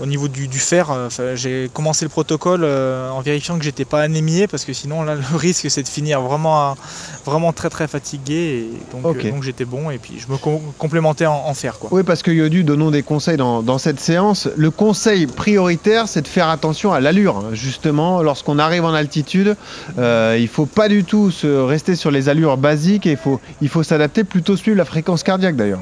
au 0.00 0.06
niveau 0.06 0.28
du, 0.28 0.48
du 0.48 0.58
fer, 0.58 0.90
euh, 0.90 1.08
j'ai 1.36 1.70
commencé 1.72 2.04
le 2.04 2.08
protocole 2.08 2.62
euh, 2.64 3.10
en 3.10 3.20
vérifiant 3.20 3.58
que 3.58 3.64
j'étais 3.64 3.84
pas 3.84 4.00
anémié 4.02 4.46
parce 4.46 4.64
que 4.64 4.72
sinon 4.72 5.02
là 5.02 5.14
le 5.32 5.36
risque 5.36 5.70
c'est 5.70 5.82
de 5.82 5.88
finir 5.88 6.20
vraiment 6.22 6.76
vraiment 7.24 7.52
très 7.52 7.68
très 7.70 7.86
fatigué 7.88 8.34
et 8.34 8.70
donc, 8.92 9.02
euh, 9.16 9.42
j'étais 9.42 9.64
bon 9.64 9.90
et 9.90 9.98
puis 9.98 10.18
je 10.18 10.30
me 10.32 10.36
com- 10.38 10.60
complémentais 10.78 11.26
en, 11.26 11.34
en 11.46 11.54
fer 11.54 11.78
quoi. 11.78 11.90
Oui, 11.92 12.02
parce 12.02 12.22
que 12.22 12.30
Yodu, 12.30 12.64
donnons 12.64 12.90
des 12.90 13.02
conseils 13.02 13.36
dans, 13.36 13.62
dans 13.62 13.78
cette 13.78 14.00
séance. 14.00 14.48
Le 14.56 14.70
conseil 14.70 15.26
prioritaire, 15.26 16.08
c'est 16.08 16.22
de 16.22 16.28
faire 16.28 16.48
attention 16.48 16.92
à 16.92 17.00
l'allure. 17.00 17.42
Justement, 17.52 18.22
lorsqu'on 18.22 18.58
arrive 18.58 18.84
en 18.84 18.94
altitude, 18.94 19.56
euh, 19.98 20.36
il 20.40 20.48
faut 20.48 20.66
pas 20.66 20.88
du 20.88 21.04
tout 21.04 21.30
se 21.30 21.46
rester 21.46 21.94
sur 21.96 22.10
les 22.10 22.28
allures 22.28 22.56
basiques 22.56 23.06
et 23.06 23.12
il 23.12 23.16
faut, 23.16 23.40
il 23.60 23.68
faut 23.68 23.82
s'adapter, 23.82 24.24
plutôt 24.24 24.56
suivre 24.56 24.76
la 24.78 24.84
fréquence 24.84 25.22
cardiaque 25.22 25.56
d'ailleurs. 25.56 25.80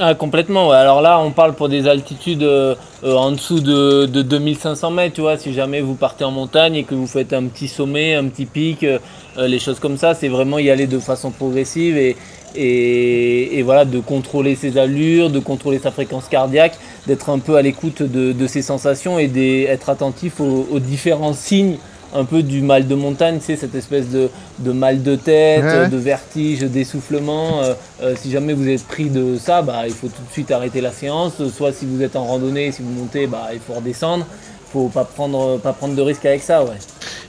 Ah, 0.00 0.14
complètement. 0.14 0.70
Alors 0.70 1.00
là, 1.02 1.18
on 1.18 1.32
parle 1.32 1.54
pour 1.54 1.68
des 1.68 1.88
altitudes 1.88 2.44
euh, 2.44 2.76
euh, 3.02 3.16
en 3.16 3.32
dessous 3.32 3.58
de, 3.58 4.06
de 4.06 4.22
2500 4.22 4.92
mètres, 4.92 5.16
tu 5.16 5.22
vois. 5.22 5.36
Si 5.36 5.52
jamais 5.52 5.80
vous 5.80 5.94
partez 5.94 6.22
en 6.22 6.30
montagne 6.30 6.76
et 6.76 6.84
que 6.84 6.94
vous 6.94 7.08
faites 7.08 7.32
un 7.32 7.44
petit 7.46 7.66
sommet, 7.66 8.14
un 8.14 8.26
petit 8.26 8.46
pic, 8.46 8.84
euh, 8.84 8.98
les 9.36 9.58
choses 9.58 9.80
comme 9.80 9.96
ça, 9.96 10.14
c'est 10.14 10.28
vraiment 10.28 10.60
y 10.60 10.70
aller 10.70 10.86
de 10.86 11.00
façon 11.00 11.32
progressive 11.32 11.96
et, 11.96 12.16
et, 12.54 13.62
voilà, 13.62 13.84
de 13.84 13.98
contrôler 13.98 14.54
ses 14.54 14.78
allures, 14.78 15.30
de 15.30 15.40
contrôler 15.40 15.80
sa 15.80 15.90
fréquence 15.90 16.28
cardiaque, 16.28 16.78
d'être 17.08 17.28
un 17.28 17.40
peu 17.40 17.56
à 17.56 17.62
l'écoute 17.62 18.02
de, 18.02 18.46
ses 18.46 18.62
sensations 18.62 19.18
et 19.18 19.26
d'être 19.26 19.90
attentif 19.90 20.40
aux 20.40 20.78
différents 20.78 21.34
signes 21.34 21.76
un 22.14 22.24
peu 22.24 22.42
du 22.42 22.62
mal 22.62 22.86
de 22.86 22.94
montagne, 22.94 23.38
c'est 23.40 23.56
cette 23.56 23.74
espèce 23.74 24.08
de, 24.08 24.30
de 24.58 24.72
mal 24.72 25.02
de 25.02 25.16
tête, 25.16 25.64
Ouais, 25.64 25.88
de 25.88 25.96
vertige, 25.96 26.60
d'essoufflement. 26.60 27.62
Euh, 27.62 27.74
euh, 28.02 28.14
si 28.16 28.30
jamais 28.30 28.52
vous 28.52 28.68
êtes 28.68 28.84
pris 28.86 29.10
de 29.10 29.36
ça, 29.38 29.62
bah, 29.62 29.82
il 29.86 29.92
faut 29.92 30.08
tout 30.08 30.22
de 30.26 30.32
suite 30.32 30.50
arrêter 30.50 30.80
la 30.80 30.92
séance. 30.92 31.34
Soit 31.48 31.72
si 31.72 31.86
vous 31.86 32.02
êtes 32.02 32.16
en 32.16 32.24
randonnée, 32.24 32.72
si 32.72 32.82
vous 32.82 32.90
montez, 32.92 33.26
bah, 33.26 33.48
il 33.52 33.60
faut 33.60 33.74
redescendre. 33.74 34.26
Faut 34.72 34.88
pas 34.88 35.04
prendre, 35.04 35.58
pas 35.58 35.72
prendre 35.72 35.94
de 35.94 36.02
risques 36.02 36.24
avec 36.26 36.42
ça. 36.42 36.62
Ouais. 36.62 36.76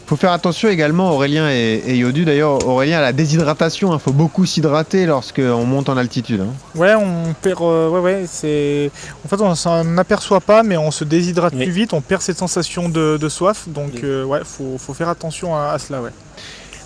faut 0.05 0.15
faire 0.15 0.31
attention 0.31 0.69
également, 0.69 1.11
Aurélien 1.11 1.49
et, 1.49 1.81
et 1.87 1.95
Yodu. 1.97 2.25
D'ailleurs, 2.25 2.67
Aurélien, 2.67 2.97
à 2.97 3.01
la 3.01 3.13
déshydratation. 3.13 3.93
Il 3.93 3.99
faut 3.99 4.11
beaucoup 4.11 4.45
s'hydrater 4.45 5.05
lorsqu'on 5.05 5.65
monte 5.65 5.87
en 5.89 5.97
altitude. 5.97 6.41
hein. 6.41 6.53
Ouais, 6.79 6.95
on 6.95 7.33
perd. 7.41 7.61
euh, 7.61 7.89
ouais, 7.89 7.99
ouais, 7.99 8.25
c'est. 8.27 8.91
En 9.25 9.27
fait, 9.29 9.41
on 9.41 9.53
s'en 9.55 9.97
aperçoit 9.97 10.41
pas, 10.41 10.63
mais 10.63 10.77
on 10.77 10.91
se 10.91 11.03
déshydrate 11.03 11.53
Oui. 11.55 11.63
plus 11.65 11.71
vite, 11.73 11.93
on 11.93 12.01
perd 12.01 12.21
cette 12.21 12.37
sensation 12.37 12.89
de, 12.89 13.17
de 13.17 13.29
soif. 13.29 13.67
Donc, 13.67 13.91
Oui. 13.95 14.01
euh, 14.03 14.23
ouais, 14.25 14.41
faut, 14.43 14.77
faut 14.77 14.93
faire 14.93 15.09
attention 15.09 15.55
à, 15.55 15.69
à 15.71 15.79
cela, 15.79 16.01
ouais. 16.01 16.11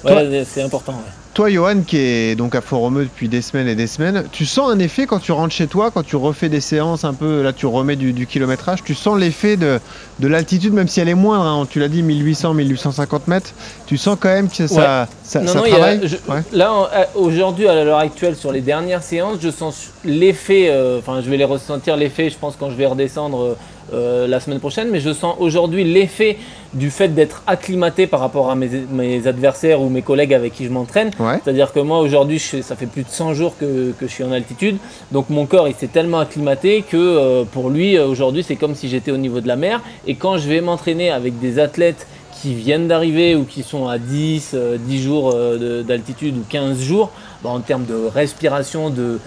Ouais, 0.04 0.44
c'est 0.46 0.62
important. 0.62 0.94
ouais. 0.94 1.12
toi, 1.34 1.50
Johan, 1.50 1.82
qui 1.88 1.98
est 1.98 2.36
donc 2.36 2.54
à 2.56 2.62
Fort-Romeu 2.62 3.06
depuis 3.06 3.28
des 3.28 3.42
semaines 3.42 3.68
et 3.68 3.74
des 3.76 3.88
semaines, 3.88 4.26
tu 4.32 4.46
sens 4.46 4.70
un 4.72 4.78
effet 4.80 5.06
quand 5.08 5.20
tu 5.20 5.32
rentres 5.32 5.54
chez 5.56 5.66
toi, 5.68 5.90
quand 5.92 6.04
tu 6.04 6.16
refais 6.16 6.48
des 6.50 6.62
séances 6.62 7.04
un 7.06 7.14
peu, 7.14 7.42
là 7.42 7.54
tu 7.54 7.66
remets 7.66 7.96
du, 7.96 8.14
du 8.14 8.28
kilométrage, 8.28 8.84
tu 8.84 8.94
sens 8.94 9.18
l'effet 9.20 9.58
de, 9.58 9.80
de 10.20 10.28
l'altitude, 10.28 10.74
même 10.74 10.88
si 10.88 11.00
elle 11.00 11.10
est 11.10 11.16
moindre, 11.16 11.46
hein, 11.46 11.66
tu 11.70 11.80
l'as 11.80 11.88
dit 11.88 12.04
1800, 12.04 12.54
1850 12.54 13.28
mètres, 13.28 13.52
tu 13.88 13.98
sens 13.98 14.16
quand 14.20 14.30
même 14.30 14.48
que 14.50 14.68
ça, 14.68 15.02
Ouais. 15.02 15.08
ça, 15.24 15.40
Non, 15.42 15.48
ça 15.48 15.60
non, 15.60 15.66
il 15.66 15.72
y 15.72 15.74
a- 15.74 15.78
travaille 15.78 16.08
je- 16.08 16.32
Ouais. 16.32 16.42
Là, 16.52 16.72
aujourd'hui, 17.16 17.68
à 17.68 17.84
l'heure 17.84 17.98
actuelle, 17.98 18.36
sur 18.36 18.52
les 18.52 18.62
dernières 18.62 19.02
séances, 19.04 19.38
je 19.42 19.50
sens 19.50 19.88
l'effet, 20.06 20.68
euh, 20.70 21.00
enfin, 21.00 21.22
je 21.24 21.30
vais 21.30 21.38
les 21.38 21.46
ressentir 21.46 21.98
l'effet, 21.98 22.30
je 22.30 22.38
pense, 22.38 22.56
quand 22.60 22.70
je 22.70 22.76
vais 22.76 22.86
redescendre 22.86 23.42
euh, 23.42 23.58
la 23.94 24.40
semaine 24.40 24.60
prochaine, 24.60 24.90
mais 24.92 25.00
je 25.00 25.14
sens 25.14 25.36
aujourd'hui 25.40 25.84
l'effet 25.84 26.38
du 26.74 26.90
fait 26.90 27.10
d'être 27.10 27.44
acclimaté 27.46 28.08
par 28.08 28.20
rapport 28.20 28.50
à 28.50 28.56
mes, 28.56 28.70
mes 28.92 29.28
adversaires 29.28 29.80
ou 29.82 29.90
mes 29.90 30.02
collègues 30.02 30.34
avec 30.34 30.54
qui 30.54 30.66
je 30.66 30.70
m'entraîne. 30.72 31.12
Ouais. 31.20 31.40
C'est-à-dire 31.44 31.72
que 31.72 31.80
moi, 31.80 32.00
aujourd'hui, 32.00 32.40
ça 32.40 32.76
fait 32.76 32.88
plus 32.88 33.04
de 33.04 33.10
100 33.10 33.34
jours 33.36 33.56
que, 33.60 33.92
que 33.92 34.08
je 34.08 34.12
suis 34.12 34.24
en 34.24 34.32
altitude, 34.32 34.78
donc 35.12 35.30
mon 35.30 35.46
corps, 35.46 35.68
il 35.68 35.76
s'est 35.76 35.88
tellement 35.88 36.20
acclimaté 36.20 36.84
que 36.90 36.98
euh, 36.98 37.44
pour 37.44 37.70
lui, 37.70 37.98
euh, 37.98 38.08
aujourd'hui, 38.08 38.44
c'est 38.44 38.56
comme 38.56 38.74
si 38.76 38.90
j'étais 38.90 39.12
au 39.12 39.18
niveau 39.18 39.40
de 39.42 39.48
la 39.48 39.56
mer. 39.56 39.82
Et 40.08 40.16
quand 40.16 40.38
je 40.38 40.48
vais 40.50 40.62
m'entraîner 40.62 41.12
avec 41.12 41.40
des 41.40 41.60
athlètes 41.60 42.08
qui 42.42 42.54
viennent 42.56 42.88
d'arriver 42.88 43.36
ou 43.36 43.44
qui 43.46 43.64
sont 43.64 43.88
à 43.88 43.98
10, 44.00 44.52
euh, 44.54 44.78
10 44.78 45.02
jours 45.02 45.32
euh, 45.34 45.58
de- 45.58 45.82
d'altitude 45.84 46.36
ou 46.38 46.44
15 46.50 46.82
jours, 46.82 47.12
bah, 47.44 47.52
en 47.52 47.60
termes 47.60 47.86
de 47.86 47.94
respiration, 48.14 48.90
de, 48.90 49.20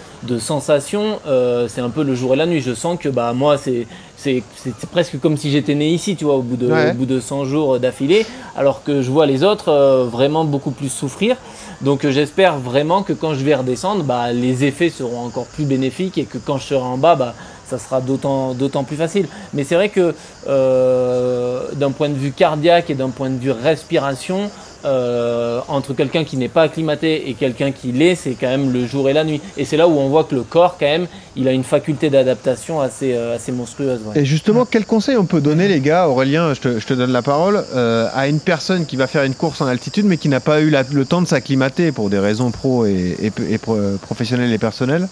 euh, 1.27 1.69
c'est 1.69 1.81
un 1.81 1.91
peu 1.91 2.03
le 2.03 2.15
jour 2.15 2.35
et 2.35 2.37
la 2.37 2.47
nuit. 2.47 2.61
Je 2.61 2.75
sens 2.75 2.99
que 2.99 3.09
bah, 3.09 3.33
moi, 3.33 3.57
c'est 3.59 3.87
c'est 4.17 4.43
presque 4.91 5.21
comme 5.21 5.37
si 5.37 5.51
j'étais 5.51 5.75
né 5.75 5.89
ici, 5.91 6.17
tu 6.17 6.25
vois, 6.25 6.35
au 6.37 6.43
bout 6.43 6.57
de, 6.57 6.67
Ouais. 6.67 6.91
au 6.91 6.95
bout 6.95 7.07
de 7.07 7.21
100 7.21 7.45
jours 7.45 7.79
d'affilée, 7.79 8.27
alors 8.57 8.83
que 8.83 9.03
je 9.03 9.11
vois 9.11 9.27
les 9.27 9.45
autres 9.45 9.69
euh, 9.71 10.05
vraiment 10.05 10.45
beaucoup 10.45 10.71
plus 10.73 10.89
souffrir. 10.89 11.37
Donc 11.83 12.05
euh, 12.05 12.11
j'espère 12.11 12.59
vraiment 12.59 13.03
que 13.03 13.13
quand 13.13 13.35
je 13.35 13.45
vais 13.45 13.55
redescendre, 13.55 14.03
bah, 14.05 14.33
les 14.33 14.65
effets 14.65 14.89
seront 14.91 15.27
encore 15.27 15.47
plus 15.47 15.65
bénéfiques 15.65 16.17
et 16.19 16.25
que 16.25 16.39
quand 16.39 16.57
je 16.59 16.65
serai 16.65 16.81
en 16.83 16.97
bas, 16.99 17.15
bah, 17.15 17.35
ça 17.67 17.79
sera 17.79 18.01
d'autant 18.01 18.55
d'autant 18.55 18.85
plus 18.85 18.97
facile. 18.97 19.27
Mais 19.53 19.65
c'est 19.65 19.75
vrai 19.75 19.89
que 19.91 20.15
euh, 20.49 21.61
d'un 21.75 21.91
point 21.91 22.09
de 22.09 22.15
vue 22.15 22.33
cardiaque 22.33 22.91
et 22.91 22.95
d'un 22.95 23.11
point 23.11 23.29
de 23.31 23.39
vue 23.39 23.51
respiration, 23.51 24.51
euh, 24.87 25.61
entre 25.69 25.93
quelqu'un 25.95 26.25
qui 26.25 26.37
n'est 26.37 26.49
pas 26.49 26.63
acclimaté 26.63 27.29
et 27.29 27.35
quelqu'un 27.35 27.73
qui 27.73 27.93
l'est, 27.93 28.15
c'est 28.15 28.35
quand 28.41 28.47
même 28.49 28.73
le 28.73 28.87
jour 28.87 29.09
et 29.09 29.13
la 29.13 29.25
nuit. 29.25 29.41
Et 29.57 29.65
c'est 29.65 29.77
là 29.77 29.89
où 29.89 29.93
on 29.99 30.09
voit 30.09 30.25
que 30.25 30.35
le 30.35 30.43
corps, 30.43 30.77
quand 30.79 30.87
même, 30.87 31.07
il 31.35 31.49
a 31.49 31.53
une 31.53 31.65
faculté 31.65 32.09
d'adaptation 32.09 32.81
assez, 32.81 33.13
euh, 33.15 33.35
assez 33.37 33.53
monstrueuse. 33.53 34.01
ouais. 34.07 34.21
Et 34.21 34.25
justement, 34.25 34.65
quel 34.65 34.87
conseil 34.87 35.17
on 35.17 35.27
peut 35.27 35.41
donner, 35.41 35.69
les 35.69 35.81
gars 35.81 36.09
Aurélien, 36.09 36.55
je 36.55 36.61
te, 36.61 36.79
je 36.79 36.87
te 36.87 36.95
donne 36.95 37.13
la 37.13 37.23
parole, 37.23 37.65
euh, 37.75 38.09
à 38.15 38.29
une 38.29 38.41
personne 38.41 38.87
qui 38.87 38.97
va 38.97 39.07
faire 39.07 39.25
une 39.25 39.35
course 39.35 39.61
en 39.61 39.67
altitude, 39.67 40.07
mais 40.07 40.17
qui 40.17 40.29
n'a 40.29 40.41
pas 40.41 40.61
eu 40.61 40.71
la- 40.71 40.85
le 40.91 41.05
temps 41.05 41.21
de 41.23 41.27
s'acclimater 41.27 41.93
pour 41.93 42.09
des 42.09 42.19
raisons 42.19 42.51
pro 42.51 42.87
et, 42.87 43.17
et- 43.21 43.53
et 43.53 43.59
pro- 43.59 43.77
professionnelles 44.01 44.53
et 44.53 44.59
personnelles. 44.59 45.09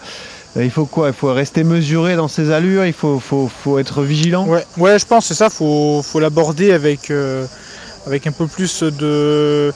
Il 0.56 0.70
faut 0.70 0.84
quoi? 0.86 1.08
Il 1.08 1.14
faut 1.14 1.32
rester 1.32 1.64
mesuré 1.64 2.14
dans 2.14 2.28
ses 2.28 2.52
allures, 2.52 2.86
il 2.86 2.92
faut, 2.92 3.18
faut, 3.18 3.48
faut 3.48 3.80
être 3.80 4.02
vigilant? 4.02 4.46
Ouais, 4.46 4.64
ouais, 4.78 5.00
je 5.00 5.04
pense 5.04 5.24
que 5.24 5.34
c'est 5.34 5.38
ça, 5.42 5.50
faut, 5.50 6.00
faut 6.04 6.20
l'aborder 6.20 6.70
avec, 6.72 7.10
euh, 7.10 7.44
avec 8.06 8.26
un 8.26 8.32
peu 8.32 8.46
plus 8.46 8.82
de. 8.82 9.72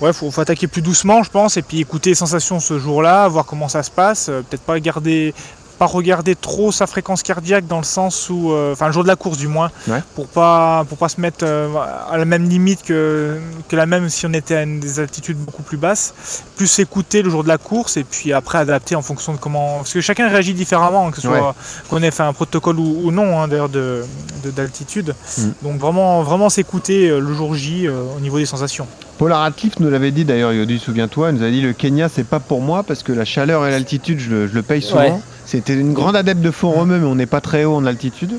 Ouais, 0.00 0.12
faut, 0.12 0.30
faut 0.30 0.40
attaquer 0.40 0.66
plus 0.66 0.82
doucement, 0.82 1.22
je 1.22 1.30
pense, 1.30 1.56
et 1.56 1.62
puis 1.62 1.80
écouter 1.80 2.10
les 2.10 2.14
sensations 2.16 2.60
ce 2.60 2.78
jour-là, 2.78 3.28
voir 3.28 3.44
comment 3.46 3.68
ça 3.68 3.82
se 3.82 3.90
passe. 3.90 4.28
euh, 4.28 4.42
Peut-être 4.42 4.62
pas 4.62 4.78
garder. 4.80 5.34
Pas 5.78 5.86
regarder 5.86 6.34
trop 6.34 6.72
sa 6.72 6.86
fréquence 6.86 7.22
cardiaque 7.22 7.66
dans 7.66 7.76
le 7.78 7.84
sens 7.84 8.30
où, 8.30 8.50
euh, 8.52 8.72
enfin 8.72 8.86
le 8.86 8.92
jour 8.92 9.02
de 9.02 9.08
la 9.08 9.16
course 9.16 9.36
du 9.36 9.46
moins, 9.46 9.70
Ouais. 9.88 10.02
pour 10.14 10.26
pas 10.26 10.84
pour 10.88 10.96
pas 10.96 11.08
se 11.10 11.20
mettre 11.20 11.38
euh, 11.42 11.68
à 12.10 12.16
la 12.16 12.24
même 12.24 12.48
limite 12.48 12.82
que, 12.82 13.38
que 13.68 13.76
la 13.76 13.84
même 13.84 14.08
si 14.08 14.24
on 14.26 14.32
était 14.32 14.56
à 14.56 14.62
une, 14.62 14.80
des 14.80 15.00
altitudes 15.00 15.36
beaucoup 15.36 15.62
plus 15.62 15.76
basses. 15.76 16.14
Plus 16.56 16.78
écouter 16.78 17.20
le 17.20 17.28
jour 17.28 17.42
de 17.42 17.48
la 17.48 17.58
course 17.58 17.98
et 17.98 18.04
puis 18.04 18.32
après 18.32 18.56
adapter 18.56 18.96
en 18.96 19.02
fonction 19.02 19.34
de 19.34 19.38
comment, 19.38 19.76
parce 19.78 19.92
que 19.92 20.00
chacun 20.00 20.28
réagit 20.28 20.54
différemment, 20.54 21.08
hein, 21.08 21.10
que 21.10 21.16
ce 21.16 21.22
soit 21.28 21.48
Ouais. 21.48 21.54
qu'on 21.90 22.02
ait 22.02 22.10
fait 22.10 22.22
un 22.22 22.32
protocole 22.32 22.78
ou, 22.78 23.02
ou 23.04 23.10
non 23.12 23.38
hein, 23.38 23.46
d'ailleurs 23.48 23.68
de 23.68 24.02
de- 24.44 24.50
d'altitude. 24.50 25.14
Mm. 25.38 25.42
Donc 25.62 25.78
vraiment 25.78 26.22
vraiment 26.22 26.48
s'écouter 26.48 27.08
euh, 27.10 27.18
le 27.20 27.34
jour 27.34 27.54
J 27.54 27.86
euh, 27.86 28.02
au 28.16 28.20
niveau 28.20 28.38
des 28.38 28.46
sensations. 28.46 28.86
Paula 29.18 29.38
Radcliffe 29.38 29.78
nous 29.80 29.88
l'avait 29.90 30.10
dit 30.10 30.24
d'ailleurs, 30.24 30.52
Yodu, 30.52 30.78
souviens-toi, 30.78 31.30
elle 31.30 31.36
nous 31.36 31.44
a 31.44 31.50
dit 31.50 31.62
le 31.62 31.72
Kenya, 31.72 32.08
c'est 32.08 32.26
pas 32.26 32.40
pour 32.40 32.60
moi 32.60 32.82
parce 32.82 33.02
que 33.02 33.12
la 33.12 33.24
chaleur 33.24 33.66
et 33.66 33.70
l'altitude, 33.70 34.18
je, 34.20 34.30
le- 34.30 34.46
je 34.46 34.54
le 34.54 34.62
paye 34.62 34.82
souvent. 34.82 35.00
Ouais. 35.00 35.14
C'était 35.46 35.74
une 35.74 35.92
grande 35.94 36.16
adepte 36.16 36.40
de 36.42 36.50
faux 36.50 36.70
romeux, 36.70 36.98
mais 36.98 37.06
on 37.06 37.14
n'est 37.14 37.24
pas 37.26 37.40
très 37.40 37.64
haut 37.64 37.76
en 37.76 37.86
altitude. 37.86 38.34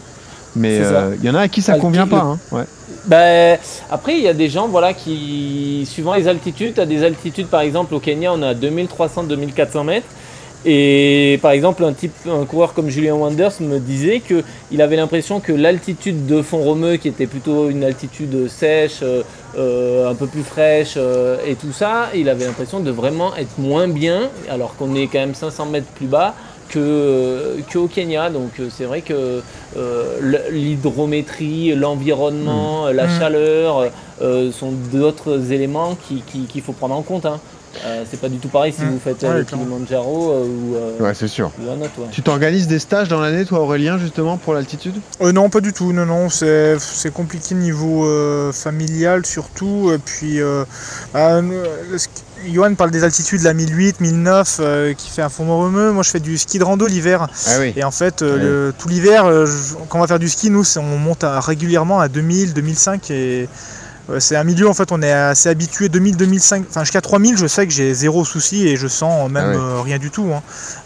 Mais 0.55 0.83
ça. 0.83 0.89
euh, 0.89 1.15
il 1.19 1.25
y 1.25 1.29
en 1.29 1.35
a 1.35 1.41
à 1.41 1.47
qui 1.47 1.61
ça 1.61 1.73
Alti- 1.73 1.81
convient 1.81 2.07
pas. 2.07 2.19
hein. 2.21 2.37
Ouais. 2.51 2.63
Ben, 3.05 3.57
après, 3.89 4.17
il 4.17 4.23
y 4.23 4.27
a 4.27 4.33
des 4.33 4.49
gens 4.49 4.67
voilà, 4.67 4.93
qui, 4.93 5.87
suivant 5.89 6.13
les 6.13 6.27
altitudes, 6.27 6.73
tu 6.75 6.81
as 6.81 6.85
des 6.85 7.03
altitudes, 7.03 7.47
par 7.47 7.61
exemple, 7.61 7.93
au 7.95 7.99
Kenya, 7.99 8.31
on 8.33 8.41
a 8.43 8.53
2300-2400 8.53 9.83
mètres. 9.85 10.07
Et 10.65 11.39
par 11.41 11.51
exemple, 11.51 11.83
un, 11.85 11.93
type, 11.93 12.11
un 12.27 12.43
coureur 12.45 12.73
comme 12.73 12.89
Julien 12.89 13.13
Wanders 13.15 13.53
me 13.61 13.79
disait 13.79 14.21
qu'il 14.21 14.81
avait 14.81 14.95
l'impression 14.97 15.39
que 15.39 15.53
l'altitude 15.53 16.25
de 16.25 16.41
Font-Romeu, 16.41 16.97
qui 16.97 17.07
était 17.07 17.27
plutôt 17.27 17.69
une 17.69 17.83
altitude 17.83 18.47
sèche, 18.49 18.99
euh, 19.01 19.21
euh, 19.57 20.09
un 20.09 20.15
peu 20.15 20.27
plus 20.27 20.41
fraîche 20.43 20.95
euh, 20.97 21.37
et 21.47 21.55
tout 21.55 21.71
ça, 21.71 22.09
il 22.13 22.27
avait 22.27 22.45
l'impression 22.45 22.79
de 22.79 22.91
vraiment 22.91 23.35
être 23.35 23.57
moins 23.59 23.87
bien, 23.87 24.29
alors 24.49 24.75
qu'on 24.75 24.93
est 24.95 25.07
quand 25.07 25.19
même 25.19 25.35
500 25.35 25.67
mètres 25.67 25.87
plus 25.95 26.07
bas 26.07 26.33
que, 26.69 27.57
qu'au 27.71 27.87
Kenya. 27.87 28.29
Donc 28.29 28.51
c'est 28.75 28.83
vrai 28.85 29.01
que 29.01 29.41
l'hydrométrie, 30.51 31.73
l'environnement, 31.75 32.87
la 32.89 33.05
Mm. 33.07 33.19
chaleur 33.19 33.85
sont 34.51 34.71
d'autres 34.91 35.51
éléments 35.51 35.95
qui- 36.07 36.23
qui- 36.27 36.45
qu'il 36.45 36.61
faut 36.61 36.73
prendre 36.73 36.95
en 36.95 37.03
compte. 37.03 37.25
Hein. 37.25 37.39
Euh, 37.85 38.03
c'est 38.09 38.19
pas 38.19 38.29
du 38.29 38.37
tout 38.37 38.47
pareil 38.47 38.73
si 38.73 38.81
Mm. 38.81 38.89
vous 38.89 38.99
faites 38.99 39.23
euh, 39.23 39.31
Ouais, 39.33 39.37
le. 39.39 39.43
Kilimanjaro 39.43 40.31
euh, 40.31 40.45
ou, 40.45 40.75
euh, 40.75 40.99
Ouais, 40.99 41.13
c'est 41.13 41.27
sûr. 41.27 41.51
ou 41.61 41.69
un 41.69 41.75
autre. 41.81 41.91
ouais. 41.99 42.07
Tu 42.11 42.21
t'organises 42.23 42.67
des 42.67 42.79
stages 42.79 43.07
dans 43.07 43.19
l'année, 43.19 43.45
toi, 43.45 43.59
Aurélien, 43.59 43.97
justement, 43.99 44.37
pour 44.37 44.53
l'altitude? 44.53 44.95
Euh, 45.21 45.31
non, 45.31 45.49
pas 45.49 45.61
du 45.61 45.73
tout. 45.73 45.93
Non, 45.93 46.05
non, 46.05 46.29
c'est 46.29 46.77
c'est 46.79 47.13
compliqué 47.13 47.53
niveau 47.55 48.05
euh, 48.05 48.51
familial 48.51 49.25
surtout. 49.25 49.91
Et 49.93 49.97
puis, 49.99 50.41
euh, 50.41 50.63
euh, 51.15 51.41
le 51.91 51.97
ski- 51.97 52.23
Johan 52.51 52.73
parle 52.75 52.91
des 52.91 53.03
altitudes, 53.03 53.41
la 53.41 53.53
1008, 53.53 53.99
1009, 53.99 54.57
euh, 54.59 54.93
qui 54.93 55.09
fait 55.09 55.21
un 55.23 55.29
fond 55.29 55.45
romeux. 55.47 55.91
Moi, 55.91 56.03
je 56.03 56.09
fais 56.11 56.19
du 56.19 56.37
ski 56.37 56.59
de 56.59 56.63
rando 56.63 56.85
l'hiver. 56.87 57.27
Ah 57.47 57.57
oui. 57.59 57.73
Et 57.75 57.83
en 57.83 57.91
fait, 57.91 58.21
euh, 58.21 58.67
le- 58.69 58.73
tout 58.77 58.87
l'hiver, 58.87 59.25
euh, 59.25 59.45
je- 59.45 59.73
quand 59.89 59.97
on 59.97 60.01
va 60.01 60.07
faire 60.07 60.19
du 60.19 60.29
ski, 60.29 60.49
nous, 60.49 60.63
on 60.77 60.81
monte 60.97 61.23
à- 61.23 61.39
régulièrement 61.39 61.99
à 61.99 62.07
2000, 62.07 62.53
2005 62.53 63.09
et 63.11 63.49
c'est 64.19 64.35
un 64.35 64.43
milieu 64.43 64.69
en 64.69 64.73
fait, 64.73 64.91
on 64.91 65.01
est 65.01 65.11
assez 65.11 65.49
habitué 65.49 65.89
2000, 65.89 66.15
2005, 66.17 66.65
enfin 66.69 66.83
jusqu'à 66.83 67.01
3000, 67.01 67.37
je 67.37 67.45
sais 67.47 67.67
que 67.67 67.73
j'ai 67.73 67.93
zéro 67.93 68.23
souci 68.23 68.67
et 68.67 68.77
je 68.77 68.87
sens 68.87 69.29
même 69.29 69.53
Ah 69.55 69.57
euh, 69.57 69.81
rien 69.81 69.97
du 69.97 70.11
tout. 70.11 70.29
hein. 70.33 70.41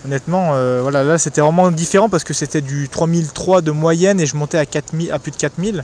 Honnêtement, 0.05 0.51
euh, 0.53 0.79
voilà, 0.81 1.03
là 1.03 1.17
c'était 1.17 1.41
vraiment 1.41 1.69
différent 1.71 2.09
parce 2.09 2.23
que 2.23 2.33
c'était 2.33 2.61
du 2.61 2.89
3003 2.89 3.61
de 3.61 3.71
moyenne 3.71 4.19
et 4.19 4.25
je 4.25 4.35
montais 4.35 4.57
à 4.57 4.65
4000, 4.65 5.11
à 5.11 5.19
plus 5.19 5.31
de 5.31 5.37
4000. 5.37 5.83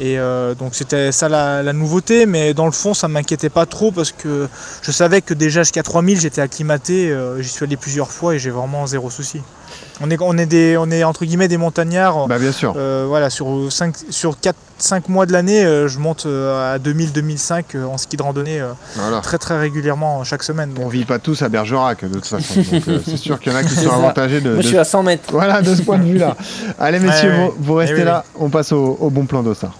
Et 0.00 0.18
euh, 0.18 0.54
donc 0.54 0.74
c'était 0.74 1.12
ça 1.12 1.28
la, 1.28 1.62
la 1.62 1.72
nouveauté, 1.72 2.24
mais 2.26 2.54
dans 2.54 2.64
le 2.66 2.72
fond 2.72 2.94
ça 2.94 3.08
m'inquiétait 3.08 3.50
pas 3.50 3.66
trop 3.66 3.92
parce 3.92 4.10
que 4.12 4.48
je 4.82 4.90
savais 4.90 5.20
que 5.20 5.34
déjà 5.34 5.62
jusqu'à 5.62 5.82
3000 5.82 6.18
j'étais 6.20 6.40
acclimaté, 6.40 7.10
euh, 7.10 7.42
j'y 7.42 7.48
suis 7.48 7.64
allé 7.64 7.76
plusieurs 7.76 8.10
fois 8.10 8.34
et 8.34 8.38
j'ai 8.38 8.50
vraiment 8.50 8.86
zéro 8.86 9.10
souci. 9.10 9.42
On 10.00 10.10
est, 10.10 10.16
on 10.20 10.36
est, 10.38 10.46
des, 10.46 10.76
on 10.78 10.90
est 10.90 11.04
entre 11.04 11.24
guillemets 11.24 11.48
des 11.48 11.58
montagnards. 11.58 12.26
Bah, 12.26 12.38
bien 12.38 12.50
sûr. 12.52 12.74
Euh, 12.76 13.04
voilà, 13.06 13.30
sur 13.30 13.70
5, 13.70 13.94
sur 14.10 14.40
4, 14.40 14.56
5 14.78 15.08
mois 15.08 15.26
de 15.26 15.32
l'année, 15.32 15.64
euh, 15.64 15.86
je 15.86 15.98
monte 15.98 16.24
euh, 16.26 16.74
à 16.74 16.78
2000-2005 16.78 17.64
euh, 17.74 17.84
en 17.84 17.98
ski 17.98 18.16
de 18.16 18.22
randonnée 18.22 18.60
euh, 18.60 18.72
Voilà. 18.96 19.20
très 19.20 19.38
très 19.38 19.58
régulièrement 19.58 20.24
chaque 20.24 20.42
semaine. 20.42 20.70
On 20.78 20.82
Donc, 20.84 20.92
vit 20.92 21.04
pas 21.04 21.18
tous 21.18 21.42
à 21.42 21.48
Bergerac, 21.48 22.04
de 22.04 22.14
toute 22.14 22.26
façon. 22.26 22.54
Euh, 22.88 22.98
c'est 23.06 23.16
sûr 23.16 23.38
qu'il 23.38 23.52
y 23.52 23.54
en 23.54 23.58
a 23.58 23.62
qui 23.62 23.68
C'est 23.74 23.84
sont 23.84 23.90
avantagés 23.92 24.40
de, 24.40 24.48
Moi, 24.48 24.56
de- 24.58 24.62
je 24.62 24.68
suis 24.68 24.78
à 24.78 24.84
100 24.84 25.02
mètres. 25.04 25.24
Voilà, 25.30 25.62
de 25.62 25.74
ce 25.74 25.82
point 25.82 25.98
de 25.98 26.04
vue-là. 26.04 26.36
Allez, 26.80 26.98
messieurs, 26.98 27.30
Ouais. 27.30 27.52
Vous, 27.58 27.64
vous 27.64 27.74
restez 27.74 27.94
Eh 27.96 28.00
oui, 28.00 28.04
là. 28.06 28.24
On 28.38 28.48
passe 28.48 28.72
au, 28.72 28.96
au 29.00 29.10
bon 29.10 29.26
plan 29.26 29.42
d'Ossard. 29.42 29.76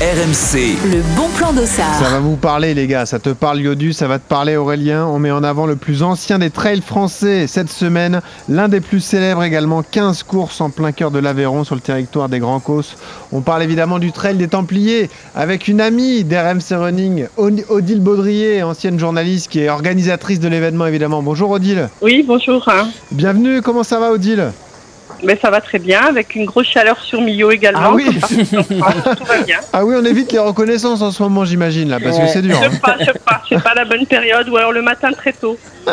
RMC, 0.00 0.76
Le 0.90 1.00
bon 1.16 1.28
plan 1.36 1.52
d'Ossard. 1.52 1.94
Ça 2.02 2.08
va 2.10 2.18
vous 2.18 2.34
parler, 2.34 2.74
les 2.74 2.88
gars. 2.88 3.06
Ça 3.06 3.20
te 3.20 3.28
parle, 3.30 3.60
Yodu. 3.60 3.92
Ça 3.92 4.08
va 4.08 4.18
te 4.18 4.28
parler, 4.28 4.56
Aurélien. 4.56 5.06
On 5.06 5.20
met 5.20 5.30
en 5.30 5.44
avant 5.44 5.64
le 5.66 5.76
plus 5.76 6.02
ancien 6.02 6.40
des 6.40 6.50
trails 6.50 6.80
français 6.80 7.46
cette 7.46 7.70
semaine. 7.70 8.20
L'un 8.48 8.68
des 8.68 8.80
plus 8.80 8.98
célèbres 8.98 9.44
également. 9.44 9.84
15 9.84 10.24
courses 10.24 10.60
en 10.60 10.70
plein 10.70 10.90
cœur 10.90 11.12
de 11.12 11.20
l'Aveyron 11.20 11.62
sur 11.62 11.76
le 11.76 11.80
territoire 11.80 12.28
des 12.28 12.40
Grands 12.40 12.58
Causses. 12.58 12.96
On 13.30 13.42
parle 13.42 13.62
évidemment 13.62 14.00
du 14.00 14.10
trail 14.10 14.34
des 14.36 14.48
Templiers 14.48 15.08
avec 15.36 15.68
une 15.68 15.80
amie 15.80 16.24
d'RMC 16.24 16.72
Running, 16.74 17.26
Od- 17.36 17.64
Odile 17.68 18.00
Baudrier, 18.00 18.64
ancienne 18.64 18.98
journaliste 18.98 19.50
qui 19.52 19.60
est 19.60 19.68
organisatrice 19.68 20.40
de 20.40 20.48
l'événement, 20.48 20.86
évidemment. 20.86 21.22
Bonjour, 21.22 21.50
Odile. 21.50 21.90
Oui, 22.00 22.24
bonjour. 22.26 22.68
Bienvenue. 23.12 23.62
Comment 23.62 23.84
ça 23.84 24.00
va, 24.00 24.10
Odile? 24.10 24.50
Mais 25.22 25.38
ça 25.40 25.50
va 25.50 25.60
très 25.60 25.78
bien, 25.78 26.00
avec 26.02 26.34
une 26.34 26.44
grosse 26.46 26.66
chaleur 26.66 26.98
sur 27.00 27.20
Millau 27.20 27.50
également. 27.50 27.80
Ah 27.82 27.92
oui. 27.92 28.04
tout 28.20 29.24
va 29.24 29.38
bien. 29.42 29.58
Ah 29.72 29.84
oui, 29.84 29.94
on 29.98 30.04
évite 30.04 30.32
les 30.32 30.38
reconnaissances 30.38 31.00
en 31.02 31.10
ce 31.12 31.22
moment, 31.22 31.44
j'imagine, 31.44 31.88
là, 31.88 31.98
parce 32.02 32.18
que 32.18 32.26
c'est 32.26 32.42
dur. 32.42 32.56
hein. 32.62 32.68
Je 32.72 32.78
pars, 32.78 32.96
je 33.00 33.12
pars, 33.24 33.44
c'est 33.48 33.62
pas 33.62 33.74
la 33.74 33.84
bonne 33.84 34.06
période, 34.06 34.48
ou 34.48 34.56
alors 34.56 34.72
le 34.72 34.82
matin 34.82 35.10
très 35.12 35.32
tôt. 35.32 35.56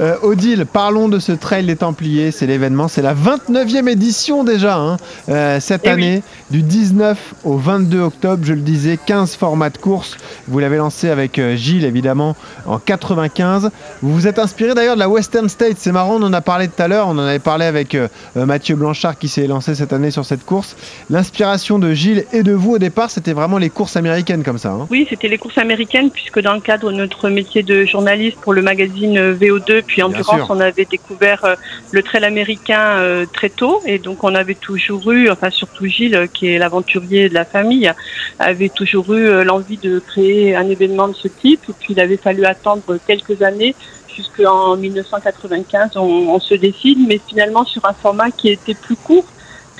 Euh, 0.00 0.16
Odile, 0.22 0.66
parlons 0.66 1.08
de 1.08 1.18
ce 1.18 1.30
trail 1.32 1.64
des 1.66 1.76
Templiers. 1.76 2.30
C'est 2.32 2.46
l'événement, 2.46 2.88
c'est 2.88 3.02
la 3.02 3.14
29e 3.14 3.88
édition 3.88 4.42
déjà 4.42 4.76
hein, 4.76 4.96
euh, 5.28 5.60
cette 5.60 5.82
Eh 5.84 5.88
oui. 5.88 5.92
année, 5.92 6.22
du 6.50 6.62
19 6.62 7.34
au 7.44 7.56
22 7.56 8.00
octobre. 8.00 8.42
Je 8.44 8.54
le 8.54 8.60
disais, 8.60 8.98
15 9.04 9.36
formats 9.36 9.70
de 9.70 9.78
course. 9.78 10.16
Vous 10.48 10.58
l'avez 10.58 10.78
lancé 10.78 11.10
avec 11.10 11.38
euh, 11.38 11.54
Gilles 11.54 11.84
évidemment 11.84 12.34
en 12.66 12.78
95. 12.78 13.70
Vous 14.02 14.12
vous 14.14 14.26
êtes 14.26 14.38
inspiré 14.38 14.74
d'ailleurs 14.74 14.94
de 14.96 15.00
la 15.00 15.08
Western 15.08 15.48
State. 15.48 15.76
C'est 15.78 15.92
marrant, 15.92 16.16
on 16.20 16.22
en 16.24 16.32
a 16.32 16.40
parlé 16.40 16.66
tout 16.68 16.82
à 16.82 16.88
l'heure. 16.88 17.06
On 17.08 17.12
en 17.12 17.18
avait 17.26 17.38
parlé 17.38 17.66
avec 17.66 17.94
euh, 17.94 18.08
Mathieu 18.34 18.74
Blanchard 18.74 19.18
qui 19.18 19.28
s'est 19.28 19.46
lancé 19.46 19.74
cette 19.74 19.92
année 19.92 20.10
sur 20.10 20.24
cette 20.24 20.44
course. 20.44 20.76
L'inspiration 21.10 21.78
de 21.78 21.92
Gilles 21.92 22.24
et 22.32 22.42
de 22.42 22.52
vous 22.52 22.72
au 22.72 22.78
départ, 22.78 23.10
c'était 23.10 23.32
vraiment 23.34 23.58
les 23.58 23.70
courses 23.70 23.96
américaines 23.96 24.42
comme 24.42 24.58
ça. 24.58 24.70
hein. 24.70 24.86
Oui, 24.90 25.06
c'était 25.08 25.28
les 25.28 25.38
courses 25.38 25.58
américaines, 25.58 26.10
puisque 26.10 26.40
dans 26.40 26.54
le 26.54 26.60
cadre 26.60 26.90
de 26.90 26.96
notre 26.96 27.28
métier 27.28 27.62
de 27.62 27.84
journaliste 27.84 28.38
pour 28.40 28.52
le 28.54 28.62
magazine 28.64 29.16
euh, 29.16 29.34
VO2, 29.34 29.82
puis 29.82 30.02
Endurance, 30.02 30.48
on 30.48 30.58
avait 30.58 30.84
découvert 30.84 31.44
euh, 31.44 31.54
le 31.92 32.02
trail 32.02 32.24
américain 32.24 32.96
euh, 32.98 33.26
très 33.32 33.50
tôt, 33.50 33.80
et 33.86 33.98
donc 33.98 34.24
on 34.24 34.34
avait 34.34 34.56
toujours 34.56 35.12
eu, 35.12 35.30
enfin 35.30 35.50
surtout 35.50 35.86
Gilles, 35.86 36.28
qui 36.34 36.48
est 36.48 36.58
l'aventurier 36.58 37.28
de 37.28 37.34
la 37.34 37.44
famille, 37.44 37.92
avait 38.40 38.70
toujours 38.70 39.14
eu 39.14 39.44
l'envie 39.44 39.76
de 39.76 40.00
créer 40.00 40.56
un 40.56 40.68
événement 40.68 41.08
de 41.08 41.14
ce 41.14 41.28
type, 41.28 41.60
et 41.68 41.72
puis 41.78 41.94
il 41.94 42.00
avait 42.00 42.16
fallu 42.16 42.44
attendre 42.44 42.98
quelques 43.06 43.42
années 43.42 43.76
jusqu'en 44.16 44.76
1995, 44.76 45.96
on, 45.96 46.00
on 46.00 46.40
se 46.40 46.54
décide, 46.54 46.98
mais 47.06 47.20
finalement 47.26 47.64
sur 47.64 47.84
un 47.84 47.92
format 47.92 48.30
qui 48.30 48.48
était 48.48 48.74
plus 48.74 48.96
court, 48.96 49.26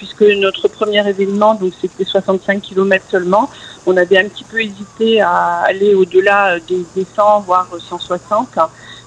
puisque 0.05 0.22
notre 0.36 0.68
premier 0.68 1.07
événement, 1.09 1.55
donc 1.55 1.72
c'était 1.80 2.05
65 2.05 2.61
km 2.61 3.05
seulement, 3.11 3.50
on 3.86 3.96
avait 3.96 4.18
un 4.18 4.28
petit 4.28 4.44
peu 4.44 4.61
hésité 4.61 5.22
à 5.22 5.62
aller 5.66 5.94
au-delà 5.94 6.61
des, 6.61 6.84
des 6.94 7.07
100, 7.16 7.42
voire 7.42 7.68
160. 7.78 8.48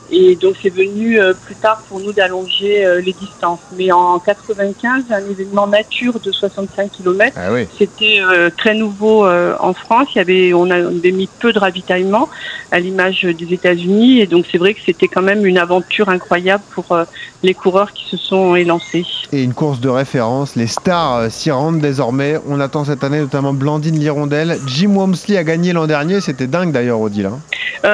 Et 0.10 0.36
donc 0.36 0.56
c'est 0.62 0.70
venu 0.74 1.20
euh, 1.20 1.34
plus 1.34 1.56
tard 1.56 1.82
pour 1.90 2.00
nous 2.00 2.14
d'allonger 2.14 2.86
euh, 2.86 3.02
les 3.02 3.14
distances. 3.14 3.60
Mais 3.78 3.92
en 3.92 4.20
95, 4.20 5.04
un 5.12 5.30
événement 5.30 5.68
nature 5.68 6.20
de 6.20 6.32
65 6.32 6.92
km, 6.92 7.34
Ah 7.38 7.52
oui. 7.52 7.68
c'était 7.78 8.20
euh, 8.22 8.50
très 8.56 8.74
nouveau 8.74 9.26
en 9.28 9.74
France. 9.74 10.08
Il 10.16 10.20
y 10.20 10.22
avait, 10.22 10.54
on 10.54 10.70
avait 10.72 11.12
mis 11.12 11.28
peu 11.40 11.52
de 11.52 11.60
ravitaillement 11.60 12.30
à 12.72 12.80
l'image 12.80 13.24
des 13.24 13.54
États-Unis. 13.54 14.20
Et 14.22 14.28
donc 14.28 14.46
c'est 14.52 14.58
vrai 14.58 14.74
que 14.74 14.80
c'était 14.86 15.08
quand 15.08 15.22
même 15.22 15.46
une 15.46 15.58
aventure 15.58 16.10
incroyable 16.10 16.64
pour 16.74 16.98
les 17.44 17.54
coureurs 17.54 17.92
qui 17.94 18.06
se 18.10 18.18
sont 18.18 18.56
élancés. 18.56 19.06
et 19.34 19.44
une 19.44 19.54
course 19.54 19.80
de 19.80 19.90
référence. 19.90 20.56
Les 20.56 20.68
stars 20.68 21.30
s'y 21.32 21.52
rendent 21.52 21.80
désormais. 21.82 22.38
On 22.48 22.60
attend 22.60 22.86
cette 22.86 23.04
année 23.04 23.20
notamment 23.20 23.54
Blandine 23.54 24.00
Lirondelle. 24.00 24.58
Jim 24.68 24.96
Wamsley 24.96 25.38
a 25.38 25.44
gagné 25.44 25.74
l'an 25.74 25.88
dernier. 25.88 26.22
C'était 26.22 26.48
dingue 26.48 26.72
d'ailleurs, 26.72 27.02
Odile. 27.02 27.28
hein. 27.28 27.40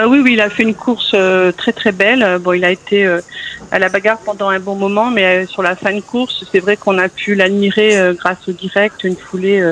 Oui, 0.07 0.21
oui, 0.23 0.33
il 0.33 0.41
a 0.41 0.49
fait 0.49 0.63
une 0.63 0.73
course 0.73 1.11
très 1.57 1.73
très 1.73 1.91
belle. 1.91 2.02
Euh, 2.03 2.39
Bon, 2.39 2.51
il 2.53 2.65
a 2.65 2.71
été 2.71 3.05
euh, 3.05 3.21
à 3.71 3.79
la 3.79 3.87
bagarre 3.89 4.17
pendant 4.19 4.49
un 4.49 4.59
bon 4.59 4.75
moment, 4.75 5.09
mais 5.09 5.43
euh, 5.43 5.47
sur 5.47 5.63
la 5.63 5.75
fin 5.75 5.93
de 5.93 6.01
course, 6.01 6.43
c'est 6.51 6.59
vrai 6.59 6.75
qu'on 6.77 6.97
a 6.97 7.07
pu 7.07 7.33
l'admirer 7.35 8.13
grâce 8.17 8.47
au 8.47 8.51
direct, 8.51 9.03
une 9.03 9.15
foulée 9.15 9.63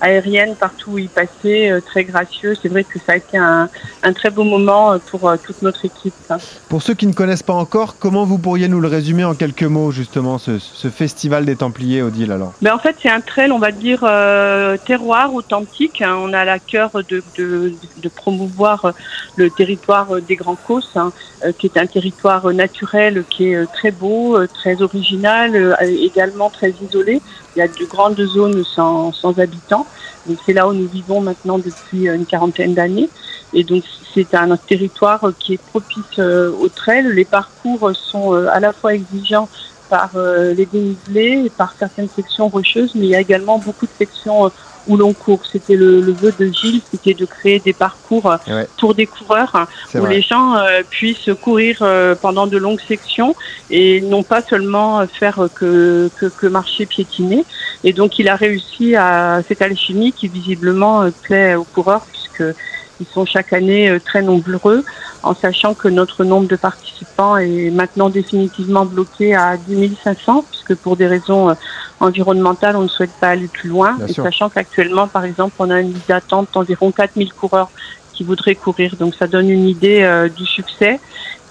aérienne 0.00 0.54
partout 0.54 0.92
où 0.92 0.98
il 0.98 1.08
passait, 1.08 1.72
très 1.86 2.04
gracieux. 2.04 2.54
C'est 2.60 2.68
vrai 2.68 2.84
que 2.84 2.98
ça 2.98 3.12
a 3.12 3.16
été 3.16 3.38
un, 3.38 3.68
un 4.02 4.12
très 4.12 4.30
beau 4.30 4.44
moment 4.44 4.98
pour 5.10 5.32
toute 5.44 5.62
notre 5.62 5.84
équipe. 5.84 6.14
hein. 6.30 6.36
Pour 6.68 6.82
ceux 6.82 6.94
qui 6.94 7.06
ne 7.06 7.12
connaissent 7.12 7.42
pas 7.42 7.54
encore, 7.54 7.96
comment 7.98 8.24
vous 8.24 8.38
pourriez 8.38 8.68
nous 8.68 8.80
le 8.80 8.88
résumer 8.88 9.24
en 9.24 9.34
quelques 9.34 9.62
mots, 9.64 9.90
justement, 9.90 10.38
ce, 10.38 10.58
ce 10.58 10.88
festival 10.88 11.44
des 11.46 11.56
Templiers, 11.56 12.02
Odile, 12.02 12.32
alors? 12.32 12.52
Mais 12.60 12.70
en 12.70 12.78
fait, 12.78 12.96
c'est 13.02 13.10
un 13.10 13.20
trail, 13.20 13.50
on 13.50 13.58
va 13.58 13.72
dire, 13.72 14.00
euh, 14.02 14.76
terroir 14.76 15.32
authentique. 15.34 16.02
hein. 16.02 16.16
On 16.20 16.32
a 16.32 16.40
à 16.48 16.58
cœur 16.58 16.90
de, 17.08 17.22
de, 17.36 17.72
de 18.02 18.08
promouvoir 18.08 18.92
le 19.36 19.50
territoire 19.50 20.08
des 20.20 20.36
Grands 20.36 20.56
Causses, 20.56 20.90
hein, 20.96 21.12
qui 21.58 21.66
est 21.66 21.76
un 21.78 21.86
territoire 21.86 22.52
naturel 22.52 23.24
qui 23.30 23.48
est 23.48 23.56
euh, 23.56 23.66
très 23.72 23.90
beau, 23.90 24.36
euh, 24.36 24.46
très 24.46 24.82
original, 24.82 25.54
euh, 25.54 25.74
également 25.80 26.50
très 26.50 26.70
isolé. 26.70 27.20
Il 27.54 27.58
y 27.58 27.62
a 27.62 27.68
de 27.68 27.84
grandes 27.84 28.20
zones 28.20 28.64
sans, 28.64 29.12
sans 29.12 29.38
habitants. 29.38 29.86
Donc 30.26 30.38
c'est 30.44 30.52
là 30.52 30.68
où 30.68 30.72
nous 30.72 30.88
vivons 30.88 31.20
maintenant 31.20 31.58
depuis 31.58 32.06
une 32.06 32.26
quarantaine 32.26 32.74
d'années. 32.74 33.08
Et 33.52 33.64
donc 33.64 33.84
c'est 34.14 34.34
un 34.34 34.56
territoire 34.56 35.32
qui 35.38 35.54
est 35.54 35.62
propice 35.62 36.18
euh, 36.18 36.50
au 36.50 36.68
trail. 36.68 37.06
Les 37.14 37.24
parcours 37.24 37.90
sont 37.94 38.32
à 38.32 38.60
la 38.60 38.72
fois 38.72 38.94
exigeants 38.94 39.48
par 39.88 40.10
les 40.18 40.66
dénivelés 40.66 41.44
et 41.46 41.48
par 41.48 41.74
certaines 41.78 42.10
sections 42.14 42.48
rocheuses, 42.48 42.94
mais 42.94 43.06
il 43.06 43.08
y 43.08 43.14
a 43.14 43.20
également 43.20 43.58
beaucoup 43.58 43.86
de 43.86 43.92
sections 43.98 44.52
euh, 44.88 44.92
où 44.92 44.96
l'on 44.96 45.12
court. 45.12 45.40
C'était 45.50 45.76
le, 45.76 46.00
le 46.00 46.12
vœu 46.12 46.32
de 46.38 46.46
Gilles, 46.46 46.80
c'était 46.90 47.14
de 47.14 47.24
créer 47.26 47.58
des 47.60 47.72
parcours 47.72 48.26
euh, 48.26 48.36
Ouais. 48.48 48.66
pour 48.78 48.94
des 48.94 49.06
coureurs 49.06 49.50
hein, 49.54 49.66
où 49.94 49.98
vrai. 49.98 50.14
les 50.16 50.22
gens 50.22 50.56
euh, 50.56 50.82
puissent 50.88 51.30
courir 51.42 51.78
euh, 51.82 52.14
pendant 52.14 52.46
de 52.46 52.56
longues 52.56 52.80
sections 52.80 53.34
et 53.70 54.00
non 54.00 54.22
pas 54.22 54.42
seulement 54.42 55.06
faire 55.06 55.48
que, 55.54 56.10
que, 56.18 56.26
que 56.26 56.46
marcher 56.46 56.86
piétiner. 56.86 57.44
Et 57.84 57.92
donc 57.92 58.18
il 58.18 58.28
a 58.28 58.36
réussi 58.36 58.96
à 58.96 59.42
cette 59.46 59.62
alchimie 59.62 60.12
qui 60.12 60.28
visiblement 60.28 61.10
plaît 61.22 61.54
aux 61.54 61.64
coureurs 61.64 62.06
puisque 62.06 62.56
ils 63.00 63.06
sont 63.06 63.26
chaque 63.26 63.52
année 63.52 63.88
euh, 63.88 63.98
très 63.98 64.22
nombreux, 64.22 64.84
en 65.22 65.34
sachant 65.34 65.74
que 65.74 65.88
notre 65.88 66.24
nombre 66.24 66.48
de 66.48 66.56
participants 66.56 67.36
est 67.36 67.70
maintenant 67.70 68.08
définitivement 68.08 68.84
bloqué 68.84 69.34
à 69.34 69.56
10 69.56 69.96
500, 70.02 70.44
puisque 70.50 70.74
pour 70.76 70.96
des 70.96 71.06
raisons 71.06 71.50
euh, 71.50 71.54
environnementales, 72.00 72.76
on 72.76 72.82
ne 72.82 72.88
souhaite 72.88 73.12
pas 73.20 73.28
aller 73.28 73.48
plus 73.48 73.68
loin. 73.68 73.94
Bien 73.96 74.06
Et 74.06 74.12
sûr. 74.12 74.24
sachant 74.24 74.48
qu'actuellement, 74.48 75.08
par 75.08 75.24
exemple, 75.24 75.54
on 75.58 75.70
a 75.70 75.80
une 75.80 75.92
liste 75.92 76.08
d'attente 76.08 76.48
d'environ 76.52 76.92
4000 76.92 77.32
coureurs 77.32 77.70
qui 78.18 78.24
voudraient 78.24 78.56
courir. 78.56 78.96
Donc 78.96 79.14
ça 79.14 79.28
donne 79.28 79.48
une 79.48 79.68
idée 79.68 80.02
euh, 80.02 80.28
du 80.28 80.44
succès, 80.44 81.00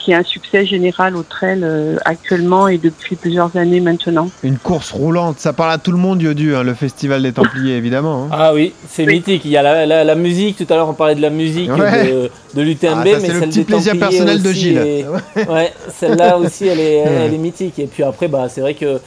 qui 0.07 0.13
est 0.13 0.15
un 0.15 0.23
succès 0.23 0.65
général 0.65 1.17
au 1.17 1.23
trail 1.23 1.59
euh, 1.63 1.97
actuellement 2.05 2.69
et 2.69 2.77
depuis 2.77 3.17
plusieurs 3.17 3.53
années 3.57 3.81
maintenant. 3.81 4.29
Une 4.41 4.57
course 4.57 4.91
roulante, 4.93 5.37
ça 5.37 5.51
parle 5.51 5.73
à 5.73 5.77
tout 5.77 5.91
le 5.91 5.97
monde, 5.97 6.21
Yodu, 6.21 6.55
hein, 6.55 6.63
le 6.63 6.73
festival 6.75 7.21
des 7.23 7.33
Templiers, 7.33 7.75
évidemment. 7.75 8.23
hein. 8.23 8.29
Ah 8.31 8.53
oui, 8.53 8.71
c'est 8.87 9.05
Oui. 9.05 9.15
mythique. 9.15 9.41
Il 9.43 9.51
y 9.51 9.57
a 9.57 9.61
la, 9.61 9.85
la- 9.85 10.05
la 10.05 10.15
musique, 10.15 10.55
tout 10.65 10.73
à 10.73 10.77
l'heure 10.77 10.87
on 10.87 10.93
parlait 10.93 11.15
de 11.15 11.21
la 11.21 11.29
musique 11.29 11.69
Ouais. 11.69 12.05
de, 12.09 12.31
de 12.53 12.61
l'UTMB, 12.61 12.89
Ah, 12.95 13.03
mais 13.03 13.19
c'est 13.19 13.27
le 13.33 13.39
celle 13.41 13.49
petit 13.49 13.59
des 13.59 13.65
plaisir 13.65 13.91
Templiers 13.99 14.07
personnel 14.17 14.41
de 14.41 14.49
aussi 14.49 14.59
Gilles. 14.59 14.77
est- 14.77 15.05
Ouais, 15.51 15.73
celle-là 15.99 16.37
aussi, 16.37 16.67
elle 16.67 16.79
est, 16.79 16.99
elle 16.99 17.33
est 17.33 17.37
mythique. 17.37 17.77
Et 17.79 17.87
puis 17.87 18.03
après, 18.03 18.29
bah, 18.29 18.47
c'est 18.47 18.61
vrai 18.61 18.75
que 18.75 19.01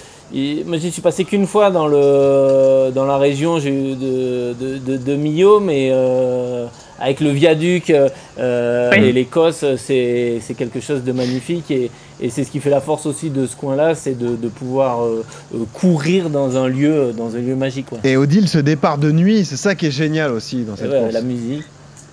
moi, 0.66 0.76
j'y 0.76 0.90
suis 0.92 1.00
passé 1.00 1.24
qu'une 1.24 1.46
fois 1.46 1.70
dans, 1.70 1.86
le, 1.88 2.90
dans 2.94 3.06
la 3.06 3.16
région 3.16 3.58
j'ai 3.58 3.70
eu 3.70 3.94
de, 3.94 4.52
de, 4.52 4.76
de, 4.78 4.96
de 4.98 5.16
Millau, 5.16 5.60
mais 5.60 5.88
euh, 5.92 6.66
avec 7.00 7.20
le 7.20 7.30
viaduc 7.30 7.90
euh, 7.90 8.90
Oui. 8.92 8.98
et 9.04 9.12
l'Écosse, 9.12 9.64
c'est 9.76 10.38
c'est 10.40 10.54
quelque 10.54 10.80
chose 10.80 11.02
de 11.02 11.12
magnifique. 11.12 11.70
Et, 11.70 11.90
et 12.20 12.28
c'est 12.28 12.44
ce 12.44 12.50
qui 12.50 12.60
fait 12.60 12.70
la 12.70 12.80
force 12.82 13.06
aussi 13.06 13.30
de 13.30 13.46
ce 13.46 13.56
coin-là, 13.56 13.94
c'est 13.94 14.16
de, 14.18 14.36
de 14.36 14.48
pouvoir 14.48 15.02
euh, 15.02 15.24
euh, 15.54 15.58
courir 15.72 16.28
dans 16.28 16.56
un 16.56 16.68
lieu, 16.68 17.12
dans 17.16 17.34
un 17.34 17.38
lieu 17.40 17.56
magique. 17.56 17.90
ouais. 17.92 17.98
Et 18.04 18.16
Odile, 18.18 18.46
ce 18.48 18.58
départ 18.58 18.98
de 18.98 19.10
nuit, 19.10 19.44
c'est 19.46 19.56
ça 19.56 19.74
qui 19.74 19.86
est 19.86 19.90
génial 19.90 20.30
aussi 20.32 20.64
dans 20.64 20.76
cette 20.76 20.90
Ouais, 20.90 21.00
course. 21.00 21.14
la 21.14 21.22
musique. 21.22 21.64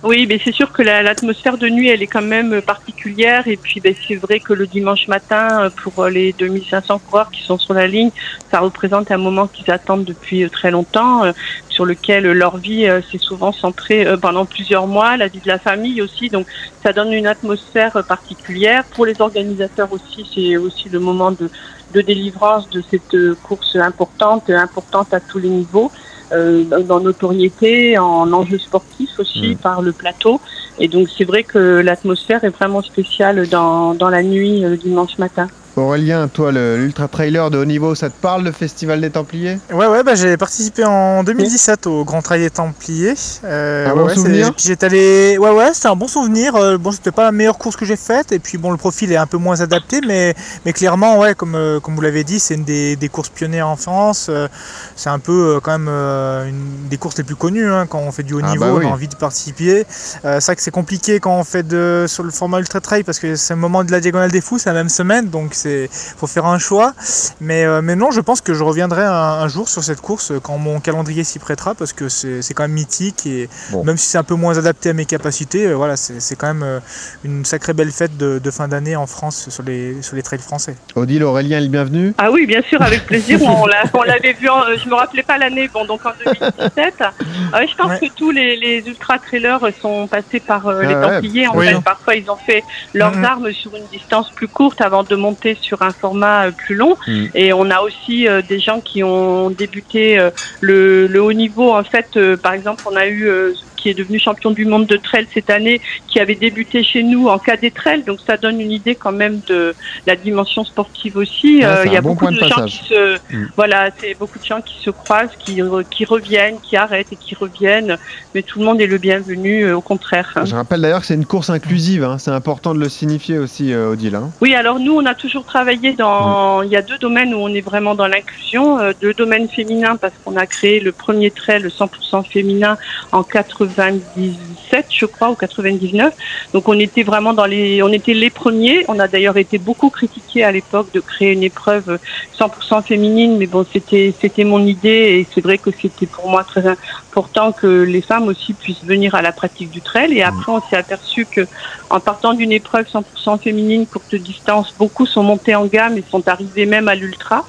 Oui, 0.04 0.26
mais 0.28 0.40
c'est 0.44 0.52
sûr 0.52 0.70
que 0.70 0.80
la- 0.80 1.02
l'atmosphère 1.02 1.58
de 1.58 1.68
nuit, 1.68 1.88
elle 1.88 2.02
est 2.04 2.06
quand 2.06 2.22
même 2.22 2.62
particulière. 2.62 3.48
Et 3.48 3.56
puis, 3.56 3.80
ben, 3.80 3.92
c'est 4.06 4.14
vrai 4.14 4.38
que 4.38 4.52
le 4.52 4.68
dimanche 4.68 5.08
matin, 5.08 5.64
euh, 5.64 5.70
pour 5.70 6.04
euh, 6.04 6.08
les 6.08 6.32
2500 6.32 7.00
coureurs 7.00 7.32
qui 7.32 7.42
sont 7.42 7.58
sur 7.58 7.74
la 7.74 7.88
ligne, 7.88 8.12
ça 8.48 8.60
représente 8.60 9.10
un 9.10 9.16
moment 9.16 9.48
qu'ils 9.48 9.72
attendent 9.72 10.04
depuis 10.04 10.44
euh, 10.44 10.48
très 10.48 10.70
longtemps, 10.70 11.24
sur 11.68 11.84
lequel 11.84 12.30
leur 12.30 12.58
vie 12.58 12.86
s'est 13.10 13.18
souvent 13.18 13.50
centrée 13.52 14.06
pendant 14.20 14.44
plusieurs 14.46 14.86
mois, 14.86 15.16
la 15.16 15.26
vie 15.28 15.40
de 15.40 15.48
la 15.48 15.58
famille 15.58 16.00
aussi. 16.00 16.28
Donc, 16.28 16.46
ça 16.82 16.92
donne 16.92 17.12
une 17.12 17.26
atmosphère 17.26 18.04
particulière. 18.06 18.84
Pour 18.94 19.04
les 19.06 19.20
organisateurs 19.20 19.92
aussi, 19.92 20.24
c'est 20.32 20.56
aussi 20.56 20.88
le 20.88 21.00
moment 21.00 21.32
de, 21.32 21.50
de 21.94 22.00
délivrance 22.00 22.68
de 22.70 22.82
cette 22.90 23.16
course 23.42 23.76
importante, 23.76 24.48
importante 24.50 25.12
à 25.14 25.20
tous 25.20 25.38
les 25.38 25.48
niveaux 25.48 25.90
euh, 26.32 26.64
dans 26.64 27.00
notoriété, 27.00 27.98
en 27.98 28.32
enjeux 28.32 28.58
sportifs 28.58 29.18
aussi 29.18 29.48
Mm. 29.48 29.56
par 29.56 29.82
le 29.82 29.92
plateau. 29.92 30.40
Et 30.78 30.88
donc 30.88 31.08
c'est 31.16 31.24
vrai 31.24 31.42
que 31.44 31.80
l'atmosphère 31.80 32.44
est 32.44 32.50
vraiment 32.50 32.82
spéciale 32.82 33.48
dans, 33.48 33.94
dans 33.94 34.08
la 34.08 34.22
nuit 34.22 34.64
euh, 34.64 34.70
le 34.70 34.76
dimanche 34.76 35.18
matin. 35.18 35.48
Aurélien, 35.78 36.28
toi, 36.28 36.50
l'ultra 36.52 37.08
trailer 37.08 37.50
de 37.50 37.58
haut 37.58 37.64
niveau, 37.64 37.94
ça 37.94 38.10
te 38.10 38.14
parle, 38.20 38.44
le 38.44 38.52
festival 38.52 39.00
des 39.00 39.10
Templiers? 39.10 39.58
Ouais, 39.72 39.86
ouais, 39.86 40.02
bah, 40.02 40.14
j'ai 40.14 40.36
participé 40.36 40.84
en 40.84 41.22
2017 41.24 41.86
au 41.86 42.04
Grand 42.04 42.22
Trail 42.22 42.40
des 42.40 42.50
Templiers. 42.50 43.14
Euh, 43.44 43.88
Un 43.90 43.94
bon 43.94 44.06
ouais, 44.06 44.14
souvenir? 44.14 44.52
j'étais 44.56 44.86
allé. 44.86 45.38
Ouais, 45.38 45.50
ouais, 45.50 45.70
c'était 45.74 45.88
un 45.88 45.96
bon 45.96 46.08
souvenir. 46.08 46.54
Euh, 46.56 46.78
bon, 46.78 46.90
c'était 46.92 47.10
pas 47.12 47.24
la 47.24 47.32
meilleure 47.32 47.58
course 47.58 47.76
que 47.76 47.84
j'ai 47.84 47.96
faite. 47.96 48.32
Et 48.32 48.38
puis, 48.38 48.58
bon, 48.58 48.70
le 48.70 48.76
profil 48.76 49.12
est 49.12 49.16
un 49.16 49.26
peu 49.26 49.36
moins 49.38 49.60
adapté. 49.60 50.00
Mais, 50.06 50.34
mais 50.64 50.72
clairement, 50.72 51.18
ouais, 51.18 51.34
comme, 51.34 51.54
euh, 51.54 51.80
comme 51.80 51.94
vous 51.94 52.00
l'avez 52.02 52.24
dit, 52.24 52.40
c'est 52.40 52.54
une 52.54 52.64
des, 52.64 52.96
des 52.96 53.08
courses 53.08 53.28
pionnières 53.28 53.68
en 53.68 53.76
France. 53.76 54.26
Euh, 54.30 54.48
c'est 54.96 55.10
un 55.10 55.18
peu 55.18 55.60
quand 55.62 55.78
même 55.78 55.88
une 55.88 56.88
des 56.88 56.96
courses 56.96 57.18
les 57.18 57.24
plus 57.24 57.36
connues. 57.36 57.70
hein, 57.70 57.86
quand 57.88 57.98
on 58.00 58.12
fait 58.12 58.22
du 58.22 58.34
haut 58.34 58.40
Ah, 58.42 58.50
niveau, 58.50 58.64
bah 58.64 58.72
oui. 58.74 58.84
on 58.86 58.88
a 58.90 58.92
envie 58.92 59.08
de 59.08 59.16
participer. 59.16 59.84
C'est 59.88 60.40
vrai 60.44 60.56
que 60.56 60.62
c'est 60.62 60.70
compliqué 60.70 61.20
quand 61.20 61.36
on 61.36 61.44
fait 61.44 61.62
de, 61.66 62.06
sur 62.08 62.22
le 62.24 62.30
format 62.30 62.58
Ultra 62.60 62.80
Trail 62.80 63.02
parce 63.04 63.18
que 63.18 63.36
c'est 63.36 63.54
le 63.54 63.60
moment 63.60 63.84
de 63.84 63.92
la 63.92 64.00
Diagonale 64.00 64.30
des 64.30 64.40
Fous, 64.40 64.58
c'est 64.58 64.70
la 64.70 64.74
même 64.74 64.88
semaine. 64.88 65.28
Donc, 65.28 65.50
c'est 65.52 65.67
c'est 65.68 65.88
faut 65.92 66.26
faire 66.26 66.46
un 66.46 66.58
choix. 66.58 66.92
Mais, 67.40 67.64
euh, 67.64 67.82
mais 67.82 67.96
non, 67.96 68.10
je 68.10 68.20
pense 68.20 68.40
que 68.40 68.54
je 68.54 68.62
reviendrai 68.64 69.02
un, 69.04 69.12
un 69.12 69.48
jour 69.48 69.68
sur 69.68 69.82
cette 69.84 70.00
course 70.00 70.32
quand 70.42 70.58
mon 70.58 70.80
calendrier 70.80 71.24
s'y 71.24 71.38
prêtera 71.38 71.74
parce 71.74 71.92
que 71.92 72.08
c'est 72.08 72.54
quand 72.54 72.62
même 72.64 72.72
mythique 72.72 73.26
et 73.26 73.48
Bon. 73.70 73.84
même 73.84 73.96
si 73.96 74.06
c'est 74.06 74.18
un 74.18 74.22
peu 74.24 74.34
moins 74.34 74.56
adapté 74.58 74.90
à 74.90 74.92
mes 74.92 75.04
capacités, 75.04 75.66
euh, 75.66 75.74
voilà, 75.74 75.96
c'est 75.96 76.36
quand 76.36 76.46
même 76.48 76.62
euh, 76.62 76.80
une 77.24 77.44
sacrée 77.44 77.72
belle 77.74 77.90
fête 77.92 78.16
de, 78.16 78.38
de 78.38 78.50
fin 78.50 78.68
d'année 78.68 78.96
en 78.96 79.06
France 79.06 79.48
sur 79.50 79.62
les, 79.62 80.00
sur 80.02 80.16
les 80.16 80.22
trails 80.22 80.38
français. 80.40 80.76
Odile, 80.94 81.24
Aurélien 81.24 81.58
est 81.58 81.62
le 81.62 81.68
bienvenu. 81.68 82.14
Ah 82.18 82.30
oui, 82.30 82.46
bien 82.46 82.62
sûr, 82.68 82.80
avec 82.82 83.04
plaisir. 83.06 83.38
On 83.46 83.66
l'a- 83.66 83.84
on 83.94 84.02
l'avait 84.02 84.32
vu, 84.32 84.48
en, 84.48 84.62
je 84.82 84.88
me 84.88 84.94
rappelais 84.94 85.22
pas 85.22 85.38
l'année, 85.38 85.68
bon, 85.72 85.84
donc 85.84 86.04
en 86.06 86.12
2017. 86.24 86.94
Euh, 87.00 87.66
je 87.70 87.76
pense 87.76 87.88
Ouais. 87.88 88.00
que 88.08 88.14
tous 88.14 88.30
les, 88.30 88.56
les 88.56 88.82
ultra-trailers 88.86 89.60
sont 89.80 90.06
passés 90.06 90.40
par 90.40 90.66
euh, 90.66 90.80
Ah 90.82 90.86
les 90.86 90.94
ouais, 90.94 91.00
Templiers. 91.02 91.48
En 91.48 91.56
oui. 91.56 91.66
fait, 91.68 91.80
parfois, 91.82 92.14
ils 92.16 92.30
ont 92.30 92.36
fait 92.36 92.62
leurs 92.94 93.16
Mhm. 93.16 93.24
armes 93.24 93.52
sur 93.52 93.74
une 93.74 93.86
distance 93.92 94.30
plus 94.30 94.48
courte 94.48 94.80
avant 94.80 95.02
de 95.02 95.16
monter 95.16 95.56
sur 95.60 95.82
un 95.82 95.92
format 95.92 96.46
euh, 96.46 96.50
plus 96.50 96.74
long. 96.74 96.96
Mhm. 97.06 97.30
Et 97.34 97.52
on 97.52 97.70
a 97.70 97.80
aussi 97.80 98.28
euh, 98.28 98.42
des 98.42 98.58
gens 98.58 98.80
qui 98.80 99.02
ont 99.02 99.50
débuté 99.50 100.18
euh, 100.18 100.30
le, 100.60 101.06
le 101.06 101.22
haut 101.22 101.32
niveau. 101.32 101.72
En 101.72 101.84
fait, 101.84 102.18
par 102.36 102.52
exemple, 102.52 102.82
on 102.86 102.96
a 102.96 103.06
eu 103.06 103.30
qui 103.78 103.88
est 103.90 103.94
devenu 103.94 104.18
champion 104.18 104.50
du 104.50 104.64
monde 104.64 104.86
de 104.86 104.96
trail 104.96 105.26
cette 105.32 105.50
année, 105.50 105.80
qui 106.08 106.18
avait 106.20 106.34
débuté 106.34 106.82
chez 106.82 107.02
nous 107.02 107.28
en 107.28 107.38
cadet 107.38 107.70
trail. 107.70 108.02
Donc 108.02 108.18
ça 108.26 108.36
donne 108.36 108.60
une 108.60 108.72
idée 108.72 108.94
quand 108.94 109.12
même 109.12 109.40
de 109.48 109.74
la 110.06 110.16
dimension 110.16 110.64
sportive 110.64 111.16
aussi. 111.16 111.64
Euh, 111.64 111.84
Il 111.86 111.92
y 111.92 111.96
a 111.96 112.00
bon 112.00 112.10
beaucoup 112.14 112.26
de, 112.30 112.38
gens 112.38 112.48
passage. 112.48 112.70
qui 112.80 112.84
se, 112.88 113.18
Mm. 113.30 113.46
voilà, 113.56 113.90
c'est 113.98 114.14
beaucoup 114.18 114.38
de 114.38 114.44
gens 114.44 114.60
qui 114.60 114.78
se 114.82 114.90
croisent, 114.90 115.30
qui, 115.38 115.60
qui 115.90 116.04
reviennent, 116.04 116.56
qui 116.62 116.76
arrêtent 116.76 117.12
et 117.12 117.16
qui 117.16 117.34
reviennent. 117.34 117.96
Mais 118.34 118.42
tout 118.42 118.58
le 118.58 118.64
monde 118.64 118.80
est 118.80 118.86
le 118.86 118.98
bienvenu, 118.98 119.64
euh, 119.64 119.76
au 119.76 119.80
contraire. 119.80 120.32
Je 120.44 120.54
rappelle 120.54 120.80
d'ailleurs 120.80 121.00
que 121.00 121.06
c'est 121.06 121.14
une 121.14 121.26
course 121.26 121.50
inclusive, 121.50 122.04
hein. 122.04 122.16
c'est 122.18 122.30
important 122.30 122.74
de 122.74 122.80
le 122.80 122.88
signifier 122.88 123.38
aussi, 123.38 123.72
euh, 123.72 123.90
Odile. 123.92 124.14
hein. 124.14 124.30
Oui, 124.40 124.54
alors 124.54 124.78
nous, 124.80 124.94
on 124.94 125.06
a 125.06 125.14
toujours 125.14 125.44
travaillé 125.44 125.92
dans. 125.92 126.62
Il 126.62 126.70
y 126.70 126.76
a 126.76 126.82
deux 126.82 126.98
domaines 126.98 127.34
où 127.34 127.38
on 127.38 127.48
est 127.48 127.60
vraiment 127.60 127.94
dans 127.94 128.06
l'inclusion. 128.06 128.78
Deux 129.00 129.14
domaines 129.14 129.48
féminins 129.48 129.96
parce 129.96 130.14
qu'on 130.24 130.36
a 130.36 130.46
créé 130.46 130.80
le 130.80 130.92
premier 130.92 131.30
trail, 131.30 131.62
le 131.62 131.68
100% 131.70 132.22
féminin, 132.24 132.76
en 133.12 133.22
97, 133.68 134.86
je 134.90 135.06
crois, 135.06 135.30
ou 135.30 135.34
99. 135.34 136.14
Donc 136.52 136.68
on 136.68 136.78
était 136.78 137.02
vraiment 137.02 137.32
dans 137.32 137.44
les. 137.44 137.82
On 137.82 137.92
était 137.92 138.14
les 138.14 138.30
premiers. 138.30 138.84
On 138.88 138.98
a 138.98 139.08
d'ailleurs 139.08 139.36
été 139.36 139.58
beaucoup 139.58 139.90
critiqués 139.90 140.44
à 140.44 140.52
l'époque 140.52 140.88
de 140.92 141.00
créer 141.00 141.32
une 141.32 141.42
épreuve 141.42 141.98
100% 142.38 142.82
féminine, 142.82 143.38
mais 143.38 143.46
bon, 143.46 143.64
c'était 143.72 144.14
c'était 144.20 144.44
mon 144.44 144.64
idée 144.64 144.88
et 144.88 145.26
c'est 145.34 145.40
vrai 145.40 145.58
que 145.58 145.70
c'était 145.70 146.06
pour 146.06 146.28
moi 146.28 146.44
très 146.44 146.64
important 146.66 147.52
que 147.52 147.66
les 147.66 148.02
femmes 148.02 148.28
aussi 148.28 148.52
puissent 148.52 148.84
venir 148.84 149.14
à 149.14 149.22
la 149.22 149.32
pratique 149.32 149.70
du 149.70 149.80
trail. 149.80 150.16
Et 150.16 150.22
après, 150.22 150.52
on 150.52 150.60
s'est 150.60 150.76
aperçu 150.76 151.26
que 151.26 151.46
en 151.90 152.00
partant 152.00 152.34
d'une 152.34 152.52
épreuve 152.52 152.86
100% 152.86 153.40
féminine, 153.40 153.86
courte 153.86 154.14
distance, 154.14 154.74
beaucoup 154.78 155.06
sont 155.06 155.22
montés 155.22 155.54
en 155.54 155.66
gamme 155.66 155.98
et 155.98 156.04
sont 156.10 156.26
arrivés 156.28 156.66
même 156.66 156.88
à 156.88 156.94
l'ultra. 156.94 157.44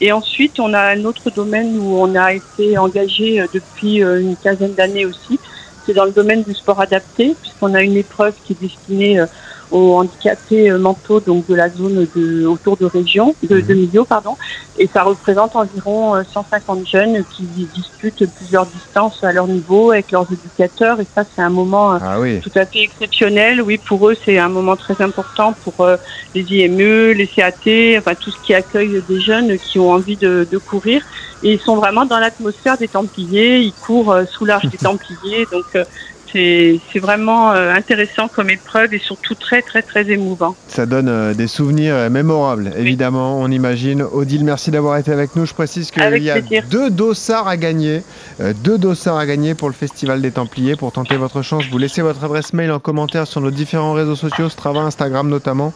Et 0.00 0.12
ensuite, 0.12 0.58
on 0.58 0.74
a 0.74 0.80
un 0.80 1.04
autre 1.04 1.30
domaine 1.30 1.78
où 1.78 1.98
on 1.98 2.14
a 2.14 2.32
été 2.32 2.76
engagé 2.76 3.40
euh, 3.40 3.46
depuis 3.52 4.02
euh, 4.02 4.20
une 4.20 4.36
quinzaine 4.36 4.74
d'années 4.74 5.06
aussi. 5.06 5.38
C'est 5.86 5.92
dans 5.92 6.04
le 6.04 6.12
domaine 6.12 6.42
du 6.42 6.54
sport 6.54 6.80
adapté, 6.80 7.36
puisqu'on 7.40 7.74
a 7.74 7.82
une 7.82 7.96
épreuve 7.96 8.34
qui 8.44 8.54
est 8.54 8.60
destinée 8.60 9.20
euh, 9.20 9.26
aux 9.70 9.94
handicapés 9.96 10.70
euh, 10.70 10.78
mentaux, 10.78 11.20
donc 11.20 11.46
de 11.46 11.54
la 11.54 11.68
zone 11.68 12.06
de, 12.14 12.46
autour 12.46 12.76
de 12.76 12.84
région, 12.86 13.34
de, 13.42 13.60
de 13.60 13.74
Millau, 13.74 14.04
pardon. 14.04 14.36
Et 14.78 14.88
ça 14.92 15.02
représente 15.02 15.54
environ 15.56 16.16
euh, 16.16 16.22
150 16.32 16.86
jeunes 16.86 17.24
qui 17.36 17.42
disputent 17.74 18.26
plusieurs 18.36 18.66
distances 18.66 19.22
à 19.22 19.32
leur 19.32 19.46
niveau 19.46 19.92
avec 19.92 20.10
leurs 20.10 20.26
éducateurs. 20.32 21.00
Et 21.00 21.06
ça, 21.14 21.24
c'est 21.34 21.42
un 21.42 21.50
moment 21.50 21.94
euh, 21.94 21.98
Ah 22.02 22.20
oui. 22.20 22.40
tout 22.40 22.50
à 22.56 22.66
fait 22.66 22.82
exceptionnel. 22.82 23.62
Oui, 23.62 23.78
pour 23.78 24.08
eux, 24.08 24.16
c'est 24.24 24.38
un 24.38 24.48
moment 24.48 24.76
très 24.76 25.02
important 25.02 25.54
pour 25.64 25.86
euh, 25.86 25.96
les 26.34 26.42
IME, 26.42 27.12
les 27.12 27.26
CAT, 27.26 27.98
enfin 27.98 28.14
tout 28.14 28.30
ce 28.30 28.38
qui 28.44 28.54
accueille 28.54 29.02
des 29.08 29.20
jeunes 29.20 29.56
qui 29.58 29.78
ont 29.78 29.90
envie 29.92 30.16
de, 30.16 30.46
de 30.50 30.58
courir. 30.58 31.02
Et 31.42 31.52
ils 31.52 31.60
sont 31.60 31.76
vraiment 31.76 32.06
dans 32.06 32.18
l'atmosphère 32.18 32.78
des 32.78 32.88
Templiers. 32.88 33.58
Ils 33.60 33.72
courent 33.74 34.12
euh, 34.12 34.24
sous 34.24 34.44
l'arche 34.44 34.66
des 34.66 34.78
Templiers. 34.88 35.46
Donc 35.52 35.64
euh, 35.76 35.84
c'est 36.34 36.98
vraiment 36.98 37.52
euh, 37.52 37.72
intéressant 37.72 38.26
comme 38.28 38.50
épreuve 38.50 38.92
et 38.92 38.98
surtout 38.98 39.34
très 39.34 39.62
très 39.62 39.82
très 39.82 40.10
émouvant. 40.10 40.56
Ça 40.66 40.84
donne 40.84 41.08
euh, 41.08 41.32
des 41.32 41.46
souvenirs 41.46 41.94
euh, 41.94 42.10
mémorables, 42.10 42.72
évidemment, 42.76 43.40
on 43.40 43.50
imagine. 43.50 44.02
Odile, 44.02 44.44
merci 44.44 44.70
d'avoir 44.70 44.98
été 44.98 45.12
avec 45.12 45.36
nous. 45.36 45.46
Je 45.46 45.54
précise 45.54 45.90
qu'il 45.90 46.02
y 46.02 46.30
a 46.30 46.40
plaisir. 46.40 46.64
deux 46.68 46.90
dossards 46.90 47.46
à 47.46 47.56
gagner. 47.56 48.02
deux 48.64 48.78
dossards 48.78 49.18
à 49.18 49.26
gagner 49.26 49.54
pour 49.54 49.68
le 49.68 49.74
Festival 49.74 50.20
des 50.20 50.32
Templiers. 50.32 50.76
Pour 50.76 50.90
tenter 50.92 51.16
votre 51.16 51.42
chance, 51.42 51.64
vous 51.70 51.78
laissez 51.78 52.02
votre 52.02 52.24
adresse 52.24 52.52
mail 52.52 52.72
en 52.72 52.80
commentaire 52.80 53.26
sur 53.26 53.40
nos 53.40 53.50
différents 53.50 53.92
réseaux 53.92 54.16
sociaux, 54.16 54.48
Strava, 54.48 54.80
Instagram 54.80 55.28
notamment. 55.28 55.72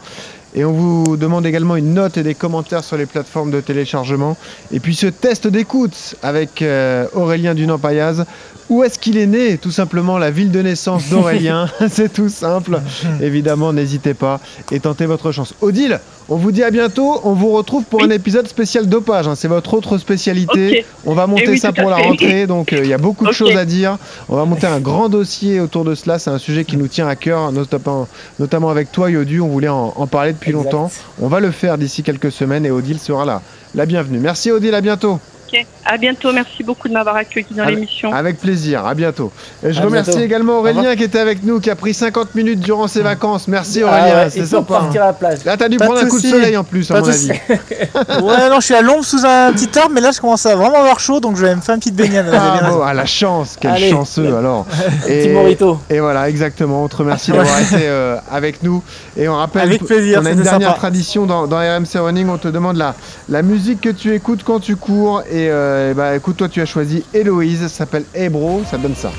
Et 0.54 0.64
on 0.64 0.72
vous 0.72 1.16
demande 1.16 1.44
également 1.46 1.76
une 1.76 1.94
note 1.94 2.16
et 2.16 2.22
des 2.22 2.34
commentaires 2.34 2.82
sur 2.84 2.96
les 2.96 3.06
plateformes 3.06 3.50
de 3.50 3.60
téléchargement. 3.60 4.36
Et 4.72 4.80
puis 4.80 4.94
ce 4.94 5.06
test 5.06 5.46
d'écoute 5.46 6.14
avec 6.22 6.62
euh, 6.62 7.06
Aurélien 7.14 7.54
Dunampayaz. 7.54 8.24
Où 8.70 8.84
est-ce 8.84 8.98
qu'il 8.98 9.16
est 9.16 9.26
né 9.26 9.56
Tout 9.56 9.70
simplement 9.70 10.18
la 10.18 10.30
ville 10.30 10.50
de 10.50 10.60
naissance 10.60 11.08
d'Aurélien. 11.08 11.70
C'est 11.88 12.12
tout 12.12 12.28
simple. 12.28 12.80
Évidemment, 13.22 13.72
n'hésitez 13.72 14.12
pas 14.12 14.40
et 14.70 14.78
tentez 14.78 15.06
votre 15.06 15.32
chance. 15.32 15.54
Odile, 15.62 16.00
on 16.28 16.36
vous 16.36 16.52
dit 16.52 16.62
à 16.62 16.70
bientôt. 16.70 17.18
On 17.24 17.32
vous 17.32 17.50
retrouve 17.52 17.84
pour 17.84 18.02
un 18.02 18.10
épisode 18.10 18.46
spécial 18.46 18.86
dopage. 18.86 19.26
hein. 19.26 19.34
C'est 19.36 19.48
votre 19.48 19.72
autre 19.72 19.96
spécialité. 19.96 20.84
On 21.06 21.14
va 21.14 21.26
monter 21.26 21.44
Eh 21.46 21.50
oui, 21.52 21.58
ça 21.58 21.72
pour 21.72 21.88
la 21.88 21.96
fait. 21.96 22.02
rentrée. 22.02 22.46
Donc 22.46 22.74
euh, 22.74 22.80
il 22.82 22.90
y 22.90 22.92
a 22.92 22.98
beaucoup 22.98 23.26
de 23.26 23.32
choses 23.32 23.56
à 23.56 23.64
dire. 23.64 23.96
On 24.28 24.36
va 24.36 24.44
monter 24.44 24.66
un 24.66 24.80
grand 24.80 25.08
dossier 25.08 25.60
autour 25.60 25.84
de 25.86 25.94
cela. 25.94 26.18
C'est 26.18 26.28
un 26.28 26.36
sujet 26.38 26.66
qui 26.66 26.76
nous 26.76 26.88
tient 26.88 27.08
à 27.08 27.16
cœur, 27.16 27.50
notamment, 27.52 28.06
notamment 28.38 28.68
avec 28.68 28.92
toi, 28.92 29.10
Yodu. 29.10 29.40
On 29.40 29.48
voulait 29.48 29.68
en, 29.68 29.94
en 29.96 30.06
parler 30.06 30.34
depuis 30.38 30.50
Exact. 30.50 30.72
longtemps. 30.72 30.90
On 31.20 31.28
va 31.28 31.40
le 31.40 31.50
faire 31.50 31.78
d'ici 31.78 32.02
quelques 32.02 32.32
semaines 32.32 32.64
et 32.64 32.70
Odile 32.70 32.98
sera 32.98 33.24
là. 33.24 33.42
La 33.74 33.86
bienvenue. 33.86 34.18
Merci 34.18 34.50
Odile, 34.50 34.74
à 34.74 34.80
bientôt. 34.80 35.20
Ok. 35.50 35.66
À 35.86 35.96
bientôt. 35.96 36.32
Merci 36.32 36.62
beaucoup 36.62 36.88
de 36.88 36.92
m'avoir 36.92 37.16
accueilli 37.16 37.46
dans 37.52 37.62
Avec- 37.62 37.74
l'émission. 37.76 38.12
Avec 38.12 38.38
plaisir, 38.38 38.84
à 38.86 38.94
bientôt. 38.94 39.32
Et 39.64 39.72
je 39.72 39.80
À 39.80 39.84
remercie 39.84 40.10
bientôt. 40.10 40.24
également 40.26 40.52
Au 40.54 40.58
Aurélien 40.58 40.94
qui 40.94 41.04
était 41.04 41.18
avec 41.18 41.42
nous, 41.42 41.58
qui 41.60 41.70
a 41.70 41.76
pris 41.76 41.94
50 41.94 42.34
minutes 42.34 42.60
durant 42.60 42.86
ses 42.86 43.00
vacances. 43.00 43.48
Merci 43.48 43.82
Ah 43.82 43.86
Aurélien, 43.88 44.14
ouais, 44.24 44.30
c'est 44.30 44.44
sympa. 44.44 44.74
partir 44.80 45.02
à 45.02 45.06
la 45.06 45.12
plage. 45.14 45.44
Là, 45.46 45.56
t'as 45.56 45.68
dû 45.68 45.78
Pas 45.78 45.86
prendre 45.86 46.00
un 46.02 46.08
coup 46.08 46.20
de 46.20 46.26
soleil 46.26 46.56
en 46.56 46.64
plus, 46.64 46.90
à 46.90 47.00
mon 47.00 47.08
avis. 47.08 47.28
ouais, 47.50 48.48
non, 48.50 48.60
je 48.60 48.64
suis 48.64 48.74
à 48.74 48.82
l'ombre 48.82 49.04
sous 49.04 49.24
un 49.24 49.52
petit 49.52 49.78
arbre, 49.78 49.92
mais 49.94 50.00
là 50.02 50.10
je 50.10 50.20
commence 50.20 50.44
à 50.46 50.54
vraiment 50.54 50.78
avoir 50.80 51.00
chaud, 51.00 51.20
donc 51.20 51.36
je 51.36 51.42
vais 51.46 51.54
me 51.54 51.60
faire 51.60 51.74
une 51.74 51.80
petite 51.80 51.96
baignade. 51.96 52.26
Ah, 52.32 52.38
bien 52.58 52.66
raison. 52.66 52.78
bon, 52.78 52.84
ah, 52.86 52.92
la 52.94 53.06
chance, 53.06 53.56
quel 53.60 53.70
Allez. 53.70 53.90
chanceux 53.90 54.36
alors. 54.36 54.66
Petit 55.06 55.28
morito. 55.30 55.78
et 55.88 56.00
voilà, 56.00 56.28
exactement. 56.28 56.84
On 56.84 56.88
te 56.88 56.96
remercie 56.96 57.30
d'avoir 57.32 57.58
été 57.60 57.86
euh, 57.88 58.16
avec 58.30 58.62
nous. 58.62 58.82
Et 59.16 59.28
on 59.28 59.34
rappelle 59.36 59.62
Avec 59.62 59.84
plaisir, 59.84 60.20
qu'on 60.20 60.26
a 60.26 60.30
une 60.32 60.42
dernière 60.42 60.68
sympa. 60.68 60.78
tradition 60.78 61.26
dans, 61.26 61.46
dans 61.46 61.56
RMC 61.58 61.96
Running. 61.98 62.28
On 62.28 62.38
te 62.38 62.48
demande 62.48 62.76
la, 62.76 62.94
la 63.28 63.42
musique 63.42 63.80
que 63.80 63.88
tu 63.88 64.14
écoutes 64.14 64.42
quand 64.44 64.60
tu 64.60 64.76
cours. 64.76 65.22
Et 65.30 65.37
euh, 65.48 65.94
bah, 65.94 66.16
écoute, 66.16 66.36
toi, 66.36 66.48
tu 66.48 66.60
as 66.60 66.66
choisi 66.66 67.04
Héloïse. 67.14 67.62
Ça 67.62 67.68
s'appelle 67.68 68.04
Hey 68.14 68.28
Bro. 68.28 68.62
Ça 68.68 68.78
donne 68.78 68.96
ça. 68.96 69.10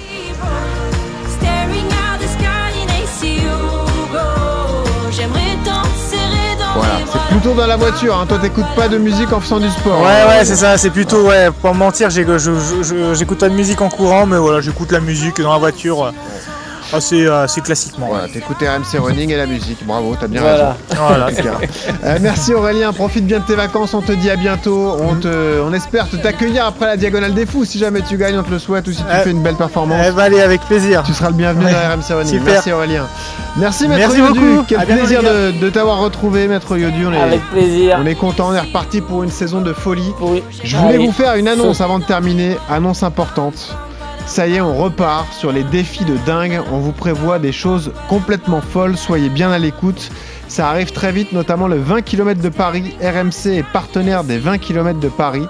Voilà, 6.75 6.99
c'est 7.11 7.35
plutôt 7.35 7.53
dans 7.53 7.67
la 7.67 7.77
voiture. 7.77 8.15
Hein. 8.17 8.25
Toi, 8.27 8.37
t'écoutes 8.39 8.75
pas 8.75 8.87
de 8.87 8.97
musique 8.97 9.33
en 9.33 9.39
faisant 9.39 9.59
du 9.59 9.69
sport. 9.69 10.01
Ouais, 10.01 10.07
hein. 10.07 10.27
ouais, 10.29 10.45
c'est 10.45 10.55
ça, 10.55 10.77
c'est 10.77 10.91
plutôt, 10.91 11.27
ouais, 11.27 11.49
pour 11.61 11.73
mentir, 11.73 12.09
j'écoute 12.09 13.39
pas 13.39 13.49
de 13.49 13.53
musique 13.53 13.81
en 13.81 13.89
courant, 13.89 14.25
mais 14.25 14.37
voilà, 14.37 14.61
j'écoute 14.61 14.91
la 14.91 14.99
musique 14.99 15.41
dans 15.41 15.51
la 15.51 15.57
voiture 15.57 16.13
assez, 16.93 17.25
euh, 17.25 17.43
assez 17.43 17.61
classiquement. 17.61 18.07
Voilà, 18.09 18.27
t'écoutes 18.27 18.57
RMC 18.61 18.99
Running 18.99 19.29
et 19.31 19.37
la 19.37 19.45
musique. 19.45 19.85
Bravo, 19.85 20.15
t'as 20.19 20.27
bien 20.27 20.41
Voilà. 20.41 20.75
raison. 20.89 21.01
Voilà. 21.07 21.27
Euh, 22.05 22.17
merci 22.21 22.53
Aurélien, 22.53 22.91
profite 22.93 23.25
bien 23.25 23.39
de 23.39 23.45
tes 23.45 23.55
vacances, 23.55 23.93
on 23.93 24.01
te 24.01 24.11
dit 24.11 24.29
à 24.29 24.35
bientôt. 24.35 24.95
On, 25.01 25.15
te, 25.15 25.61
on 25.61 25.73
espère 25.73 26.09
te 26.09 26.15
t'accueillir 26.15 26.65
après 26.65 26.85
la 26.87 26.97
Diagonale 26.97 27.33
des 27.33 27.45
Fous. 27.45 27.65
Si 27.65 27.77
jamais 27.79 28.01
tu 28.01 28.17
gagnes, 28.17 28.37
on 28.39 28.43
te 28.43 28.51
le 28.51 28.59
souhaite 28.59 28.87
ou 28.87 28.91
si 28.91 29.03
tu 29.03 29.09
Euh, 29.09 29.23
fais 29.23 29.31
une 29.31 29.41
belle 29.41 29.55
performance. 29.55 30.05
Eh 30.07 30.11
ben, 30.11 30.23
allez, 30.23 30.41
avec 30.41 30.61
plaisir. 30.61 31.03
Tu 31.03 31.13
seras 31.13 31.29
le 31.29 31.35
bienvenu 31.35 31.65
Ouais. 31.65 31.71
dans 31.71 31.77
RMC 31.95 32.13
Running. 32.13 32.33
Super. 32.39 32.53
Merci 32.53 32.71
Aurélien. 32.71 33.05
Merci 33.57 33.87
Maître 33.87 33.99
Merci 33.99 34.19
Yodu. 34.19 34.39
beaucoup. 34.39 34.63
Quel 34.67 34.79
À 34.79 34.85
plaisir 34.85 35.21
de, 35.23 35.51
de 35.59 35.69
t'avoir 35.69 35.99
retrouvé 35.99 36.47
Maître 36.47 36.77
Yodu. 36.77 37.05
On 37.07 37.13
est, 37.13 37.21
Avec 37.21 37.41
plaisir. 37.51 37.97
on 38.01 38.05
est 38.05 38.15
content, 38.15 38.49
on 38.49 38.53
est 38.53 38.59
reparti 38.59 39.01
pour 39.01 39.23
une 39.23 39.31
saison 39.31 39.61
de 39.61 39.73
folie. 39.73 40.11
Oui. 40.21 40.43
Je 40.63 40.77
voulais 40.77 40.95
Allez. 40.95 41.05
vous 41.05 41.11
faire 41.11 41.35
une 41.35 41.47
annonce 41.47 41.81
avant 41.81 41.99
de 41.99 42.03
terminer, 42.05 42.57
annonce 42.69 43.03
importante. 43.03 43.75
Ça 44.29 44.47
y 44.47 44.57
est, 44.57 44.61
on 44.61 44.77
repart 44.77 45.33
sur 45.33 45.51
les 45.51 45.63
défis 45.63 46.05
de 46.05 46.15
dingue. 46.17 46.61
On 46.71 46.77
vous 46.77 46.91
prévoit 46.91 47.39
des 47.39 47.51
choses 47.51 47.91
complètement 48.07 48.61
folles. 48.61 48.95
Soyez 48.95 49.27
bien 49.27 49.51
à 49.51 49.57
l'écoute. 49.57 50.11
Ça 50.49 50.67
arrive 50.69 50.91
très 50.91 51.11
vite, 51.11 51.31
notamment 51.31 51.67
le 51.67 51.77
20 51.77 52.01
km 52.01 52.41
de 52.41 52.49
Paris. 52.49 52.95
RMC 53.01 53.51
est 53.59 53.63
partenaire 53.71 54.23
des 54.23 54.37
20 54.39 54.57
km 54.57 54.99
de 54.99 55.07
Paris. 55.07 55.45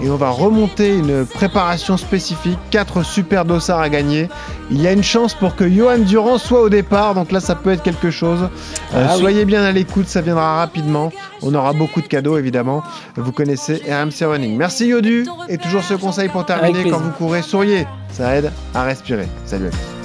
Et 0.00 0.08
on 0.10 0.16
va 0.16 0.30
remonter 0.30 0.96
une 0.96 1.24
préparation 1.26 1.96
spécifique. 1.96 2.58
Quatre 2.70 3.04
super 3.04 3.44
dossards 3.44 3.80
à 3.80 3.88
gagner. 3.88 4.28
Il 4.70 4.80
y 4.80 4.86
a 4.88 4.92
une 4.92 5.02
chance 5.04 5.34
pour 5.34 5.54
que 5.56 5.68
Johan 5.68 5.98
Durand 5.98 6.38
soit 6.38 6.62
au 6.62 6.68
départ. 6.68 7.14
Donc 7.14 7.30
là, 7.32 7.40
ça 7.40 7.54
peut 7.54 7.70
être 7.72 7.82
quelque 7.82 8.10
chose. 8.10 8.48
Euh, 8.94 9.06
Ah 9.08 9.14
oui. 9.14 9.20
soyez 9.20 9.44
bien 9.44 9.62
à 9.64 9.70
l'écoute, 9.72 10.08
ça 10.08 10.20
viendra 10.20 10.56
rapidement. 10.56 11.12
On 11.42 11.54
aura 11.54 11.72
beaucoup 11.72 12.00
de 12.00 12.06
cadeaux, 12.08 12.38
évidemment. 12.38 12.82
Vous 13.16 13.32
connaissez 13.32 13.82
RMC 13.88 14.24
Running. 14.26 14.56
Merci 14.56 14.86
Yodu. 14.86 15.26
Et 15.48 15.58
toujours 15.58 15.82
ce 15.82 15.94
conseil 15.94 16.28
pour 16.28 16.44
terminer 16.46 16.90
quand 16.90 16.98
vous 16.98 17.10
courez, 17.10 17.42
souriez. 17.42 17.86
Ça 18.12 18.34
aide 18.36 18.52
à 18.74 18.82
respirer. 18.84 19.26
Salut 19.46 19.66
à 19.66 20.03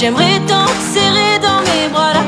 J'aimerais 0.00 0.40
tant 0.48 0.64
te 0.64 0.98
serrer 0.98 1.38
dans 1.42 1.60
mes 1.60 1.88
bras 1.92 2.14
là, 2.14 2.22